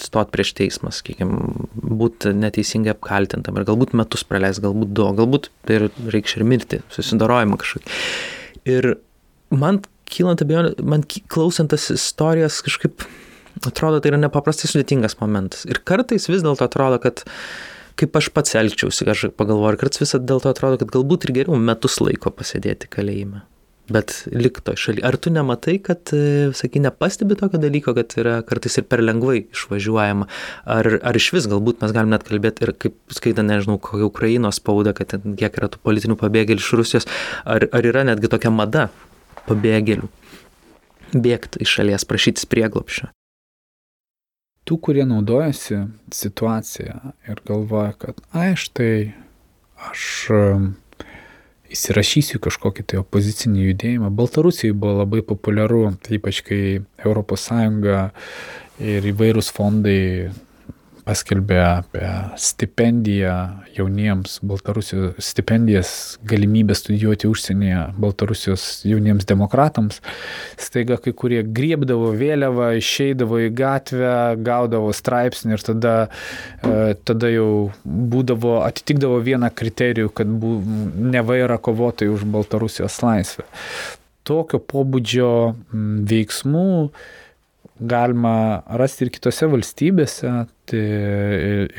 [0.00, 5.90] stot prieš teismą, sakykime, būti neteisingai apkaltintam ir galbūt metus praleis, galbūt du, galbūt tai
[6.14, 7.98] reikš ir mirti, susidarojimą kažkokį.
[8.70, 8.94] Ir
[9.50, 13.04] man kylant abejonė, man klausant tas istorijas kažkaip
[13.66, 15.66] atrodo, tai yra nepaprastai sudėtingas momentas.
[15.68, 17.24] Ir kartais vis dėlto atrodo, kad
[18.00, 21.36] kaip aš pats elgčiausi, aš pagalvoju, ir kartais visą dėl to atrodo, kad galbūt ir
[21.40, 23.44] geriau metus laiko pasėdėti kalėjime.
[23.90, 25.02] Bet likto šaly.
[25.02, 29.40] Ar tu nematai, kad, e, sakai, nepastebi tokio dalyko, kad yra kartais ir per lengvai
[29.50, 30.28] išvažiuojama?
[30.76, 34.62] Ar, ar iš vis galbūt mes galim net kalbėti ir kaip skaitant, nežinau, kokią Ukrainos
[34.62, 37.10] spaudą, kad kiek yra tų politinių pabėgėlių iš Rusijos,
[37.42, 38.86] ar, ar yra netgi tokia mada
[39.48, 40.10] pabėgėlių
[41.14, 43.10] bėgti iš šalies, prašytis prieglopščio.
[44.68, 45.80] Tų, kurie naudojasi
[46.14, 49.14] situaciją ir galvoja, kad, ai, štai
[49.90, 50.04] aš
[51.70, 54.10] įsirašysiu kažkokį tai opozicinį judėjimą.
[54.14, 57.48] Baltarusijai buvo labai populiaru, ypač kai ES
[58.80, 60.30] ir įvairūs fondai
[61.06, 62.08] paskelbė apie
[62.40, 63.34] stipendiją
[63.76, 65.92] jauniems Baltarusijos, stipendijas,
[66.28, 70.00] galimybę studijuoti užsienyje Baltarusijos jauniems demokratams.
[70.60, 74.16] Staiga kai kurie griebdavo vėliavą, išeidavo į gatvę,
[74.46, 75.94] gaudavo straipsnį ir tada,
[76.64, 80.58] e, tada jau būdavo, atitikdavo vieną kriterijų, kad bu,
[81.14, 83.48] neva yra kovotojai už Baltarusijos laisvę.
[84.26, 85.32] Tokio pobūdžio
[86.10, 86.70] veiksmų
[87.80, 90.32] galima rasti ir kitose valstybėse,
[90.68, 90.82] tai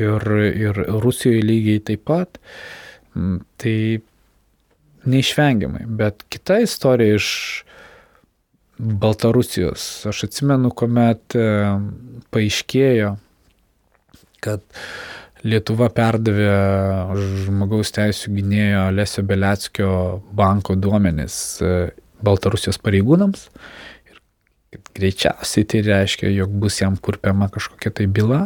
[0.02, 0.32] ir,
[0.66, 2.40] ir Rusijoje lygiai taip pat.
[3.16, 3.76] Mm, tai
[5.12, 5.86] neišvengiamai.
[6.00, 7.30] Bet kita istorija iš
[8.82, 10.08] Baltarusijos.
[10.10, 11.48] Aš atsimenu, kuomet e,
[12.34, 13.16] paaiškėjo,
[14.42, 14.64] kad
[15.42, 16.50] Lietuva perdavė
[17.46, 19.92] žmogaus teisų gynėjo Lesio Beleckio
[20.38, 21.72] banko duomenis e,
[22.26, 23.91] Baltarusijos pareigūnams kad
[25.02, 28.46] greičiausiai tai reiškia, jog bus jam kurpiama kažkokia tai byla.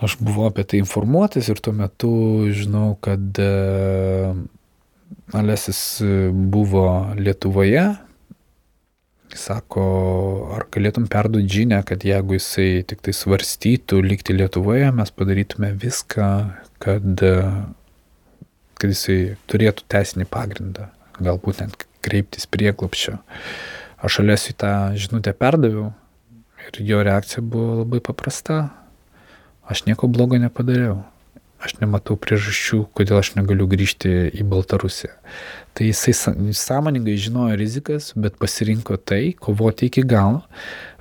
[0.00, 2.12] Aš buvau apie tai informuotas ir tuo metu
[2.56, 3.50] žinau, kad e,
[5.36, 6.00] Alesis
[6.32, 6.86] buvo
[7.18, 7.82] Lietuvoje.
[9.36, 9.82] Sako,
[10.56, 16.30] ar galėtum perduoti žinę, kad jeigu jisai tik tai svarstytų likti Lietuvoje, mes padarytume viską,
[16.82, 17.22] kad,
[18.80, 20.88] kad jisai turėtų teisinį pagrindą,
[21.20, 23.20] galbūt net kreiptis prieglopščio.
[24.00, 25.90] Aš Alesiui tą žinutę perdaviau
[26.64, 28.70] ir jo reakcija buvo labai paprasta.
[29.68, 31.02] Aš nieko blogo nepadariau.
[31.60, 35.12] Aš nematau priežasčių, kodėl aš negaliu grįžti į Baltarusiją.
[35.76, 36.14] Tai jisai
[36.56, 40.40] sąmoningai žinojo rizikas, bet pasirinko tai, kovoti iki galo.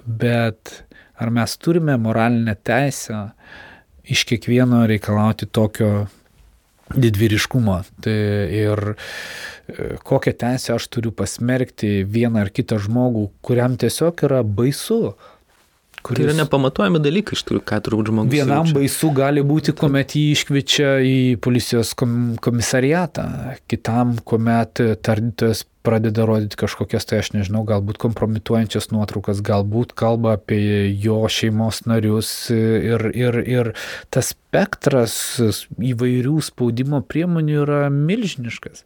[0.04, 0.84] Bet
[1.16, 3.30] ar mes turime moralinę teisę
[4.04, 6.10] iš kiekvieno reikalauti tokio
[6.92, 7.80] didvyriškumo.
[8.04, 8.20] Tai
[8.60, 8.84] ir
[10.06, 15.14] kokią teisę aš turiu pasmerkti vieną ar kitą žmogų, kuriam tiesiog yra baisu.
[16.04, 16.22] Kuris...
[16.22, 18.32] Tai yra nepamatuojami dalykai iš tikrųjų, ką turbūt žmogus.
[18.32, 18.76] Vienam jaučia.
[18.78, 23.26] baisu gali būti, kuomet jį iškviečia į policijos komisariatą,
[23.72, 30.88] kitam, kuomet tardytojas pradeda rodyti kažkokias, tai aš nežinau, galbūt kompromituojančias nuotraukas, galbūt kalba apie
[31.02, 33.72] jo šeimos narius ir, ir, ir
[34.14, 38.86] tas spektras įvairių spaudimo priemonių yra milžiniškas.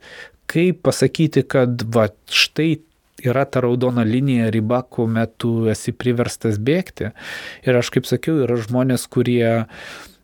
[0.52, 2.82] Kaip pasakyti, kad va, štai
[3.24, 7.14] yra ta raudona linija riba, kuomet tu esi priverstas bėgti.
[7.68, 9.64] Ir aš kaip sakiau, yra žmonės, kurie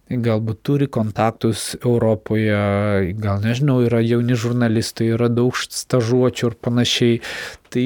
[0.09, 7.19] galbūt turi kontaktus Europoje, gal nežinau, yra jauni žurnalistai, yra daug stažuočių ir panašiai,
[7.69, 7.85] tai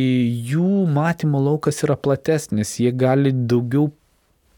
[0.54, 3.92] jų matymo laukas yra platesnis, jie gali daugiau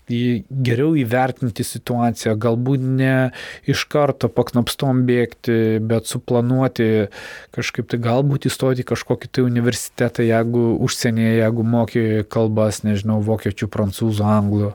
[0.09, 3.31] geriau įvertinti situaciją, galbūt ne
[3.69, 7.09] iš karto paknopstom bėgti, bet suplanuoti
[7.55, 14.25] kažkaip tai galbūt įstoti kažkokį tai universitetą, jeigu užsienyje, jeigu moki kalbas, nežinau, vokiečių, prancūzų,
[14.37, 14.73] anglų.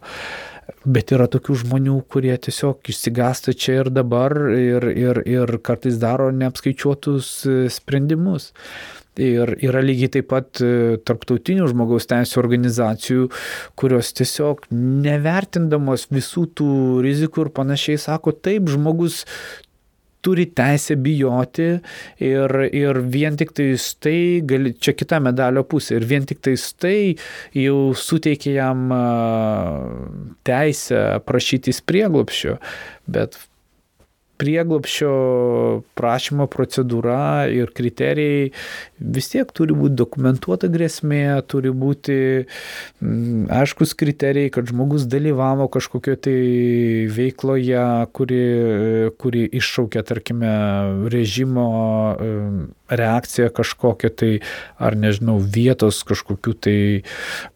[0.80, 6.30] Bet yra tokių žmonių, kurie tiesiog išsigasta čia ir dabar ir, ir, ir kartais daro
[6.32, 7.34] neapskaičiuotus
[7.74, 8.52] sprendimus.
[9.18, 13.24] Ir yra lygiai taip pat e, tarptautinių žmogaus teisų organizacijų,
[13.80, 16.70] kurios tiesiog nevertindamos visų tų
[17.04, 19.24] rizikų ir panašiai sako, taip, žmogus
[20.20, 21.68] turi teisę bijoti
[22.22, 26.66] ir, ir vien tik tais tai, gali, čia kita medalio pusė, ir vien tik tais
[26.76, 27.16] tai
[27.56, 28.84] jau suteikia jam
[30.46, 32.58] teisę prašytis prieglopščio,
[33.10, 33.40] bet
[34.40, 35.12] prieglopščio
[35.98, 38.50] prašymo procedūra ir kriterijai
[39.00, 46.16] vis tiek turi būti dokumentuota grėsmė, turi būti mm, aiškus kriterijai, kad žmogus dalyvavo kažkokio
[46.20, 46.36] tai
[47.12, 47.84] veikloje,
[48.16, 48.42] kuri,
[49.20, 50.54] kuri iššaukia, tarkime,
[51.12, 51.68] režimo
[52.90, 54.32] reakciją kažkokią tai,
[54.82, 56.78] ar nežinau, vietos kažkokių tai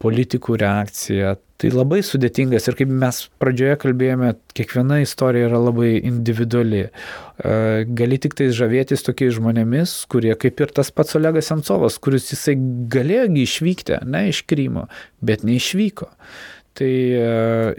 [0.02, 1.36] politikų reakciją.
[1.62, 6.88] Tai labai sudėtingas ir kaip mes pradžioje kalbėjome, kiekviena istorija yra labai individuali.
[6.88, 7.52] E,
[8.00, 12.56] gali tik tai žavėtis tokiais žmonėmis, kurie kaip ir tas pats Olegas Sensovas, kuris jisai
[12.90, 14.88] galėjo išvykti, ne iš Krymo,
[15.22, 16.10] bet neišvyko.
[16.74, 17.30] Tai e,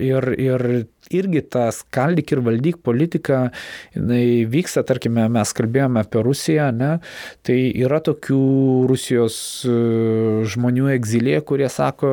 [0.07, 0.65] ir, ir
[1.14, 3.49] irgi ta skaldyk ir valdyk politika,
[3.95, 6.91] jinai vyksta, tarkime, mes kalbėjome apie Rusiją, ne,
[7.45, 8.40] tai yra tokių
[8.90, 9.38] Rusijos
[9.68, 9.76] e,
[10.52, 12.11] žmonių egzilėje, kurie sako,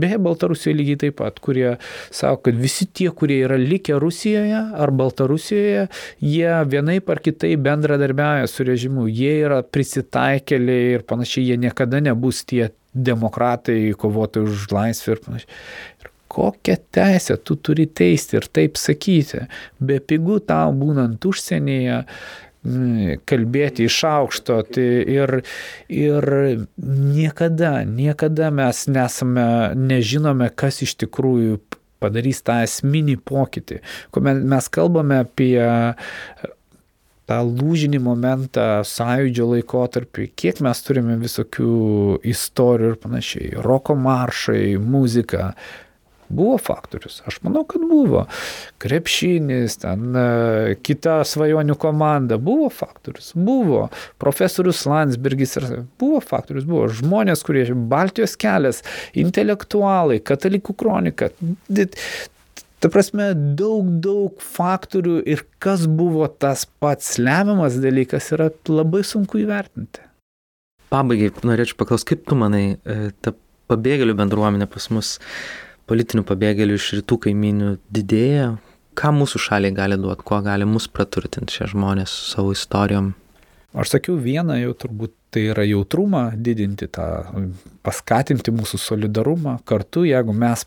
[0.00, 1.76] beje, Baltarusijoje lygiai taip pat, kurie
[2.10, 5.88] sako, kad visi tie, kurie yra likę Rusijoje ar Baltarusijoje,
[6.24, 12.44] jie vienaip ar kitaip bendradarbiauja su režimu, jie yra prisitaikėliai ir panašiai, jie niekada nebus
[12.48, 19.44] tie demokratai, kovotojai už laisvę ir panašiai kokią teisę tu turi teisti ir taip sakyti.
[19.80, 24.88] Be pigų tau būnant užsienyje mm, kalbėti iš aukšto tai
[25.18, 25.34] ir,
[25.92, 26.28] ir
[26.78, 29.46] niekada, niekada mes nesame,
[29.76, 31.60] nežinome, kas iš tikrųjų
[32.02, 33.82] padarys tą esminį pokytį.
[34.14, 35.60] Kuomet mes kalbame apie
[37.30, 41.76] tą lūžinį momentą sąjūdžio laikotarpį, kiek mes turime visokių
[42.32, 43.52] istorijų ir panašiai.
[43.64, 45.52] Roko maršai, muzika,
[46.32, 48.24] Buvo faktorius, aš manau, kad buvo.
[48.80, 53.84] Krepšinis, ten e, kita svajonių komanda, buvo faktorius, buvo.
[54.22, 55.58] Profesorius Landsbergis,
[56.00, 58.80] buvo faktorius, buvo žmonės, kurie Baltijos kelias,
[59.12, 61.28] intelektualai, katalikų kronika.
[62.82, 63.28] Ta prasme,
[63.58, 70.02] daug, daug faktorių ir kas buvo tas pats lemiamas dalykas yra labai sunku įvertinti.
[70.90, 73.36] Pabaigai norėčiau paklausti, kaip tu manai, e, ta
[73.70, 75.14] pabėgėlių bendruomenė pas mus
[75.90, 78.52] politinių pabėgėlių iš rytų kaiminių didėja.
[78.98, 83.14] Ką mūsų šaliai gali duoti, kuo gali mus praturtinti šie žmonės savo istorijom?
[83.72, 87.08] Aš sakiau vieną jau turbūt tai yra jautrumą didinti, tą,
[87.82, 89.56] paskatinti mūsų solidarumą.
[89.66, 90.62] Kartu, jeigu mes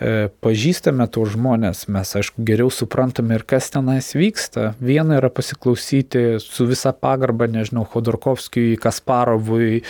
[0.00, 4.72] e, pažįstame tuos žmonės, mes aišku geriau suprantame ir kas tenais vyksta.
[4.80, 9.82] Viena yra pasiklausyti su visa pagarba, nežinau, Khodorkovskijui, Kasparovui,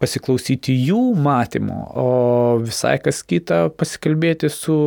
[0.00, 2.08] pasiklausyti jų matymo, o
[2.62, 4.78] visai kas kita pasikalbėti su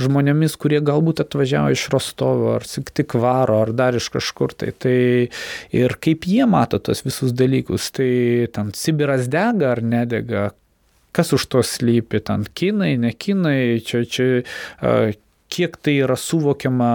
[0.00, 4.72] žmonėmis, kurie galbūt atvažiavo iš Rostovo ar tik varo ar dar iš kažkur tai.
[4.72, 4.98] tai
[5.74, 7.90] ir kaip jie mato tos visus dalykus.
[7.94, 8.10] Tai
[8.54, 10.48] ten Sibiras dega ar nedega,
[11.14, 14.42] kas už to slypi, ten kinai, ne kinai, čia, čia
[15.54, 16.92] kiek tai yra suvokiama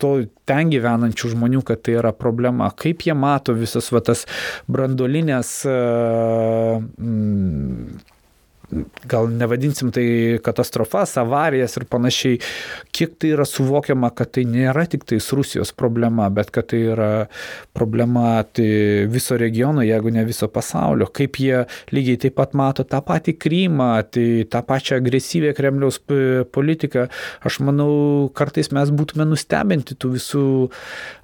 [0.00, 0.10] to
[0.48, 4.26] ten gyvenančių žmonių, kad tai yra problema, kaip jie mato visas va tas
[4.68, 5.52] brandolinės
[7.00, 8.02] mm,
[9.06, 12.40] gal nevadinsim tai katastrofas, avarijas ir panašiai,
[12.94, 17.10] kiek tai yra suvokiama, kad tai nėra tik tais Rusijos problema, bet kad tai yra
[17.76, 21.62] problema tai viso regiono, jeigu ne viso pasaulio, kaip jie
[21.94, 26.00] lygiai taip pat mato tą patį Krymą, tai tą pačią agresyvę Kremliaus
[26.54, 27.06] politiką,
[27.46, 27.90] aš manau,
[28.34, 30.46] kartais mes būtume nustebinti tų visų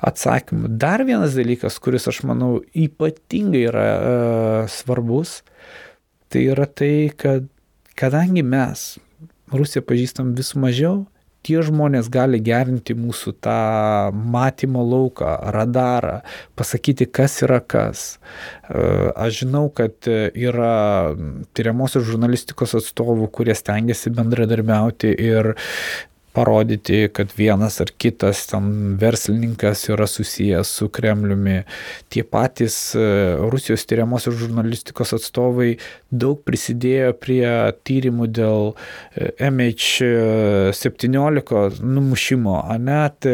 [0.07, 0.77] atsakymų.
[0.79, 5.41] Dar vienas dalykas, kuris aš manau ypatingai yra uh, svarbus,
[6.33, 7.49] tai yra tai, kad
[7.99, 8.93] kadangi mes
[9.53, 11.03] Rusiją pažįstam vis mažiau,
[11.45, 13.57] tie žmonės gali gerinti mūsų tą
[14.15, 16.21] matymo lauką, radarą,
[16.59, 18.05] pasakyti, kas yra kas.
[18.71, 21.13] Aš žinau, kad yra
[21.53, 25.53] tyriamosios žurnalistikos atstovų, kurie stengiasi bendradarbiauti ir
[26.33, 31.63] parodyti, kad vienas ar kitas ten verslininkas yra susijęs su Kremliumi.
[32.13, 32.99] Tie patys e,
[33.53, 35.71] Rusijos tyriamosios žurnalistikos atstovai
[36.11, 38.75] daug prisidėjo prie tyrimų dėl e,
[39.51, 43.27] MH17 numušimo, net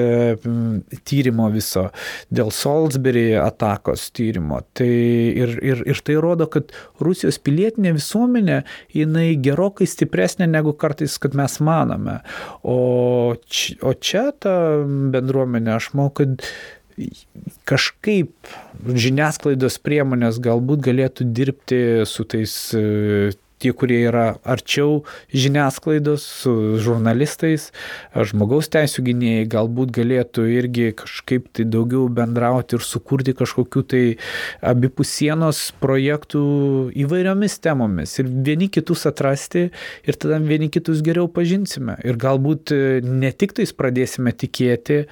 [1.09, 1.85] tyrimo viso,
[2.35, 4.59] dėl Salisbury atakos tyrimo.
[4.77, 6.65] Tai ir, ir, ir tai rodo, kad
[7.03, 8.63] Rusijos pilietinė visuomenė,
[8.95, 12.19] jinai gerokai stipresnė negu kartais, kad mes manome.
[12.67, 14.55] O O čia, o čia ta
[15.15, 16.45] bendruomenė, aš manau, kad
[17.69, 18.51] kažkaip
[18.89, 22.55] žiniasklaidos priemonės galbūt galėtų dirbti su tais
[23.59, 25.03] tie, kurie yra arčiau
[25.35, 26.53] žiniasklaidos, su
[26.83, 27.69] žurnalistais,
[28.15, 34.03] žmogaus teisų gynėjai galbūt galėtų irgi kažkaip tai daugiau bendrauti ir sukurti kažkokių tai
[34.73, 36.43] abipusienos projektų
[37.05, 39.69] įvairiomis temomis ir vieni kitus atrasti
[40.09, 41.99] ir tada vieni kitus geriau pažinsime.
[42.07, 42.73] Ir galbūt
[43.05, 45.05] ne tik tais pradėsime tikėti,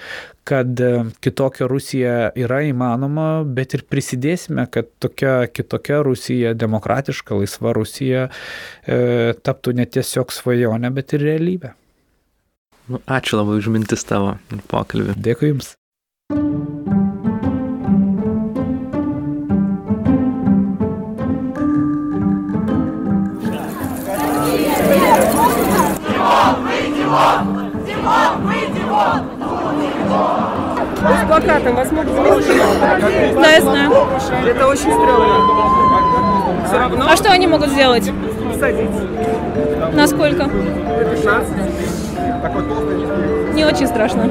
[0.45, 0.91] kad e,
[1.23, 9.34] kitokia Rusija yra įmanoma, bet ir prisidėsime, kad tokia kitokia Rusija, demokratiška, laisva Rusija e,
[9.41, 11.76] taptų ne tiesiog svajonė, bet ir realybė.
[12.91, 15.15] Nu, ačiū labai už mintis tavo ir pokalbį.
[15.22, 15.76] Dėkui Jums.
[27.11, 27.84] Димон!
[27.86, 29.35] Димон, выйди вон!
[30.07, 32.57] С плакатом вас могут заметить?
[33.35, 33.91] Да, я знаю.
[34.47, 35.37] Это очень стрёмно.
[36.66, 37.07] Все равно?
[37.11, 38.11] А что они могут сделать?
[38.59, 38.91] Садить.
[39.93, 40.45] Насколько?
[40.45, 41.49] До 15.
[43.55, 44.28] Не очень страшно.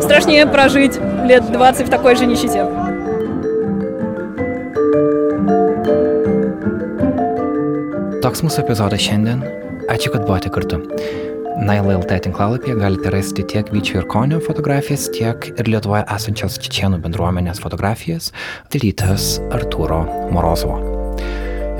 [0.00, 2.66] Страшнее прожить лет 20 в такой же нищете.
[8.22, 9.40] Toks mūsų epizodas šiandien.
[9.88, 10.82] Ačiū, kad buvote kartu.
[11.58, 17.58] NaiLLT tinklalapyje galite rasti tiek Vyčio ir Konio fotografijas, tiek ir Lietuvoje esančios Čečienų bendruomenės
[17.64, 18.30] fotografijas
[18.70, 20.04] dalytas Arturo
[20.34, 20.78] Morozovo.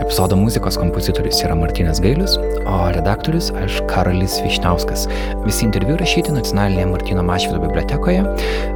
[0.02, 5.06] Epizodo muzikos kompozitorius yra Martinas Gailius, o redaktorius aš Karolis Višnauskas.
[5.46, 8.26] Visi interviu rašyti nacionalinėje Martino Mašvido bibliotekoje.